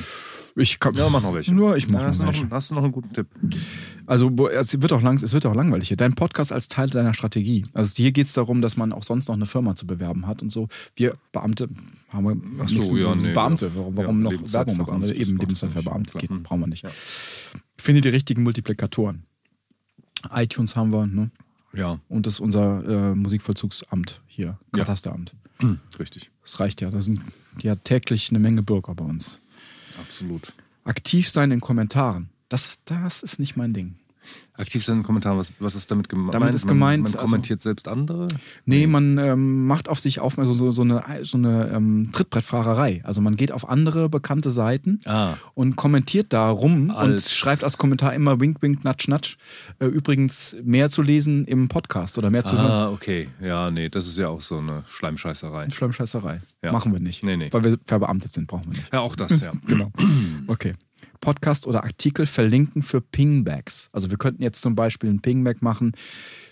Ich 0.57 0.78
kann, 0.81 0.95
Ja, 0.95 1.09
mach 1.09 1.22
noch 1.22 1.35
welche. 1.35 1.53
Nur 1.55 1.76
ich 1.76 1.89
mach 1.89 1.95
Ja, 1.95 2.01
noch 2.03 2.09
hast, 2.09 2.20
noch, 2.20 2.26
welche. 2.28 2.51
hast 2.51 2.70
du 2.70 2.74
noch 2.76 2.83
einen 2.85 2.93
guten 2.93 3.12
Tipp? 3.12 3.26
Also 4.07 4.31
es 4.51 4.81
wird 4.81 4.93
auch 4.93 5.03
lang, 5.03 5.16
es 5.22 5.33
wird 5.33 5.47
auch 5.47 5.55
langweilig 5.55 5.89
hier. 5.89 5.97
Dein 5.97 6.14
Podcast 6.14 6.53
als 6.53 6.68
Teil 6.68 6.91
deiner 6.91 7.14
Strategie. 7.14 7.66
Also 7.72 7.93
hier 7.97 8.12
geht 8.12 8.26
es 8.26 8.33
darum, 8.33 8.61
dass 8.62 8.76
man 8.76 8.93
auch 8.93 9.03
sonst 9.05 9.28
noch 9.28 9.35
eine 9.37 9.47
Firma 9.47 9.74
zu 9.76 9.87
bewerben 9.87 10.26
hat 10.28 10.43
und 10.43 10.51
so. 10.51 10.68
Wir 10.97 11.16
Beamte 11.33 11.68
haben 12.09 12.24
wir 12.24 12.37
Ach 12.64 12.68
so, 12.68 12.97
ja, 12.97 13.14
nee, 13.16 13.33
Beamte. 13.33 13.70
Warum, 13.76 13.97
ja, 13.97 14.03
warum 14.05 14.22
noch 14.22 14.53
Werbung 14.53 14.76
machen? 14.76 15.05
Eben 15.12 15.39
Lebenszeit 15.39 15.70
für 15.70 15.83
Beamte 15.83 16.18
geht, 16.18 16.31
Hm. 16.31 16.43
brauchen 16.45 16.61
wir 16.61 16.66
nicht. 16.68 16.85
Finde 17.78 18.01
die 18.01 18.09
richtigen 18.11 18.43
Multiplikatoren. 18.45 19.24
iTunes 20.33 20.77
haben 20.77 20.91
wir, 20.93 21.07
ne? 21.07 21.31
Ja, 21.73 22.01
Und 22.09 22.27
das 22.27 22.35
ist 22.35 22.41
unser 22.41 22.85
äh, 23.12 23.14
Musikvollzugsamt 23.14 24.21
hier, 24.27 24.59
Ja. 24.75 24.81
Katasteramt. 24.85 25.35
richtig. 26.01 26.31
Das 26.43 26.59
reicht 26.59 26.81
ja. 26.81 26.91
Da 26.91 27.01
sind 27.01 27.21
ja 27.61 27.77
täglich 27.77 28.31
eine 28.31 28.41
Menge 28.41 28.62
Bürger 28.62 28.95
bei 28.95 29.05
uns. 29.05 29.41
Absolut. 30.01 30.53
Aktiv 30.85 31.29
sein 31.29 31.53
in 31.53 31.61
Kommentaren. 31.61 32.29
Das, 32.49 32.81
das 32.87 33.23
ist 33.23 33.39
nicht 33.39 33.57
mein 33.57 33.73
Ding. 33.73 33.95
Aktiv 34.59 34.85
sein 34.85 34.97
in 34.97 35.01
den 35.01 35.07
Kommentaren, 35.07 35.39
was, 35.39 35.53
was 35.59 35.75
ist 35.75 35.91
damit 35.91 36.09
gemeint? 36.09 36.35
Damit 36.35 36.55
ist 36.55 36.68
gemeint, 36.68 37.03
Man, 37.05 37.12
man 37.12 37.21
also- 37.21 37.27
kommentiert 37.27 37.61
selbst 37.61 37.89
andere? 37.89 38.27
Nee, 38.66 38.87
man 38.87 39.16
ähm, 39.18 39.66
macht 39.66 39.89
auf 39.89 39.99
sich 39.99 40.21
aufmerksam, 40.21 40.57
so, 40.59 40.71
so 40.71 40.83
eine, 40.83 41.03
so 41.23 41.39
eine 41.39 41.71
ähm, 41.75 42.11
Trittbrettfahrerei. 42.12 43.01
Also 43.05 43.21
man 43.23 43.37
geht 43.37 43.53
auf 43.53 43.68
andere 43.68 44.09
bekannte 44.09 44.51
Seiten 44.51 45.01
Ah. 45.07 45.35
und 45.55 45.77
kommentiert 45.77 46.33
da 46.33 46.51
rum 46.51 46.91
und 46.91 46.97
Als- 46.97 47.35
schreibt 47.35 47.64
als 47.64 47.79
Kommentar 47.79 48.12
immer 48.14 48.39
Wink, 48.41 48.61
Wink, 48.61 48.85
Natsch, 48.85 49.09
Natsch. 49.09 49.37
Äh, 49.79 49.87
übrigens 49.87 50.57
mehr 50.62 50.91
zu 50.91 51.01
lesen 51.03 51.47
im 51.47 51.68
Podcast 51.68 52.18
oder 52.18 52.29
mehr 52.31 52.45
zu 52.45 52.57
hören. 52.59 52.71
Ah, 52.71 52.91
okay. 52.91 53.29
Ja, 53.41 53.71
nee, 53.71 53.89
das 53.89 54.07
ist 54.09 54.18
ja 54.18 54.29
auch 54.29 54.43
so 54.43 54.59
eine 54.59 54.83
Schleimscheißerei. 54.89 55.71
Schleimscheißerei. 55.71 56.41
Ja. 56.62 56.73
Machen 56.73 56.93
wir 56.93 57.01
nicht. 57.01 57.23
Nee, 57.25 57.37
nee. 57.39 57.49
Weil 57.51 57.64
wir 57.64 57.79
verbeamtet 57.87 58.33
sind, 58.33 58.47
brauchen 58.47 58.66
wir 58.66 58.79
nicht. 58.79 58.93
Ja, 58.93 59.01
auch 59.01 59.16
das, 59.16 59.41
ja. 59.41 59.53
Genau. 59.66 59.91
Okay. 60.47 60.75
Podcast 61.21 61.66
oder 61.66 61.85
Artikel 61.85 62.27
verlinken 62.27 62.83
für 62.83 63.01
Pingbacks. 63.01 63.89
Also 63.93 64.11
wir 64.11 64.18
könnten 64.18 64.43
jetzt 64.43 64.62
zum 64.62 64.75
Beispiel 64.75 65.11
einen 65.11 65.21
Pingback 65.21 65.62
machen 65.62 65.93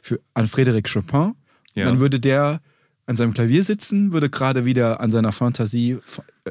für, 0.02 0.20
an 0.34 0.46
Frédéric 0.46 0.92
Chopin. 0.92 1.34
Ja. 1.74 1.84
Dann 1.86 2.00
würde 2.00 2.20
der 2.20 2.60
an 3.06 3.16
seinem 3.16 3.32
Klavier 3.32 3.64
sitzen, 3.64 4.12
würde 4.12 4.28
gerade 4.28 4.66
wieder 4.66 5.00
an 5.00 5.10
seiner 5.10 5.32
Fantasie 5.32 5.96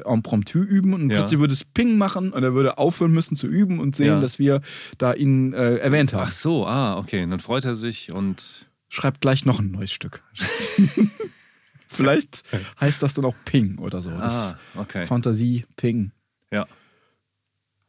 impromptu 0.04 0.58
üben 0.58 0.92
und 0.92 1.08
Ja. 1.10 1.18
plötzlich 1.18 1.38
würde 1.38 1.54
es 1.54 1.64
Ping 1.64 1.96
machen 1.98 2.32
und 2.32 2.42
er 2.42 2.52
würde 2.52 2.78
aufhören 2.78 3.12
müssen 3.12 3.36
zu 3.36 3.46
üben 3.46 3.78
und 3.78 3.94
sehen, 3.94 4.06
Ja. 4.08 4.20
dass 4.20 4.40
wir 4.40 4.60
da 4.98 5.12
ihn 5.12 5.52
äh, 5.52 5.76
erwähnt 5.76 6.12
haben. 6.14 6.24
Ach 6.26 6.32
so, 6.32 6.66
ah, 6.66 6.98
okay. 6.98 7.22
Und 7.22 7.30
dann 7.30 7.38
freut 7.38 7.64
er 7.64 7.76
sich 7.76 8.12
und 8.12 8.66
schreibt 8.88 9.20
gleich 9.20 9.44
noch 9.44 9.60
ein 9.60 9.70
neues 9.70 9.92
Stück. 9.92 10.22
Vielleicht 11.88 12.42
heißt 12.80 13.02
das 13.02 13.14
dann 13.14 13.24
auch 13.24 13.34
Ping 13.44 13.78
oder 13.78 14.02
so. 14.02 14.10
Das 14.10 14.54
Ah, 14.74 14.80
okay. 14.80 15.06
Fantasie 15.06 15.64
Ping. 15.76 16.10
Ja. 16.50 16.66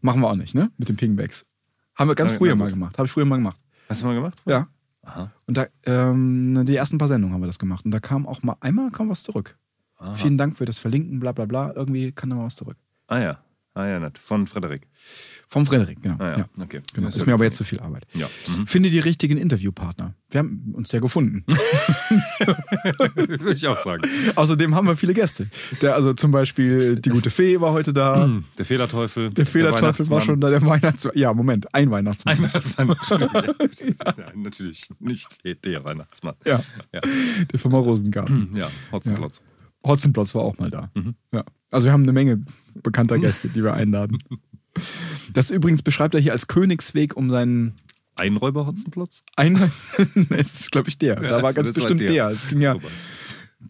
Machen 0.02 0.22
wir 0.22 0.30
auch 0.30 0.36
nicht, 0.36 0.56
ne? 0.56 0.72
Mit 0.78 0.90
den 0.90 0.96
Pingbacks. 0.96 1.46
Haben 1.96 2.10
wir 2.10 2.16
ganz 2.16 2.32
Na- 2.32 2.38
früher 2.38 2.56
mal 2.56 2.70
gemacht. 2.70 2.98
Habe 2.98 3.06
ich 3.08 3.12
früher 3.12 3.26
mal 3.26 3.36
gemacht. 3.38 3.60
Hast 3.90 4.02
du 4.02 4.06
mal 4.06 4.16
gemacht? 4.16 4.42
Ja. 4.46 4.68
Aha. 5.04 5.32
Und 5.48 5.58
da, 5.58 5.68
ähm, 5.86 6.64
die 6.66 6.76
ersten 6.76 6.98
paar 6.98 7.08
Sendungen 7.08 7.34
haben 7.34 7.42
wir 7.42 7.48
das 7.48 7.60
gemacht. 7.60 7.84
Und 7.86 7.92
da 7.92 8.00
kam 8.00 8.28
auch 8.28 8.44
mal, 8.44 8.56
einmal 8.62 8.92
kam 8.92 9.10
was 9.10 9.24
zurück. 9.24 9.58
Aha. 9.98 10.14
Vielen 10.14 10.38
Dank 10.38 10.58
für 10.58 10.66
das 10.66 10.80
Verlinken, 10.80 11.20
bla 11.20 11.32
bla 11.32 11.46
bla. 11.46 11.74
Irgendwie 11.76 12.12
kam 12.12 12.30
da 12.30 12.36
mal 12.36 12.46
was 12.46 12.56
zurück. 12.56 12.78
Ah 13.08 13.20
ja. 13.20 13.40
Ah 13.80 13.88
ja, 13.88 14.00
nett. 14.00 14.18
Von 14.18 14.46
Frederik. 14.46 14.82
Vom 15.48 15.66
Frederik, 15.66 16.02
genau. 16.04 16.18
Ah 16.20 16.32
ja, 16.32 16.38
ja. 16.40 16.50
okay. 16.62 16.82
Genau. 16.94 17.08
Ja, 17.08 17.16
Ist 17.16 17.26
mir 17.26 17.34
aber 17.34 17.46
jetzt 17.46 17.56
zu 17.56 17.64
viel 17.64 17.80
Arbeit. 17.80 18.06
Ja. 18.14 18.28
Mhm. 18.58 18.68
Finde 18.68 18.90
die 18.90 19.00
richtigen 19.00 19.38
Interviewpartner. 19.38 20.14
Wir 20.30 20.40
haben 20.40 20.74
uns 20.76 20.92
ja 20.92 21.00
gefunden. 21.00 21.44
Würde 23.16 23.54
ich 23.54 23.66
auch 23.68 23.80
sagen. 23.80 24.04
Außerdem 24.36 24.76
haben 24.76 24.86
wir 24.88 24.96
viele 24.98 25.14
Gäste. 25.14 25.48
Der, 25.82 25.96
also 25.96 26.14
zum 26.14 26.32
Beispiel 26.32 26.98
die 26.98 27.10
gute 27.10 27.30
Fee 27.30 27.60
war 27.62 27.72
heute 27.72 27.94
da. 27.94 28.24
Hm, 28.26 28.44
Der 28.58 28.66
Fehlerteufel. 28.66 29.30
Der 29.32 29.46
Fehlerteufel 29.46 30.10
war 30.10 30.22
schon 30.22 30.42
da, 30.42 30.50
der 30.50 30.62
Weihnachtsmann. 30.62 31.14
Ja, 31.18 31.34
Moment, 31.34 31.74
ein 31.74 31.90
Weihnachtsmann. 31.90 32.36
Ein 32.38 32.44
Weihnachtsmann. 32.44 32.88
natürlich. 32.88 33.98
Ja, 34.20 34.26
natürlich 34.36 34.90
nicht 35.00 35.40
der 35.66 35.84
Weihnachtsmann. 35.84 36.36
Ja, 36.46 36.62
Ja, 36.94 37.02
der 37.02 37.60
Firma 37.60 37.78
Rosengarten. 37.80 38.56
ja 38.56 38.70
Hotzenplotz. 38.92 39.42
Hotzenplotz 39.86 40.36
war 40.36 40.42
auch 40.44 40.58
mal 40.58 40.70
da. 40.70 40.92
Mhm. 40.96 41.16
Ja. 41.32 41.44
Also 41.72 41.86
wir 41.88 41.94
haben 41.94 42.04
eine 42.04 42.14
Menge 42.14 42.44
bekannter 42.82 43.18
Gäste, 43.20 43.50
die 43.50 43.64
wir 43.64 43.74
einladen. 43.74 44.18
Das 45.34 45.52
übrigens 45.52 45.82
beschreibt 45.82 46.14
er 46.16 46.22
hier 46.22 46.32
als 46.32 46.48
Königsweg 46.48 47.18
um 47.18 47.30
seinen 47.30 47.74
Einräuber 48.16 48.66
Hotzenplotz? 48.66 49.24
ein 49.36 49.60
Es 50.30 50.54
ist, 50.62 50.72
glaube 50.72 50.88
ich, 50.90 50.98
der. 50.98 51.16
da 51.18 51.24
Ja, 51.24 51.32
war 51.32 51.42
das- 51.42 51.56
ganz 51.56 51.68
das 51.70 51.78
war 51.78 51.84
bestimmt 51.90 52.02
der. 52.02 52.08
der. 52.12 52.28
Es 52.30 52.48
ging 52.48 52.62
ja, 52.62 52.78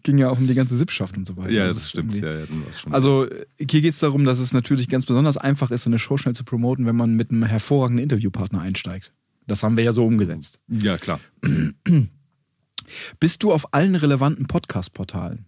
ging 0.04 0.18
ja 0.18 0.28
auch 0.30 0.38
um 0.38 0.46
die 0.46 0.54
ganze 0.54 0.76
Sippschaft 0.76 1.16
und 1.16 1.26
so 1.26 1.36
weiter. 1.36 1.50
Ja, 1.50 1.66
das 1.66 1.76
es 1.78 1.90
stimmt. 1.90 2.14
Ja, 2.14 2.32
ja. 2.32 2.44
Also 2.90 3.26
hier 3.58 3.80
geht 3.80 3.92
es 3.94 3.98
darum, 3.98 4.24
dass 4.24 4.38
es 4.38 4.52
natürlich 4.52 4.88
ganz 4.88 5.04
besonders 5.06 5.36
einfach 5.36 5.70
ist, 5.72 5.86
eine 5.86 5.98
Show 5.98 6.16
schnell 6.16 6.34
zu 6.34 6.44
promoten, 6.44 6.86
wenn 6.86 6.96
man 6.96 7.14
mit 7.14 7.30
einem 7.30 7.42
hervorragenden 7.44 8.02
Interviewpartner 8.04 8.60
einsteigt. 8.60 9.12
Das 9.48 9.62
haben 9.64 9.76
wir 9.76 9.82
ja 9.84 9.92
so 9.92 10.06
umgesetzt. 10.06 10.60
ja, 10.68 10.96
klar. 10.96 11.18
Bist 13.20 13.42
du 13.42 13.52
auf 13.52 13.72
allen 13.74 13.94
relevanten 13.96 14.46
Podcast-Portalen? 14.46 15.46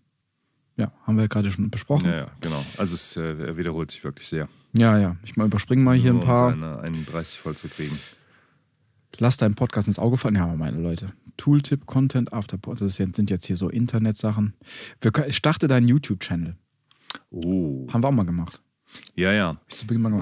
Ja, 0.77 0.91
haben 1.07 1.19
wir 1.19 1.29
gerade 1.29 1.51
schon 1.51 1.71
besprochen. 1.71 2.07
Ja, 2.07 2.17
ja, 2.17 2.27
genau. 2.41 2.65
Also 2.79 2.95
es 2.95 3.17
äh, 3.17 3.57
wiederholt 3.57 3.91
sich 3.91 4.05
wirklich 4.05 4.27
sehr. 4.27 4.49
Ja, 4.73 4.99
ja. 4.99 5.17
Ich 5.23 5.37
mal 5.37 5.47
überspringe 5.47 5.83
mal 5.83 5.97
hier 5.97 6.13
ein 6.13 6.21
paar. 6.21 6.55
Um 6.55 6.61
seine 6.61 6.81
31 6.81 7.41
voll 7.41 7.57
zu 7.57 7.69
kriegen. 7.69 7.99
Lass 9.19 9.37
deinen 9.37 9.55
Podcast 9.55 9.89
ins 9.89 9.99
Auge 9.99 10.17
fallen. 10.17 10.37
Ja, 10.37 10.47
meine 10.47 10.81
Leute. 10.81 11.13
Tooltip, 11.37 11.87
Content, 11.87 12.33
Afterpod. 12.33 12.81
Das 12.81 12.93
ist 12.93 12.99
jetzt, 12.99 13.17
sind 13.17 13.31
jetzt 13.31 13.47
hier 13.47 13.57
so 13.57 13.69
Internetsachen. 13.69 14.55
Wir 15.01 15.13
können, 15.13 15.33
starte 15.33 15.69
deinen 15.69 15.89
YouTube-Channel. 15.89 16.57
Oh. 17.31 17.87
Haben 17.93 18.03
wir 18.03 18.09
auch 18.09 18.13
mal 18.13 18.25
gemacht. 18.25 18.63
Ja, 19.15 19.33
ja. 19.33 19.57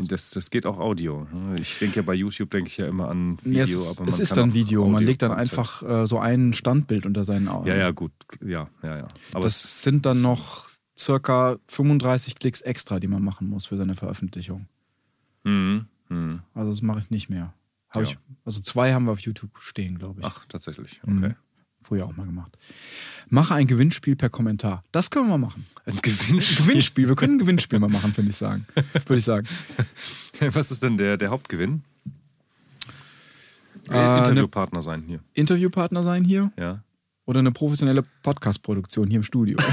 Das, 0.09 0.31
das 0.31 0.51
geht 0.51 0.67
auch 0.67 0.79
Audio. 0.79 1.27
Ich 1.59 1.79
denke 1.79 1.97
ja 1.97 2.03
bei 2.03 2.15
YouTube 2.15 2.51
denke 2.51 2.69
ich 2.69 2.77
ja 2.77 2.87
immer 2.87 3.09
an 3.09 3.39
Video, 3.43 3.63
es, 3.63 3.99
aber 3.99 4.09
es 4.09 4.19
ist 4.19 4.37
dann 4.37 4.55
Video. 4.55 4.87
Man 4.89 5.05
legt 5.05 5.23
dann 5.23 5.33
einfach 5.33 5.83
äh, 5.83 6.07
so 6.07 6.19
ein 6.19 6.53
Standbild 6.53 7.07
unter 7.07 7.25
seinen 7.25 7.49
Augen. 7.49 7.69
Ja, 7.69 7.77
ja, 7.77 7.91
gut. 7.91 8.13
Ja, 8.45 8.69
ja, 8.83 8.99
ja. 8.99 9.09
Aber 9.33 9.45
das 9.45 9.83
sind 9.83 10.07
dann 10.07 10.21
noch 10.23 10.69
circa 10.99 11.59
35 11.69 12.37
Klicks 12.37 12.61
extra, 12.61 13.01
die 13.01 13.09
man 13.09 13.23
machen 13.23 13.49
muss 13.49 13.67
für 13.67 13.77
seine 13.77 13.95
Veröffentlichung. 13.95 14.67
Mhm. 15.45 15.87
Mhm. 16.09 16.41
Also 16.55 16.71
das 16.71 16.83
mache 16.83 16.99
ich 16.99 17.11
nicht 17.11 17.31
mehr. 17.31 17.55
Ja. 17.95 18.03
ich, 18.03 18.19
also 18.45 18.61
zwei 18.61 18.93
haben 18.93 19.07
wir 19.07 19.13
auf 19.13 19.21
YouTube 19.21 19.51
stehen, 19.59 19.99
glaube 19.99 20.21
ich. 20.21 20.27
Ach, 20.27 20.45
tatsächlich. 20.47 21.01
Mhm. 21.05 21.35
Früher 21.91 22.07
auch 22.07 22.15
mal 22.17 22.25
gemacht. 22.25 22.57
Mache 23.31 23.53
ein 23.57 23.67
Gewinnspiel 23.67 24.15
per 24.15 24.31
Kommentar. 24.31 24.85
Das 24.93 25.11
können 25.11 25.25
wir 25.27 25.37
mal 25.37 25.47
machen. 25.49 25.67
Ein 25.87 25.97
Gewinnspiel. 26.01 26.67
Gewinnspiel. 26.67 27.09
Wir 27.09 27.17
können 27.17 27.35
ein 27.35 27.39
Gewinnspiel 27.41 27.81
mal 27.81 27.89
machen, 27.91 28.15
finde 28.15 28.31
ich 28.31 28.37
sagen. 28.37 28.65
Würde 28.93 29.17
ich 29.17 29.25
sagen. 29.25 29.49
Was 30.53 30.71
ist 30.71 30.85
denn 30.85 30.99
der, 30.99 31.17
der 31.17 31.31
Hauptgewinn? 31.31 31.83
Äh, 33.89 33.93
ne- 33.95 34.19
Interviewpartner 34.19 34.83
sein 34.83 35.03
hier. 35.03 35.19
Interviewpartner 35.35 36.05
sein 36.05 36.25
hier 36.25 36.53
Ja. 36.57 36.85
oder 37.25 37.41
eine 37.41 37.51
professionelle 37.51 38.05
Podcast-Produktion 38.23 39.09
hier 39.09 39.17
im 39.17 39.25
Studio. 39.25 39.59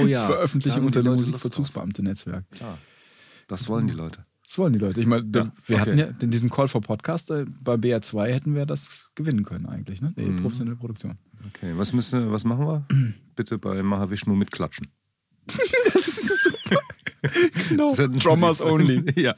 Oh 0.00 0.06
ja. 0.06 0.26
Veröffentlichung 0.26 0.84
unter 0.86 1.02
dem 1.02 1.12
Musikverzugsbeamte-Netzwerk. 1.12 2.44
Klar. 2.50 2.78
Das 3.46 3.68
wollen 3.68 3.86
die 3.86 3.94
Leute. 3.94 4.24
Das 4.48 4.56
wollen 4.56 4.72
die 4.72 4.78
Leute. 4.78 4.98
Ich 5.02 5.06
meine, 5.06 5.24
Ja, 5.34 5.52
wir 5.66 5.76
okay. 5.76 5.78
hatten 5.78 5.98
ja 5.98 6.06
in 6.20 6.30
diesem 6.30 6.48
Call 6.48 6.68
for 6.68 6.80
Podcast 6.80 7.30
äh, 7.30 7.44
bei 7.62 7.74
BR2 7.74 8.28
hätten 8.32 8.54
wir 8.54 8.64
das 8.64 9.10
gewinnen 9.14 9.44
können 9.44 9.66
eigentlich, 9.66 10.00
ne? 10.00 10.14
Die 10.16 10.22
Mhm. 10.22 10.36
professionelle 10.42 10.74
Produktion. 10.76 11.18
Okay. 11.48 11.74
Was 11.76 11.92
müssen, 11.92 12.32
was 12.32 12.44
machen 12.44 12.66
wir? 12.66 12.86
Bitte 13.36 13.58
bei 13.58 13.82
Mahavishnu 13.82 14.34
mitklatschen. 14.34 14.86
Das 15.92 16.08
ist 16.08 16.44
super. 16.44 16.80
genau. 17.68 17.92
Senden 17.92 18.18
Drummers 18.18 18.62
only. 18.62 19.04
ja. 19.20 19.34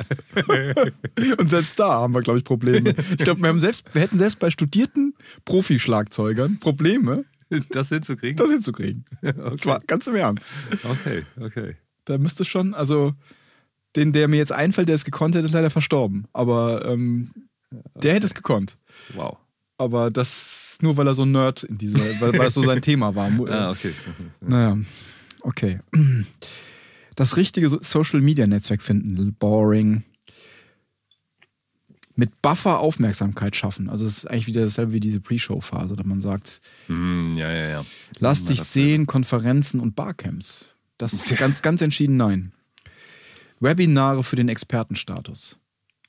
Und 1.38 1.48
selbst 1.50 1.78
da 1.78 1.88
haben 1.92 2.14
wir, 2.14 2.20
glaube 2.20 2.38
ich, 2.38 2.44
Probleme. 2.44 2.94
Ich 3.10 3.24
glaube, 3.24 3.40
wir, 3.40 3.48
haben 3.48 3.60
selbst, 3.60 3.84
wir 3.92 4.02
hätten 4.02 4.18
selbst 4.18 4.38
bei 4.38 4.50
studierten 4.50 5.14
Profischlagzeugern 5.44 6.58
Probleme, 6.60 7.24
Das 7.70 7.88
hinzukriegen? 7.88 8.36
das 8.36 8.50
hinzukriegen. 8.50 9.04
Das 9.22 9.66
war 9.66 9.80
ganz 9.80 10.06
im 10.06 10.14
Ernst. 10.16 10.46
Okay, 10.84 11.24
okay. 11.40 11.76
Da 12.04 12.18
müsste 12.18 12.44
schon, 12.44 12.74
also 12.74 13.14
den, 13.96 14.12
der 14.12 14.28
mir 14.28 14.36
jetzt 14.36 14.52
einfällt, 14.52 14.88
der 14.88 14.94
es 14.94 15.04
gekonnt 15.04 15.34
hätte, 15.34 15.46
ist 15.46 15.52
leider 15.52 15.70
verstorben. 15.70 16.26
Aber 16.32 16.84
ähm, 16.84 17.30
der 18.02 18.14
hätte 18.14 18.26
es 18.26 18.34
gekonnt. 18.34 18.76
Wow. 19.14 19.36
Aber 19.78 20.10
das 20.10 20.78
nur, 20.82 20.96
weil 20.96 21.06
er 21.06 21.14
so 21.14 21.22
ein 21.22 21.32
Nerd 21.32 21.62
in 21.62 21.78
dieser, 21.78 21.98
weil, 22.20 22.38
weil 22.38 22.48
es 22.48 22.54
so 22.54 22.62
sein 22.62 22.82
Thema 22.82 23.14
war. 23.14 23.30
Ah, 23.48 23.70
okay. 23.70 23.92
Naja, 24.40 24.78
okay. 25.42 25.80
Das 27.16 27.36
richtige 27.36 27.68
So- 27.68 27.80
Social-Media-Netzwerk 27.82 28.82
finden, 28.82 29.34
boring. 29.34 30.04
Mit 32.16 32.42
Buffer 32.42 32.80
Aufmerksamkeit 32.80 33.56
schaffen. 33.56 33.88
Also 33.88 34.04
es 34.04 34.18
ist 34.18 34.26
eigentlich 34.26 34.46
wieder 34.46 34.62
dasselbe 34.62 34.92
wie 34.92 35.00
diese 35.00 35.20
Pre-Show-Phase, 35.20 35.96
dass 35.96 36.04
man 36.06 36.20
sagt, 36.20 36.60
Hm, 36.86 37.36
ja, 37.38 37.50
ja, 37.50 37.68
ja. 37.70 37.84
lass 38.18 38.44
dich 38.44 38.62
sehen, 38.62 39.06
Konferenzen 39.06 39.80
und 39.80 39.96
Barcamps. 39.96 40.66
Das 40.98 41.12
ist 41.14 41.34
ganz, 41.38 41.62
ganz 41.62 41.80
entschieden 41.80 42.16
nein. 42.18 42.52
Webinare 43.60 44.24
für 44.24 44.36
den 44.36 44.48
Expertenstatus. 44.48 45.58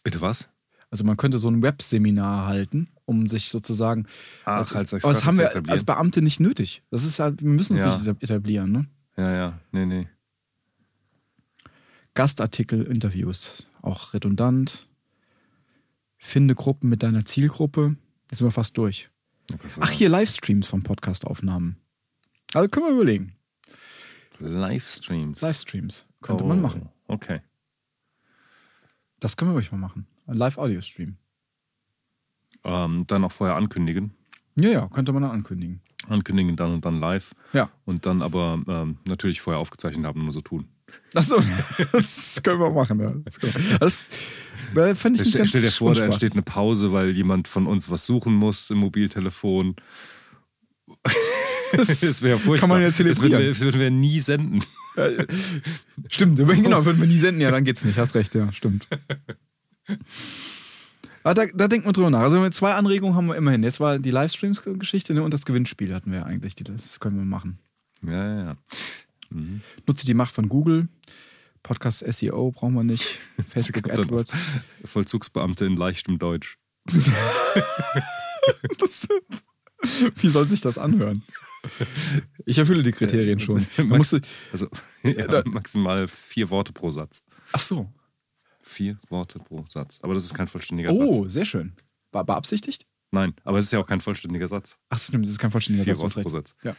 Bitte 0.04 0.22
was? 0.22 0.49
Also 0.89 1.04
man 1.04 1.16
könnte 1.18 1.38
so 1.38 1.49
ein 1.49 1.62
Webseminar 1.62 2.47
halten, 2.47 2.89
um 3.06 3.28
sich 3.28 3.49
sozusagen. 3.49 4.08
Ach, 4.45 4.58
als, 4.58 4.74
als 4.93 4.93
aber 5.06 5.14
das 5.14 5.26
haben 5.26 5.38
wir 5.38 5.70
als 5.70 5.84
Beamte 5.86 6.22
nicht 6.22 6.39
nötig. 6.39 6.84
Das 6.91 7.04
ist 7.06 7.20
halt, 7.20 7.41
wir 7.41 7.49
müssen 7.49 7.76
es 7.76 7.82
Ja. 7.82 7.97
nicht 7.97 8.24
etablieren. 8.24 8.72
Ne? 8.72 8.88
Ja, 9.16 9.32
ja. 9.34 9.60
Nee, 9.72 9.86
nee. 9.86 10.08
Gastartikel, 12.14 12.84
Interviews, 12.84 13.66
auch 13.82 14.14
redundant. 14.14 14.88
Finde 16.18 16.56
Gruppen 16.56 16.89
mit 16.89 17.04
deiner 17.04 17.26
Zielgruppe. 17.26 17.95
Jetzt 18.30 18.39
sind 18.39 18.47
wir 18.47 18.52
fast 18.52 18.78
durch. 18.78 19.10
Ach, 19.80 19.89
hier 19.89 20.10
Livestreams 20.10 20.68
von 20.68 20.84
Podcastaufnahmen. 20.84 21.78
Also 22.54 22.68
können 22.70 22.86
wir 22.88 22.93
überlegen. 22.93 23.36
Livestreams. 24.39 25.41
Livestreams 25.41 26.06
könnte 26.22 26.43
Oh, 26.43 26.47
man 26.47 26.62
machen. 26.62 26.89
Okay. 27.12 27.41
Das 29.20 29.38
können 29.38 29.51
wir 29.51 29.55
ruhig 29.55 29.72
mal 29.72 29.78
machen. 29.78 30.07
Ein 30.26 30.38
Live-Audio-Stream. 30.38 31.18
Ähm, 32.64 33.05
dann 33.07 33.24
auch 33.24 33.32
vorher 33.32 33.55
ankündigen. 33.55 34.14
Ja, 34.55 34.70
ja, 34.70 34.88
könnte 34.88 35.14
man 35.14 35.24
dann 35.24 35.32
ankündigen. 35.32 35.82
Ankündigen 36.07 36.55
dann 36.55 36.74
und 36.74 36.86
dann 36.86 36.99
live. 36.99 37.34
Ja. 37.53 37.70
Und 37.86 38.05
dann 38.05 38.22
aber 38.22 38.62
ähm, 38.68 38.97
natürlich 39.05 39.41
vorher 39.41 39.59
aufgezeichnet 39.59 40.05
haben, 40.05 40.24
nur 40.24 40.32
so 40.32 40.41
tun. 40.41 40.68
Achso, 41.14 41.41
das 41.91 42.41
können 42.43 42.59
wir 42.59 42.72
machen. 42.72 42.99
Ja. 42.99 43.14
Das, 43.24 43.41
wir. 43.41 43.49
das 43.80 44.05
fände 44.99 45.20
ich 45.20 45.26
nicht 45.26 45.38
ganz 45.38 45.49
stell 45.49 45.62
dir 45.62 45.72
vor, 45.72 45.93
da 45.93 46.03
entsteht 46.03 46.34
eine 46.34 46.41
Pause, 46.41 46.91
weil 46.91 47.12
jemand 47.12 47.47
von 47.47 47.68
uns 47.68 47.89
was 47.89 48.05
suchen 48.05 48.34
muss 48.34 48.70
im 48.70 48.80
Mobiltelefon. 48.80 49.76
Das 51.78 52.22
wäre 52.22 52.38
furchtbar. 52.38 52.59
Kann 52.59 52.69
man 52.69 52.82
ja 52.82 52.88
Das 52.88 52.99
würden 52.99 53.13
zelebrieren. 53.13 53.43
wir, 53.43 53.49
das 53.49 53.61
würden 53.61 53.80
wir 53.80 53.91
nie 53.91 54.19
senden. 54.19 54.63
Stimmt, 56.09 56.38
genau, 56.63 56.86
würden 56.86 56.99
wir 56.99 57.07
nie 57.07 57.17
senden, 57.17 57.41
ja, 57.41 57.51
dann 57.51 57.63
geht's 57.63 57.84
nicht. 57.84 57.97
Hast 57.97 58.15
recht, 58.15 58.36
ja, 58.36 58.51
stimmt. 58.51 58.88
Aber 61.24 61.34
da, 61.34 61.45
da 61.53 61.67
denkt 61.67 61.86
man 61.86 61.93
drüber 61.93 62.09
nach. 62.09 62.22
Also 62.22 62.49
zwei 62.49 62.74
Anregungen 62.74 63.15
haben 63.15 63.28
wir 63.28 63.36
immerhin. 63.36 63.63
Jetzt 63.63 63.80
war 63.80 63.99
die 63.99 64.11
Livestreams-Geschichte 64.11 65.13
ne, 65.13 65.24
und 65.24 65.34
das 65.34 65.45
Gewinnspiel 65.45 65.93
hatten 65.93 66.11
wir 66.11 66.26
eigentlich. 66.26 66.55
Das 66.55 66.99
können 66.99 67.17
wir 67.17 67.26
machen. 67.26 67.59
Ja, 68.05 68.11
ja, 68.11 68.43
ja. 68.43 68.57
Mhm. 69.30 69.61
Nutze 69.88 70.05
die 70.05 70.13
Macht 70.13 70.34
von 70.34 70.49
Google. 70.49 70.88
Podcast 71.63 72.03
SEO 72.11 72.51
brauchen 72.51 72.74
wir 72.74 72.84
nicht. 72.84 73.03
Facebook 73.49 73.91
AdWords. 73.91 74.34
Vollzugsbeamte 74.86 75.65
in 75.65 75.76
leichtem 75.76 76.17
Deutsch. 76.17 76.57
Das, 78.80 79.07
wie 80.15 80.30
soll 80.30 80.47
sich 80.49 80.61
das 80.61 80.80
anhören? 80.80 81.24
Ich 82.45 82.57
erfülle 82.57 82.84
die 82.84 82.91
Kriterien 82.91 83.39
schon. 83.39 83.66
Man 83.78 83.88
Max- 83.88 83.97
musste, 83.97 84.22
Also 84.51 84.68
ja, 85.03 85.28
da- 85.28 85.43
maximal 85.45 86.07
vier 86.07 86.49
Worte 86.49 86.74
pro 86.74 86.91
Satz. 86.91 87.24
ach 87.51 87.59
so. 87.59 87.88
Vier 88.64 88.99
Worte 89.09 89.39
pro 89.39 89.66
Satz. 89.68 89.99
Aber 90.01 90.14
das 90.14 90.24
ist 90.24 90.34
kein 90.34 90.47
vollständiger 90.47 90.91
Oh, 90.91 91.24
Satz. 91.24 91.34
sehr 91.34 91.45
schön. 91.45 91.74
War 92.12 92.24
beabsichtigt? 92.24 92.86
Nein, 93.12 93.34
aber 93.43 93.57
es 93.57 93.66
ist 93.66 93.72
ja 93.74 93.80
auch 93.80 93.86
kein 93.88 93.99
vollständiger 94.01 94.47
Satz. 94.47 94.78
Ach 94.89 94.97
stimmt, 94.99 95.26
das 95.26 95.32
ist 95.32 95.39
kein 95.39 95.51
vollständiger 95.51 95.84
Vier 95.84 95.95
Satz. 95.95 96.01
du 96.01 96.05
hast 96.05 96.16
Worte 96.26 96.30
pro. 96.30 96.38
Satz. 96.38 96.55
Ja. 96.64 96.76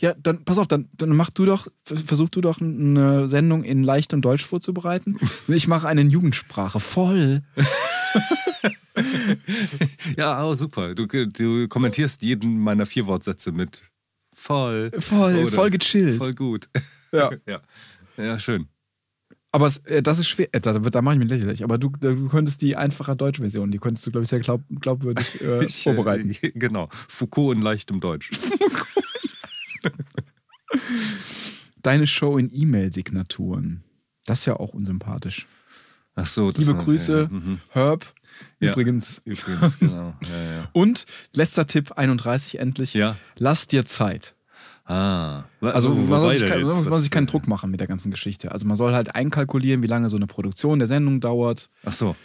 Ja, 0.00 0.14
dann 0.14 0.44
pass 0.44 0.58
auf, 0.58 0.68
dann, 0.68 0.88
dann 0.92 1.08
mach 1.16 1.30
du 1.30 1.44
doch, 1.44 1.66
versuch 1.84 2.28
du 2.28 2.40
doch 2.40 2.60
eine 2.60 3.28
Sendung 3.28 3.64
in 3.64 3.82
leichtem 3.82 4.20
Deutsch 4.22 4.44
vorzubereiten. 4.44 5.18
Ich 5.48 5.66
mache 5.66 5.88
eine 5.88 6.02
in 6.02 6.10
Jugendsprache. 6.10 6.78
Voll. 6.78 7.42
Ja, 10.16 10.44
oh, 10.44 10.54
super. 10.54 10.94
Du, 10.94 11.06
du 11.06 11.68
kommentierst 11.68 12.22
jeden 12.22 12.58
meiner 12.58 12.86
vier 12.86 13.06
Wortsätze 13.06 13.52
mit 13.52 13.82
voll. 14.34 14.90
Voll, 14.98 15.48
voll 15.48 15.70
gechillt. 15.70 16.16
Voll 16.18 16.34
gut. 16.34 16.68
Ja. 17.12 17.30
Ja, 17.46 17.60
ja 18.16 18.38
schön. 18.38 18.68
Aber 19.52 19.66
es, 19.66 19.76
äh, 19.78 20.02
das 20.02 20.18
ist 20.18 20.28
schwer. 20.28 20.48
Äh, 20.52 20.60
Da, 20.60 20.72
da 20.72 21.02
mache 21.02 21.14
ich 21.16 21.20
mich 21.20 21.28
lächerlich. 21.28 21.62
Aber 21.62 21.76
du, 21.76 21.90
du 21.90 22.28
könntest 22.28 22.62
die 22.62 22.74
einfache 22.74 23.14
Deutschversion, 23.14 23.70
die 23.70 23.78
könntest 23.78 24.06
du, 24.06 24.10
glaube 24.10 24.22
ich, 24.22 24.30
sehr 24.30 24.40
glaub, 24.40 24.62
glaubwürdig 24.80 25.40
äh, 25.42 25.64
Ich, 25.64 25.86
äh, 25.86 25.94
vorbereiten. 25.94 26.32
Genau. 26.54 26.88
Foucault 26.90 27.54
in 27.54 27.62
leichtem 27.62 28.00
Deutsch. 28.00 28.30
Deine 31.82 32.06
Show 32.06 32.38
in 32.38 32.50
E-Mail-Signaturen. 32.52 33.82
Das 34.24 34.40
ist 34.40 34.46
ja 34.46 34.56
auch 34.56 34.72
unsympathisch. 34.72 35.46
Ach 36.14 36.26
so. 36.26 36.50
das 36.50 36.66
Liebe 36.66 36.78
Grüße, 36.78 37.28
Ja, 37.30 37.36
mhm. 37.36 37.58
Herb. 37.70 38.06
Ja. 38.60 38.70
Übrigens. 38.70 39.22
Übrigens, 39.24 39.78
genau. 39.78 40.14
Ja, 40.22 40.54
ja. 40.56 40.68
Und 40.72 41.04
letzter 41.32 41.66
Tipp, 41.66 41.92
31 41.92 42.58
endlich. 42.58 42.94
Ja. 42.94 43.16
Lass 43.38 43.66
dir 43.66 43.84
Zeit. 43.84 44.34
Ah. 44.84 45.44
Also 45.60 45.94
man 45.94 46.20
soll, 46.20 46.34
sich, 46.34 46.48
kein, 46.48 46.62
man 46.62 46.84
soll 46.84 47.00
sich 47.00 47.10
keinen 47.10 47.26
Druck 47.26 47.46
machen 47.46 47.70
mit 47.70 47.80
der 47.80 47.86
ganzen 47.86 48.10
Geschichte. 48.10 48.50
Also 48.52 48.66
man 48.66 48.76
soll 48.76 48.92
halt 48.92 49.14
einkalkulieren, 49.14 49.82
wie 49.82 49.86
lange 49.86 50.10
so 50.10 50.16
eine 50.16 50.26
Produktion 50.26 50.78
der 50.78 50.88
Sendung 50.88 51.20
dauert. 51.20 51.70
Ach 51.84 51.92
so. 51.92 52.16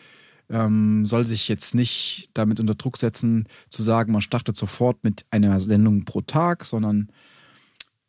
Ähm, 0.50 1.06
soll 1.06 1.26
sich 1.26 1.48
jetzt 1.50 1.76
nicht 1.76 2.30
damit 2.34 2.60
unter 2.60 2.74
Druck 2.74 2.98
setzen, 2.98 3.48
zu 3.70 3.84
sagen, 3.84 4.14
man 4.14 4.22
startet 4.22 4.56
sofort 4.56 5.04
mit 5.04 5.26
einer 5.30 5.60
Sendung 5.60 6.06
pro 6.06 6.22
Tag, 6.22 6.66
sondern 6.66 7.10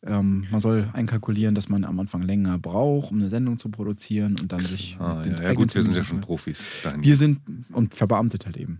ähm, 0.06 0.46
man 0.50 0.60
soll 0.60 0.88
einkalkulieren, 0.92 1.54
dass 1.54 1.68
man 1.68 1.84
am 1.84 1.98
Anfang 1.98 2.22
länger 2.22 2.58
braucht, 2.58 3.10
um 3.10 3.18
eine 3.18 3.28
Sendung 3.28 3.58
zu 3.58 3.68
produzieren 3.68 4.36
und 4.40 4.52
dann 4.52 4.60
sich. 4.60 4.96
Ah, 5.00 5.22
ja, 5.26 5.42
ja, 5.42 5.52
gut, 5.54 5.74
wir 5.74 5.82
sind 5.82 5.96
ja 5.96 6.04
schon 6.04 6.20
Profis. 6.20 6.82
Dahin. 6.84 7.02
Wir 7.02 7.16
sind 7.16 7.40
und 7.72 7.94
verbeamtet 7.94 8.46
halt 8.46 8.56
eben. 8.56 8.78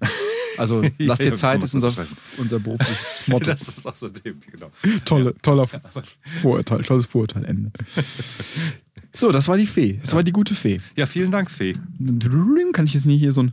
Also 0.59 0.83
lass 0.99 1.19
dir 1.19 1.27
ja, 1.27 1.35
Zeit, 1.35 1.63
ist 1.65 1.75
unser, 1.75 1.93
unser 2.37 2.61
berufliches 2.61 3.25
Motto. 3.29 3.47
das 3.47 3.67
ist 3.67 3.87
außerdem, 3.87 4.41
genau. 4.51 4.71
Tolle, 5.05 5.35
toller 5.43 5.67
Vorurteil, 6.41 6.83
tolles 6.83 7.07
Vorurteilende. 7.07 7.73
So, 9.13 9.33
das 9.33 9.49
war 9.49 9.57
die 9.57 9.67
Fee. 9.67 9.99
Das 10.01 10.15
war 10.15 10.23
die 10.23 10.33
gute 10.33 10.55
Fee. 10.55 10.81
Ja, 10.95 11.07
vielen 11.07 11.33
Dank, 11.33 11.51
Fee. 11.51 11.75
Kann 12.73 12.85
ich 12.85 12.95
jetzt 12.95 13.07
nie 13.07 13.19
hier 13.19 13.33
so 13.33 13.43
ein. 13.43 13.53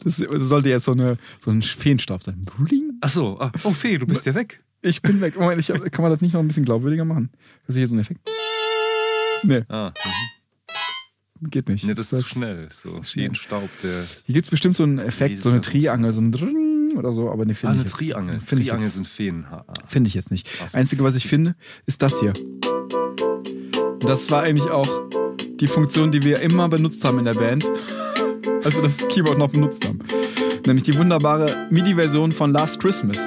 Das 0.00 0.18
sollte 0.18 0.68
jetzt 0.68 0.84
so, 0.84 0.92
eine, 0.92 1.18
so 1.40 1.50
ein 1.50 1.62
Feenstab 1.62 2.22
sein. 2.22 2.40
Ach 3.00 3.08
so. 3.08 3.40
Ah, 3.40 3.50
oh, 3.64 3.70
Fee, 3.70 3.98
du 3.98 4.06
bist 4.06 4.26
ja 4.26 4.34
weg. 4.34 4.62
Ich 4.82 5.02
bin 5.02 5.20
weg. 5.20 5.38
Moment, 5.38 5.60
ich 5.60 5.66
kann 5.90 6.02
man 6.02 6.10
das 6.12 6.20
nicht 6.20 6.32
noch 6.34 6.40
ein 6.40 6.46
bisschen 6.48 6.64
glaubwürdiger 6.64 7.04
machen? 7.04 7.30
Das 7.66 7.74
ist 7.74 7.78
hier 7.78 7.86
so 7.88 7.96
ein 7.96 7.98
Effekt. 8.00 8.20
Nee, 9.42 9.62
Ah, 9.68 9.92
geht 11.42 11.68
nicht. 11.68 11.84
ne, 11.84 11.94
das 11.94 12.06
ist 12.06 12.10
zu 12.10 12.16
Das- 12.24 12.26
schnell. 12.28 12.68
So, 12.72 12.88
ist 13.00 13.10
schnell. 13.10 13.24
Feenstaub, 13.26 13.68
der. 13.82 14.04
Hier 14.24 14.34
gibt 14.34 14.46
es 14.46 14.50
bestimmt 14.50 14.76
so 14.76 14.82
einen 14.84 14.98
Effekt, 14.98 15.38
so 15.38 15.48
eine 15.50 15.60
das? 15.60 15.68
Triangel, 15.70 16.12
so 16.12 16.20
ein 16.20 16.32
Drrrring 16.32 16.92
oder 16.96 17.12
so, 17.12 17.30
aber 17.30 17.44
ne, 17.44 17.52
Ah, 17.52 17.54
finde 17.54 17.68
eine 17.72 17.80
ich, 17.80 17.86
jetzt- 17.86 17.96
Triangel. 17.96 18.40
Finde 18.40 18.62
ich, 18.62 18.68
Triangel 18.68 18.84
jetzt- 18.86 18.94
sind 18.96 19.06
Feen. 19.06 19.44
Ah, 19.50 19.64
ah. 19.66 19.72
finde 19.86 20.08
ich 20.08 20.14
jetzt 20.14 20.30
nicht. 20.30 20.48
Einzige, 20.72 21.02
was 21.04 21.14
ich 21.16 21.26
finde, 21.28 21.54
ist 21.86 22.02
das 22.02 22.18
hier. 22.20 22.32
Das 24.00 24.30
war 24.30 24.42
eigentlich 24.42 24.70
auch 24.70 24.88
die 25.60 25.66
Funktion, 25.68 26.10
die 26.12 26.22
wir 26.22 26.40
immer 26.40 26.68
benutzt 26.68 27.04
haben 27.04 27.18
in 27.18 27.24
der 27.24 27.34
Band, 27.34 27.64
als 28.64 28.76
wir 28.76 28.82
das 28.82 28.98
Keyboard 29.08 29.38
noch 29.38 29.50
benutzt 29.50 29.84
haben. 29.86 29.98
Nämlich 30.66 30.82
die 30.84 30.96
wunderbare 30.96 31.68
MIDI-Version 31.70 32.32
von 32.32 32.52
Last 32.52 32.80
Christmas. 32.80 33.18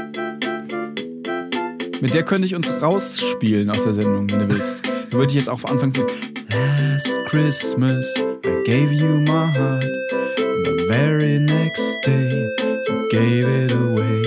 Mit 2.02 2.14
der 2.16 2.24
könnte 2.24 2.48
ich 2.48 2.56
uns 2.56 2.72
rausspielen 2.82 3.70
aus 3.70 3.84
der 3.84 3.94
Sendung, 3.94 4.30
wenn 4.32 4.40
du 4.40 4.50
willst. 4.50 4.86
Da 5.12 5.18
würde 5.18 5.28
ich 5.28 5.36
jetzt 5.36 5.50
auch 5.50 5.64
anfangen 5.66 5.92
zu. 5.92 6.02
Last 6.50 7.20
Christmas, 7.28 8.06
I 8.18 8.64
gave 8.66 8.92
you 8.92 9.08
my 9.20 9.48
heart. 9.54 9.84
And 9.86 10.66
the 10.80 10.86
very 10.88 11.40
next 11.40 11.98
day, 12.06 12.50
you 12.88 13.08
gave 13.12 13.66
it 13.66 13.72
away. 13.74 14.24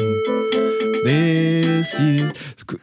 This 1.05 1.99
year. 1.99 2.33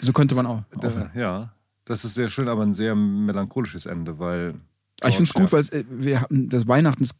So 0.02 0.12
könnte 0.14 0.36
man 0.36 0.46
auch. 0.46 0.62
aufhören. 0.76 1.10
Ja, 1.16 1.54
das 1.86 2.04
ist 2.06 2.16
sehr 2.16 2.30
schön, 2.30 2.48
aber 2.50 2.64
ein 2.64 2.74
sehr 2.74 2.94
melancholisches 2.96 3.86
Ende, 3.86 4.20
weil. 4.20 4.56
Aber 5.00 5.10
ich 5.10 5.16
finde 5.16 5.30
es 5.30 5.34
gut, 5.34 5.52
weil 5.54 5.62
äh, 5.72 5.86
wir 5.90 6.22
haben, 6.22 6.50
das 6.50 6.68
Weihnachten 6.68 7.04
ist- 7.04 7.16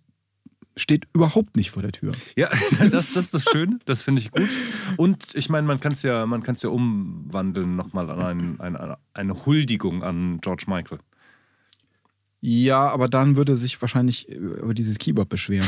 steht 0.78 1.08
überhaupt 1.14 1.56
nicht 1.58 1.72
vor 1.72 1.82
der 1.82 1.92
Tür. 1.92 2.14
Ja, 2.36 2.50
das, 2.80 2.92
das 2.92 3.16
ist 3.16 3.34
das 3.34 3.46
Schöne, 3.46 3.80
das 3.86 4.02
finde 4.02 4.22
ich 4.22 4.32
gut. 4.32 4.50
Und 4.98 5.36
ich 5.36 5.50
meine, 5.50 5.68
man 5.68 5.80
kann 5.80 5.92
es 5.92 6.04
ja, 6.04 6.26
man 6.26 6.44
kann's 6.44 6.64
ja 6.64 6.70
umwandeln 6.70 7.76
nochmal 7.76 8.10
an 8.10 8.22
ein, 8.22 8.60
eine, 8.60 8.98
eine 9.14 9.46
Huldigung 9.46 10.04
an 10.04 10.40
George 10.42 10.66
Michael. 10.68 11.00
Ja, 12.42 12.90
aber 12.90 13.08
dann 13.08 13.38
würde 13.38 13.54
er 13.54 13.56
sich 13.56 13.80
wahrscheinlich 13.82 14.28
über 14.28 14.74
dieses 14.74 14.98
Keyboard 14.98 15.30
beschweren. 15.30 15.68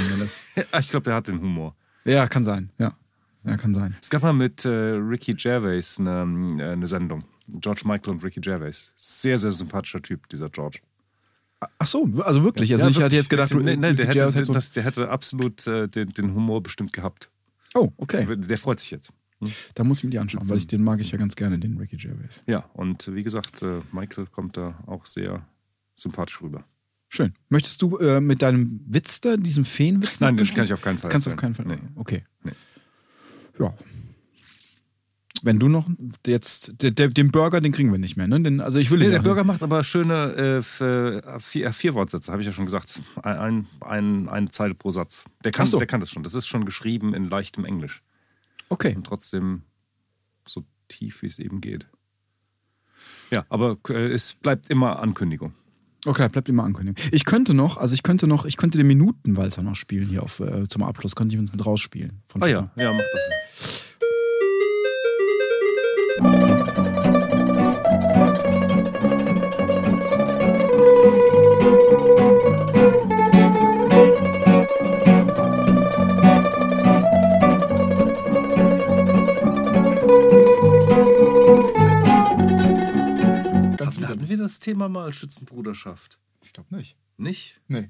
Ja, 0.56 0.64
Ich 0.80 0.90
glaube, 0.90 1.04
der 1.04 1.16
hat 1.16 1.28
den 1.28 1.40
Humor. 1.40 1.76
ja, 2.04 2.28
kann 2.28 2.44
sein. 2.44 2.72
Ja, 2.80 2.98
ja 3.44 3.58
kann 3.58 3.76
sein. 3.76 3.96
Es 4.02 4.10
gab 4.10 4.24
mal 4.24 4.34
mit 4.34 4.66
äh, 4.66 4.70
Ricky 4.70 5.36
Gervais 5.36 6.00
eine, 6.00 6.60
äh, 6.60 6.72
eine 6.72 6.88
Sendung. 6.88 7.24
George 7.48 7.84
Michael 7.86 8.14
und 8.14 8.24
Ricky 8.24 8.40
Gervais. 8.40 8.94
Sehr, 8.96 9.38
sehr 9.38 9.52
sympathischer 9.52 10.02
Typ, 10.02 10.28
dieser 10.30 10.50
George. 10.50 10.80
Ach 11.78 11.88
so, 11.88 12.10
also 12.24 12.44
wirklich. 12.44 12.72
Also 12.74 12.86
Ja, 12.86 12.92
ich 12.92 13.02
hatte 13.02 13.16
jetzt 13.16 13.30
gedacht, 13.30 13.54
nee, 13.56 13.76
nee, 13.76 13.94
der, 13.94 14.08
Ricky 14.08 14.18
Gervais 14.18 14.36
hätte, 14.36 14.40
hätte 14.40 14.52
das, 14.54 14.72
der 14.72 14.84
hätte 14.84 15.10
absolut 15.10 15.66
äh, 15.68 15.88
den, 15.88 16.10
den 16.10 16.34
Humor 16.34 16.62
bestimmt 16.64 16.94
gehabt. 16.94 17.30
Oh, 17.76 17.92
okay. 17.98 18.28
Der 18.38 18.58
freut 18.58 18.80
sich 18.80 18.92
jetzt. 18.92 19.12
Da 19.76 19.84
muss 19.84 19.98
ich 20.00 20.04
mir 20.06 20.12
die 20.12 20.20
anschauen, 20.20 20.50
weil 20.50 20.58
ich 20.58 20.68
den 20.68 20.84
mag 20.84 21.02
ich 21.02 21.12
ja 21.12 21.18
ganz 21.18 21.36
gerne, 21.36 21.60
den 21.60 21.78
Ricky 21.78 21.98
Gervais. 21.98 22.44
Ja, 22.48 22.66
und 22.74 23.14
wie 23.14 23.24
gesagt, 23.24 23.62
äh, 23.62 23.82
Michael 23.92 24.28
kommt 24.28 24.56
da 24.56 24.80
auch 24.88 25.06
sehr 25.06 25.46
sympathisch 25.96 26.42
rüber. 26.42 26.64
Schön. 27.10 27.34
Möchtest 27.50 27.82
du 27.82 27.98
äh, 27.98 28.20
mit 28.20 28.42
deinem 28.42 28.82
Witz 28.88 29.22
da, 29.22 29.38
diesem 29.38 29.66
Feenwitz? 29.66 30.20
Nein, 30.20 30.38
den 30.38 30.48
kann 30.48 30.66
ich 30.66 30.74
auf 30.74 30.82
keinen 30.82 30.98
Fall 30.98 31.12
Kannst 31.12 31.28
du 31.28 31.32
auf 31.32 31.38
keinen 31.38 31.54
Fall. 31.54 31.66
Nee. 31.66 31.78
Okay. 31.96 32.24
Nee. 32.44 32.54
Ja. 33.60 33.74
Wenn 35.46 35.60
du 35.60 35.68
noch 35.68 35.90
jetzt 36.26 36.82
der, 36.82 36.92
der, 36.92 37.10
den 37.10 37.30
Burger, 37.30 37.60
den 37.60 37.74
kriegen 37.74 37.92
wir 37.92 38.00
nicht 38.00 38.16
mehr, 38.16 38.28
ne? 38.28 38.42
Den, 38.42 38.62
also 38.62 38.80
ich 38.80 38.90
will 38.90 39.00
Nee, 39.00 39.06
den 39.06 39.12
der 39.12 39.20
Burger 39.20 39.44
macht 39.44 39.62
aber 39.62 39.84
schöne 39.84 40.34
äh, 40.38 40.84
äh, 40.84 41.40
vier, 41.42 41.66
äh, 41.68 41.74
vier 41.74 41.94
Wortsätze, 41.94 42.32
habe 42.32 42.42
ich 42.42 42.48
ja 42.48 42.54
schon 42.54 42.64
gesagt. 42.66 43.02
Ein, 43.22 43.38
ein, 43.38 43.68
ein, 43.82 44.30
eine 44.30 44.50
Zeile 44.52 44.74
pro 44.74 44.90
Satz. 44.90 45.26
Der 45.44 45.52
kann, 45.52 45.68
so. 45.68 45.78
der 45.78 45.88
kann 45.88 46.00
das 46.00 46.12
schon. 46.12 46.24
Das 46.24 46.34
ist 46.34 46.48
schon 46.48 46.64
geschrieben 46.64 47.14
in 47.14 47.26
leichtem 47.26 47.66
Englisch. 47.66 48.02
Okay. 48.70 48.96
Und 48.96 49.06
trotzdem 49.06 49.64
so 50.48 50.64
tief, 50.88 51.22
wie 51.22 51.28
es 51.28 51.40
eben 51.40 51.60
geht. 51.60 51.88
Ja, 53.30 53.46
aber 53.50 53.78
äh, 53.90 54.14
es 54.14 54.34
bleibt 54.34 54.70
immer 54.70 55.00
Ankündigung. 55.00 55.54
Okay, 56.06 56.28
bleibt 56.30 56.48
immer 56.48 56.64
ankündigen. 56.64 57.02
Ich 57.12 57.26
könnte 57.26 57.54
noch, 57.54 57.78
also 57.78 57.94
ich 57.94 58.04
könnte 58.04 58.28
noch, 58.28 58.46
ich 58.46 58.56
könnte 58.56 58.78
den 58.78 58.88
Minutenwalzer 58.88 59.62
noch 59.62 59.76
spielen 59.76 60.08
hier 60.08 60.24
auf, 60.24 60.40
äh, 60.40 60.68
zum 60.68 60.84
Abschluss, 60.84 61.16
könnte 61.16 61.36
ich 61.36 61.40
uns 61.40 61.52
mit 61.52 61.66
rausspielen. 61.66 62.22
Von 62.28 62.44
Ah 62.44 62.48
ja, 62.48 62.72
ja, 62.76 62.94
mach 62.94 63.04
das. 63.12 63.83
Das 84.54 84.60
Thema 84.60 84.88
mal 84.88 85.12
Schützenbruderschaft? 85.14 86.20
Ich 86.44 86.54
glaube 86.54 86.76
nicht. 86.76 86.96
Nicht? 87.18 87.60
Nee. 87.68 87.90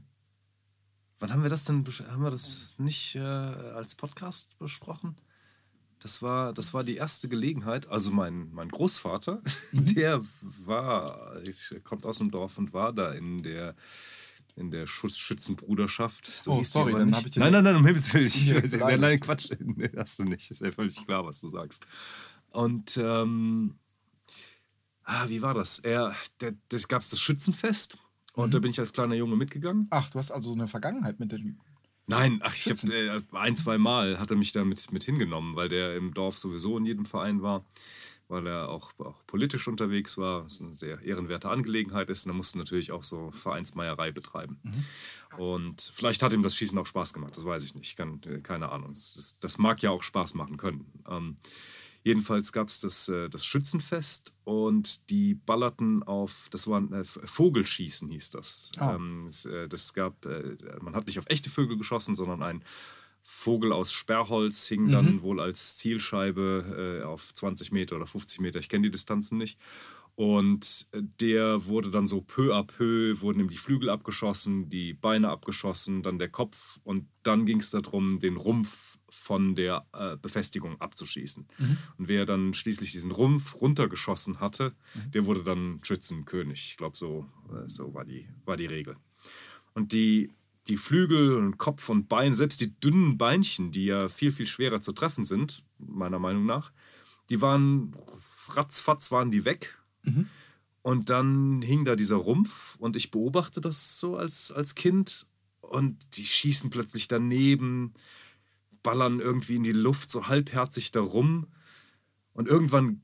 Wann 1.20 1.32
haben 1.32 1.44
wir 1.44 1.50
das 1.50 1.66
denn, 1.66 1.86
haben 2.10 2.24
wir 2.24 2.32
das 2.32 2.76
nicht 2.78 3.16
äh, 3.16 3.20
als 3.20 3.96
Podcast 3.96 4.58
besprochen? 4.60 5.18
Das 6.00 6.22
war, 6.22 6.54
das 6.54 6.74
war 6.74 6.84
die 6.84 6.96
erste 6.96 7.28
Gelegenheit. 7.28 7.88
Also 7.88 8.12
mein, 8.12 8.50
mein 8.54 8.70
Großvater, 8.70 9.42
der 9.72 10.24
war, 10.42 11.42
ich, 11.46 11.74
kommt 11.84 12.06
aus 12.06 12.20
dem 12.20 12.32
Dorf 12.32 12.58
und 12.58 12.72
war 12.72 12.94
da 12.94 13.12
in 13.12 13.42
der 13.42 13.76
in 14.56 14.70
der 14.72 14.86
Schuss 14.88 15.18
Schützenbruderschaft. 15.18 16.28
So 16.28 16.54
Oh, 16.54 16.64
sorry, 16.64 16.94
dann 16.94 17.08
nicht. 17.08 17.18
hab 17.18 17.26
ich 17.26 17.32
dir- 17.32 17.40
Nein, 17.40 17.54
nein, 17.54 17.64
nein, 17.64 17.76
um 17.76 17.86
Himmels 17.86 18.14
Willen. 18.14 18.26
Ich, 18.28 18.42
Indirekt 18.50 18.74
nein, 18.80 19.00
nein, 19.00 19.20
Quatsch. 19.20 19.50
Nee, 19.60 19.90
hast 19.98 20.20
du 20.20 20.24
nicht. 20.26 20.50
Ist 20.52 20.62
ja 20.62 20.72
völlig 20.72 20.96
klar, 21.06 21.26
was 21.26 21.40
du 21.40 21.48
sagst. 21.50 21.86
Und 22.52 22.98
ähm, 22.98 23.76
ah, 25.04 25.28
wie 25.28 25.42
war 25.42 25.54
das? 25.54 25.80
Er, 25.80 26.16
der, 26.42 26.54
das 26.70 26.88
gab 26.88 27.02
es 27.02 27.10
das 27.10 27.20
Schützenfest 27.20 27.98
und 28.34 28.48
Mhm. 28.48 28.52
da 28.52 28.60
bin 28.60 28.72
ich 28.72 28.80
als 28.80 28.94
kleiner 28.94 29.16
Junge 29.16 29.36
mitgegangen. 29.36 29.88
Ach, 29.90 30.10
du 30.10 30.20
hast 30.20 30.32
also 30.32 30.50
so 30.50 30.56
eine 30.56 30.68
Vergangenheit 30.68 31.20
mit 31.20 31.32
dem. 31.32 31.60
Nein, 32.08 32.42
ach, 32.44 32.54
ich 32.56 32.70
habe 32.70 32.94
äh, 32.94 33.22
ein, 33.32 33.56
zwei 33.56 33.78
Mal 33.78 34.20
hat 34.20 34.30
er 34.30 34.36
mich 34.38 34.52
da 34.52 34.66
mit, 34.66 34.92
mit 34.92 35.04
hingenommen, 35.06 35.56
weil 35.56 35.70
der 35.70 35.96
im 35.96 36.14
Dorf 36.14 36.38
sowieso 36.38 36.78
in 36.78 36.86
jedem 36.86 37.06
Verein 37.06 37.42
war. 37.42 37.64
Weil 38.34 38.48
er 38.48 38.68
auch, 38.68 38.92
auch 39.00 39.26
politisch 39.26 39.68
unterwegs 39.68 40.18
war, 40.18 40.44
was 40.44 40.60
eine 40.60 40.76
sehr 40.76 41.02
ehrenwerte 41.02 41.50
Angelegenheit 41.50 42.10
ist. 42.10 42.26
Und 42.26 42.32
er 42.32 42.36
musste 42.36 42.58
natürlich 42.58 42.92
auch 42.92 43.04
so 43.04 43.32
Vereinsmeierei 43.32 44.12
betreiben. 44.12 44.60
Und 45.38 45.92
vielleicht 45.94 46.22
hat 46.22 46.34
ihm 46.34 46.44
das 46.44 46.56
Schießen 46.56 46.78
auch 46.78 46.88
Spaß 46.88 47.14
gemacht, 47.14 47.38
das 47.38 47.46
weiß 47.46 47.64
ich 47.64 47.76
nicht, 47.76 47.96
kann, 47.96 48.20
keine 48.44 48.70
Ahnung. 48.70 48.90
Das, 48.90 49.38
das 49.40 49.58
mag 49.58 49.82
ja 49.82 49.92
auch 49.92 50.04
Spaß 50.04 50.34
machen 50.34 50.58
können. 50.58 50.92
Ähm, 51.10 51.38
Jedenfalls 52.04 52.52
gab 52.52 52.68
es 52.68 52.82
das, 52.82 53.08
äh, 53.08 53.30
das 53.30 53.46
Schützenfest 53.46 54.36
und 54.44 55.10
die 55.10 55.36
ballerten 55.36 56.04
auf, 56.04 56.50
das 56.52 56.68
war 56.68 56.80
ein 56.80 56.92
äh, 56.92 57.06
Vogelschießen 57.06 58.10
hieß 58.10 58.32
das. 58.32 58.72
Ah. 58.78 58.96
Ähm, 58.96 59.24
das, 59.28 59.46
äh, 59.46 59.70
das 59.70 59.94
gab, 59.94 60.26
äh, 60.26 60.58
man 60.82 60.96
hat 60.96 61.08
nicht 61.08 61.18
auf 61.18 61.28
echte 61.28 61.50
Vögel 61.50 61.78
geschossen, 61.78 62.14
sondern 62.14 62.44
ein 62.44 62.64
Vogel 63.24 63.72
aus 63.72 63.94
Sperrholz 63.94 64.68
hing 64.68 64.90
dann 64.90 65.22
wohl 65.22 65.40
als 65.40 65.78
Zielscheibe 65.78 67.00
äh, 67.02 67.04
auf 67.06 67.34
20 67.34 67.72
Meter 67.72 67.96
oder 67.96 68.06
50 68.06 68.42
Meter, 68.42 68.60
ich 68.60 68.70
kenne 68.70 68.84
die 68.84 68.92
Distanzen 68.92 69.38
nicht. 69.38 69.58
Und 70.16 70.88
äh, 70.92 71.02
der 71.20 71.66
wurde 71.66 71.90
dann 71.90 72.06
so 72.06 72.22
peu 72.22 72.54
à 72.54 72.64
peu, 72.64 73.20
wurden 73.22 73.40
ihm 73.40 73.50
die 73.50 73.58
Flügel 73.58 73.90
abgeschossen, 73.90 74.70
die 74.70 74.94
Beine 74.94 75.30
abgeschossen, 75.30 76.04
dann 76.04 76.20
der 76.20 76.30
Kopf 76.30 76.80
und 76.84 77.08
dann 77.24 77.46
ging 77.46 77.60
es 77.60 77.72
darum, 77.72 78.20
den 78.20 78.38
Rumpf 78.38 79.00
von 79.10 79.56
der 79.56 79.86
äh, 79.94 80.18
Befestigung 80.18 80.80
abzuschießen. 80.82 81.48
Und 81.98 82.08
wer 82.08 82.26
dann 82.26 82.54
schließlich 82.54 82.92
diesen 82.92 83.12
Rumpf 83.12 83.62
runtergeschossen 83.62 84.40
hatte, 84.40 84.74
der 85.14 85.26
wurde 85.26 85.44
dann 85.44 85.80
Schützenkönig. 85.84 86.70
Ich 86.72 86.78
glaube, 86.78 86.98
so, 86.98 87.28
äh, 87.52 87.68
so 87.68 87.94
war, 87.94 88.06
die, 88.06 88.28
war 88.46 88.58
die 88.58 88.66
Regel. 88.66 88.98
Und 89.74 89.94
die, 89.94 90.30
die 90.68 90.78
Flügel 90.78 91.36
und 91.36 91.58
Kopf 91.58 91.90
und 91.90 92.08
Bein, 92.08 92.34
selbst 92.34 92.62
die 92.62 92.80
dünnen 92.80 93.18
Beinchen, 93.18 93.72
die 93.72 93.86
ja 93.86 94.08
viel, 94.10 94.32
viel 94.32 94.48
schwerer 94.48 94.82
zu 94.82 94.94
treffen 94.94 95.26
sind, 95.26 95.64
meiner 95.78 96.20
Meinung 96.20 96.46
nach, 96.46 96.72
die 97.30 97.42
waren 97.42 97.96
ratzfatz 98.48 99.12
waren 99.12 99.32
die 99.32 99.46
weg. 99.46 99.78
Und 100.82 101.10
dann 101.10 101.62
hing 101.62 101.86
da 101.86 101.96
dieser 101.96 102.18
Rumpf 102.18 102.76
und 102.78 102.96
ich 102.96 103.12
beobachte 103.12 103.62
das 103.62 104.00
so 104.00 104.18
als, 104.18 104.52
als 104.52 104.76
Kind 104.76 105.26
und 105.62 106.18
die 106.18 106.26
schießen 106.26 106.70
plötzlich 106.70 107.08
daneben, 107.08 107.94
ballern 108.84 109.22
irgendwie 109.22 109.56
in 109.56 109.64
die 109.64 109.72
Luft 109.72 110.12
so 110.12 110.28
halbherzig 110.28 110.92
da 110.92 111.00
rum 111.00 111.48
und 112.34 112.50
irgendwann 112.50 113.02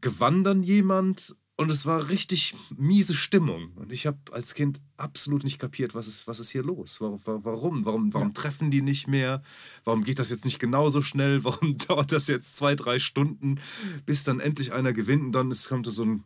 gewann 0.00 0.42
dann 0.42 0.62
jemand 0.62 1.36
und 1.58 1.72
es 1.72 1.84
war 1.86 2.08
richtig 2.08 2.54
miese 2.76 3.16
Stimmung. 3.16 3.72
Und 3.74 3.90
ich 3.90 4.06
habe 4.06 4.16
als 4.30 4.54
Kind 4.54 4.80
absolut 4.96 5.42
nicht 5.42 5.58
kapiert, 5.58 5.92
was 5.92 6.06
ist, 6.06 6.28
was 6.28 6.38
ist 6.38 6.50
hier 6.50 6.62
los? 6.62 7.00
Warum? 7.00 7.20
Warum, 7.24 7.84
warum, 7.84 8.14
warum 8.14 8.32
treffen 8.32 8.70
die 8.70 8.80
nicht 8.80 9.08
mehr? 9.08 9.42
Warum 9.82 10.04
geht 10.04 10.20
das 10.20 10.30
jetzt 10.30 10.44
nicht 10.44 10.60
genauso 10.60 11.02
schnell? 11.02 11.42
Warum 11.48 11.76
dauert 11.76 12.12
das 12.12 12.28
jetzt 12.28 12.54
zwei, 12.54 12.76
drei 12.76 13.00
Stunden, 13.00 13.58
bis 14.06 14.22
dann 14.22 14.38
endlich 14.38 14.72
einer 14.72 14.92
gewinnt 14.92 15.24
und 15.24 15.32
dann 15.32 15.50
ist, 15.50 15.68
kommt 15.68 15.86
so 15.86 16.04
ein, 16.04 16.24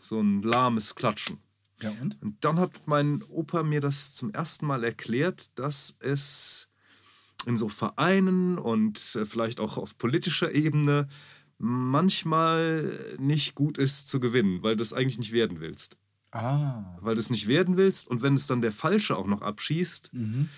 so 0.00 0.18
ein 0.18 0.40
lahmes 0.40 0.94
Klatschen. 0.94 1.36
Ja, 1.82 1.90
und? 2.00 2.16
Und 2.22 2.42
dann 2.42 2.58
hat 2.58 2.80
mein 2.86 3.22
Opa 3.28 3.62
mir 3.62 3.82
das 3.82 4.14
zum 4.14 4.32
ersten 4.32 4.66
Mal 4.66 4.84
erklärt, 4.84 5.58
dass 5.58 5.98
es 6.00 6.70
in 7.44 7.58
so 7.58 7.68
Vereinen 7.68 8.56
und 8.56 9.16
äh, 9.16 9.26
vielleicht 9.26 9.60
auch 9.60 9.76
auf 9.76 9.98
politischer 9.98 10.54
Ebene 10.54 11.08
manchmal 11.62 13.16
nicht 13.18 13.54
gut 13.54 13.78
ist 13.78 14.08
zu 14.10 14.18
gewinnen, 14.20 14.62
weil 14.62 14.76
du 14.76 14.82
es 14.82 14.92
eigentlich 14.92 15.18
nicht 15.18 15.32
werden 15.32 15.60
willst. 15.60 15.96
Ah. 16.32 16.96
Weil 17.00 17.14
du 17.14 17.20
es 17.20 17.30
nicht 17.30 17.46
werden 17.46 17.76
willst 17.76 18.08
und 18.08 18.22
wenn 18.22 18.34
es 18.34 18.46
dann 18.46 18.62
der 18.62 18.72
Falsche 18.72 19.16
auch 19.16 19.26
noch 19.26 19.42
abschießt, 19.42 20.12
Mhm. 20.12 20.48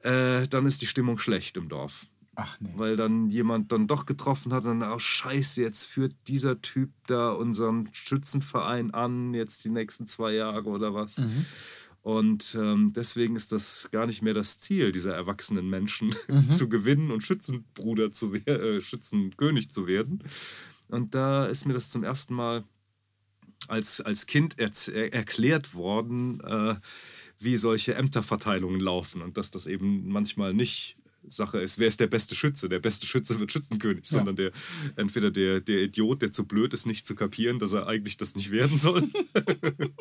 äh, 0.00 0.46
dann 0.48 0.64
ist 0.66 0.80
die 0.82 0.86
Stimmung 0.86 1.18
schlecht 1.18 1.56
im 1.56 1.68
Dorf. 1.68 2.06
Ach 2.36 2.56
nee. 2.60 2.70
Weil 2.76 2.94
dann 2.94 3.30
jemand 3.30 3.72
dann 3.72 3.88
doch 3.88 4.06
getroffen 4.06 4.52
hat 4.52 4.64
und 4.64 4.78
dann, 4.80 4.92
oh 4.92 4.98
scheiße, 5.00 5.60
jetzt 5.60 5.86
führt 5.86 6.14
dieser 6.28 6.62
Typ 6.62 6.90
da 7.08 7.30
unseren 7.32 7.88
Schützenverein 7.92 8.92
an, 8.94 9.34
jetzt 9.34 9.64
die 9.64 9.70
nächsten 9.70 10.06
zwei 10.06 10.34
Jahre 10.34 10.68
oder 10.68 10.94
was. 10.94 11.18
Mhm. 11.18 11.46
Und 12.02 12.56
ähm, 12.58 12.92
deswegen 12.94 13.36
ist 13.36 13.52
das 13.52 13.88
gar 13.92 14.06
nicht 14.06 14.22
mehr 14.22 14.32
das 14.34 14.58
Ziel 14.58 14.92
dieser 14.92 15.14
erwachsenen 15.14 15.68
Menschen, 15.68 16.14
Mhm. 16.28 16.50
zu 16.52 16.68
gewinnen 16.68 17.10
und 17.10 17.22
Schützenbruder 17.24 18.12
zu 18.12 18.32
werden, 18.32 18.78
äh, 18.78 18.80
Schützenkönig 18.80 19.70
zu 19.70 19.86
werden. 19.86 20.22
Und 20.88 21.14
da 21.14 21.46
ist 21.46 21.66
mir 21.66 21.74
das 21.74 21.90
zum 21.90 22.04
ersten 22.04 22.34
Mal 22.34 22.64
als, 23.66 24.00
als 24.00 24.26
Kind 24.26 24.58
er 24.58 24.70
erklärt 25.12 25.74
worden, 25.74 26.40
äh, 26.40 26.76
wie 27.40 27.56
solche 27.56 27.94
Ämterverteilungen 27.94 28.80
laufen 28.80 29.20
und 29.22 29.36
dass 29.36 29.50
das 29.50 29.66
eben 29.66 30.08
manchmal 30.08 30.54
nicht 30.54 30.96
Sache 31.30 31.60
ist, 31.60 31.78
wer 31.78 31.88
ist 31.88 32.00
der 32.00 32.06
beste 32.06 32.34
Schütze? 32.34 32.70
Der 32.70 32.78
beste 32.78 33.06
Schütze 33.06 33.38
wird 33.38 33.52
Schützenkönig, 33.52 34.06
Ja. 34.10 34.18
sondern 34.18 34.36
der 34.36 34.52
entweder 34.96 35.30
der, 35.30 35.60
der 35.60 35.82
Idiot, 35.82 36.22
der 36.22 36.32
zu 36.32 36.46
blöd 36.46 36.72
ist, 36.72 36.86
nicht 36.86 37.06
zu 37.06 37.14
kapieren, 37.14 37.58
dass 37.58 37.74
er 37.74 37.86
eigentlich 37.86 38.16
das 38.16 38.34
nicht 38.34 38.50
werden 38.50 38.78
soll. 38.78 39.08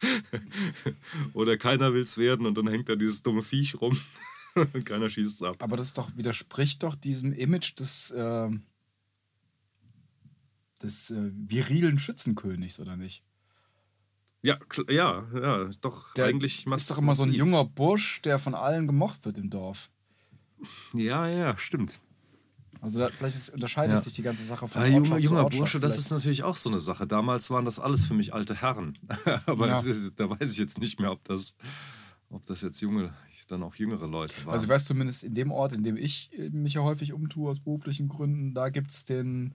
Oder 1.32 1.56
keiner 1.56 1.92
will 1.94 2.02
es 2.02 2.16
werden 2.18 2.46
und 2.46 2.56
dann 2.56 2.68
hängt 2.68 2.88
da 2.88 2.96
dieses 2.96 3.22
dumme 3.22 3.42
Viech 3.42 3.80
rum 3.80 3.98
und 4.54 4.84
keiner 4.84 5.08
schießt 5.08 5.36
es 5.36 5.42
ab. 5.42 5.56
Aber 5.60 5.76
das 5.76 5.92
doch, 5.94 6.14
widerspricht 6.16 6.82
doch 6.82 6.94
diesem 6.94 7.32
Image 7.32 7.78
des, 7.78 8.12
ähm, 8.16 8.62
des 10.82 11.10
äh, 11.10 11.30
virilen 11.34 11.98
Schützenkönigs, 11.98 12.80
oder 12.80 12.96
nicht? 12.96 13.22
Ja, 14.42 14.58
ja, 14.88 15.26
ja, 15.34 15.70
doch, 15.80 16.14
Der 16.14 16.26
eigentlich 16.26 16.66
ist 16.66 16.90
doch 16.90 16.98
immer 16.98 17.14
so 17.14 17.24
ein 17.24 17.30
massiv. 17.30 17.38
junger 17.38 17.64
Bursch, 17.64 18.20
der 18.22 18.38
von 18.38 18.54
allen 18.54 18.86
gemocht 18.86 19.24
wird 19.24 19.38
im 19.38 19.50
Dorf. 19.50 19.90
Ja, 20.94 21.26
ja, 21.28 21.56
stimmt. 21.58 22.00
Also 22.80 22.98
da, 22.98 23.10
vielleicht 23.16 23.36
ist, 23.36 23.50
unterscheidet 23.50 23.94
Ja. 23.96 24.00
sich 24.00 24.12
die 24.14 24.22
ganze 24.22 24.44
Sache 24.44 24.68
von 24.68 24.80
Ah, 24.80 24.84
Ortschaft 24.84 25.06
junger, 25.06 25.18
junger 25.18 25.48
Bursche, 25.48 25.80
das 25.80 25.98
ist 25.98 26.10
natürlich 26.10 26.42
auch 26.42 26.56
so 26.56 26.70
eine 26.70 26.78
Sache. 26.78 27.06
Damals 27.06 27.50
waren 27.50 27.64
das 27.64 27.78
alles 27.78 28.04
für 28.04 28.14
mich 28.14 28.34
alte 28.34 28.54
Herren. 28.54 28.98
Aber 29.46 29.68
Ja. 29.68 29.80
ist, 29.80 30.12
da 30.18 30.28
weiß 30.28 30.52
ich 30.52 30.58
jetzt 30.58 30.78
nicht 30.78 31.00
mehr, 31.00 31.12
ob 31.12 31.24
das, 31.24 31.56
ob 32.30 32.44
das 32.46 32.60
jetzt 32.62 32.80
junge, 32.80 33.12
dann 33.48 33.62
auch 33.62 33.74
jüngere 33.76 34.06
Leute 34.08 34.34
waren. 34.44 34.54
Also 34.54 34.64
ich 34.64 34.70
weiß 34.70 34.84
zumindest 34.84 35.22
in 35.24 35.34
dem 35.34 35.50
Ort, 35.52 35.72
in 35.72 35.82
dem 35.84 35.96
ich 35.96 36.30
äh, 36.38 36.50
mich 36.50 36.74
ja 36.74 36.82
häufig 36.82 37.12
umtue 37.12 37.48
aus 37.50 37.60
beruflichen 37.60 38.08
Gründen, 38.08 38.54
da 38.54 38.68
gibt 38.70 38.90
es 38.90 39.04
den, 39.04 39.54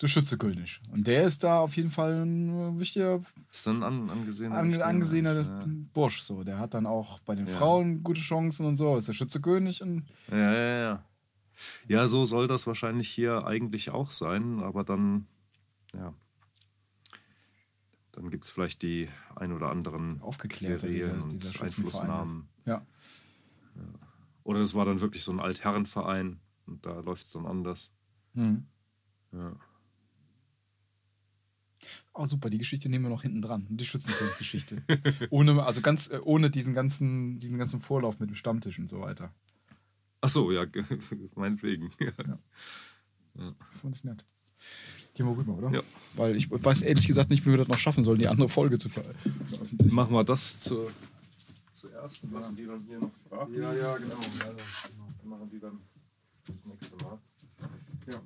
den 0.00 0.08
Schützekönig. 0.08 0.80
Und 0.92 1.06
der 1.06 1.24
ist 1.24 1.42
da 1.42 1.58
auf 1.58 1.76
jeden 1.76 1.90
Fall 1.90 2.24
ein 2.24 2.76
äh, 2.76 2.78
wichtiger, 2.78 3.20
ist 3.52 3.66
dann 3.66 3.82
an, 3.82 4.10
angesehener, 4.10 4.56
ange, 4.56 4.68
wichtiger 4.70 4.86
angesehener 4.86 5.34
Mensch, 5.34 5.88
Bursch. 5.92 6.20
So. 6.22 6.44
Der 6.44 6.58
hat 6.58 6.74
dann 6.74 6.86
auch 6.86 7.18
bei 7.20 7.34
den 7.34 7.46
Ja. 7.48 7.56
Frauen 7.56 8.02
gute 8.02 8.20
Chancen 8.20 8.64
und 8.66 8.76
so. 8.76 8.96
Ist 8.96 9.08
der 9.08 9.14
Schützekönig 9.14 9.82
und 9.82 10.04
Ja, 10.30 10.36
ja, 10.52 10.78
ja, 10.80 11.04
ja. 11.88 12.00
Ja, 12.00 12.08
so 12.08 12.24
soll 12.24 12.46
das 12.46 12.66
wahrscheinlich 12.66 13.08
hier 13.08 13.46
eigentlich 13.46 13.90
auch 13.90 14.10
sein, 14.10 14.60
aber 14.60 14.84
dann, 14.84 15.26
ja. 15.94 16.14
Dann 18.12 18.30
gibt 18.30 18.44
es 18.44 18.50
vielleicht 18.50 18.82
die 18.82 19.08
ein 19.34 19.52
oder 19.52 19.70
anderen 19.70 20.22
Aufgeklärter, 20.22 20.86
Querelen 20.86 21.22
und. 21.22 21.60
Einflussnahmen. 21.60 22.48
ja. 22.64 22.86
Oder 24.42 24.60
das 24.60 24.74
war 24.74 24.84
dann 24.84 25.00
wirklich 25.00 25.22
so 25.24 25.32
ein 25.32 25.40
Altherrenverein 25.40 26.38
und 26.66 26.86
da 26.86 27.00
läuft 27.00 27.24
es 27.24 27.32
dann 27.32 27.46
anders. 27.46 27.92
Hm. 28.34 28.64
Ja. 29.32 29.56
Oh, 32.14 32.26
super, 32.26 32.48
die 32.48 32.58
Geschichte 32.58 32.88
nehmen 32.88 33.04
wir 33.04 33.10
noch 33.10 33.22
hinten 33.22 33.42
dran. 33.42 33.66
Die 33.68 33.84
Schützenkönigsgeschichte. 33.84 34.82
ohne, 35.30 35.62
also 35.64 35.80
ganz, 35.80 36.08
äh, 36.10 36.20
ohne 36.22 36.50
diesen 36.50 36.74
ganzen, 36.74 37.38
diesen 37.38 37.58
ganzen 37.58 37.80
Vorlauf 37.80 38.18
mit 38.20 38.30
dem 38.30 38.36
Stammtisch 38.36 38.78
und 38.78 38.88
so 38.88 39.00
weiter. 39.00 39.34
Ach 40.26 40.30
so, 40.30 40.50
ja, 40.50 40.66
meinetwegen. 41.36 41.92
Fand 43.80 43.94
ich 43.94 44.02
nett. 44.02 44.24
Gehen 45.14 45.24
wir 45.24 45.36
rüber, 45.36 45.54
oder? 45.54 45.70
Ja. 45.70 45.82
Weil 46.14 46.34
ich 46.34 46.50
weiß 46.50 46.82
ehrlich 46.82 47.06
gesagt 47.06 47.30
nicht, 47.30 47.46
wie 47.46 47.50
wir 47.50 47.58
das 47.58 47.68
noch 47.68 47.78
schaffen 47.78 48.02
sollen, 48.02 48.18
die 48.18 48.26
andere 48.26 48.48
Folge 48.48 48.76
zu 48.76 48.88
ver 48.88 49.04
veröffentlichen. 49.46 49.94
Machen 49.94 50.12
wir 50.12 50.24
das 50.24 50.58
zu, 50.58 50.90
zuerst 51.72 52.24
und 52.24 52.32
lassen 52.32 52.56
die 52.56 52.66
dann 52.66 52.84
hier 52.88 52.98
noch 52.98 53.12
fragen. 53.28 53.54
Ja, 53.54 53.72
ja, 53.72 53.96
genau. 53.96 54.16
Machen 55.22 55.48
die 55.48 55.60
dann 55.60 55.78
das 56.48 56.64
nächste 56.66 56.96
Mal. 56.96 57.18
Ja. 58.10 58.20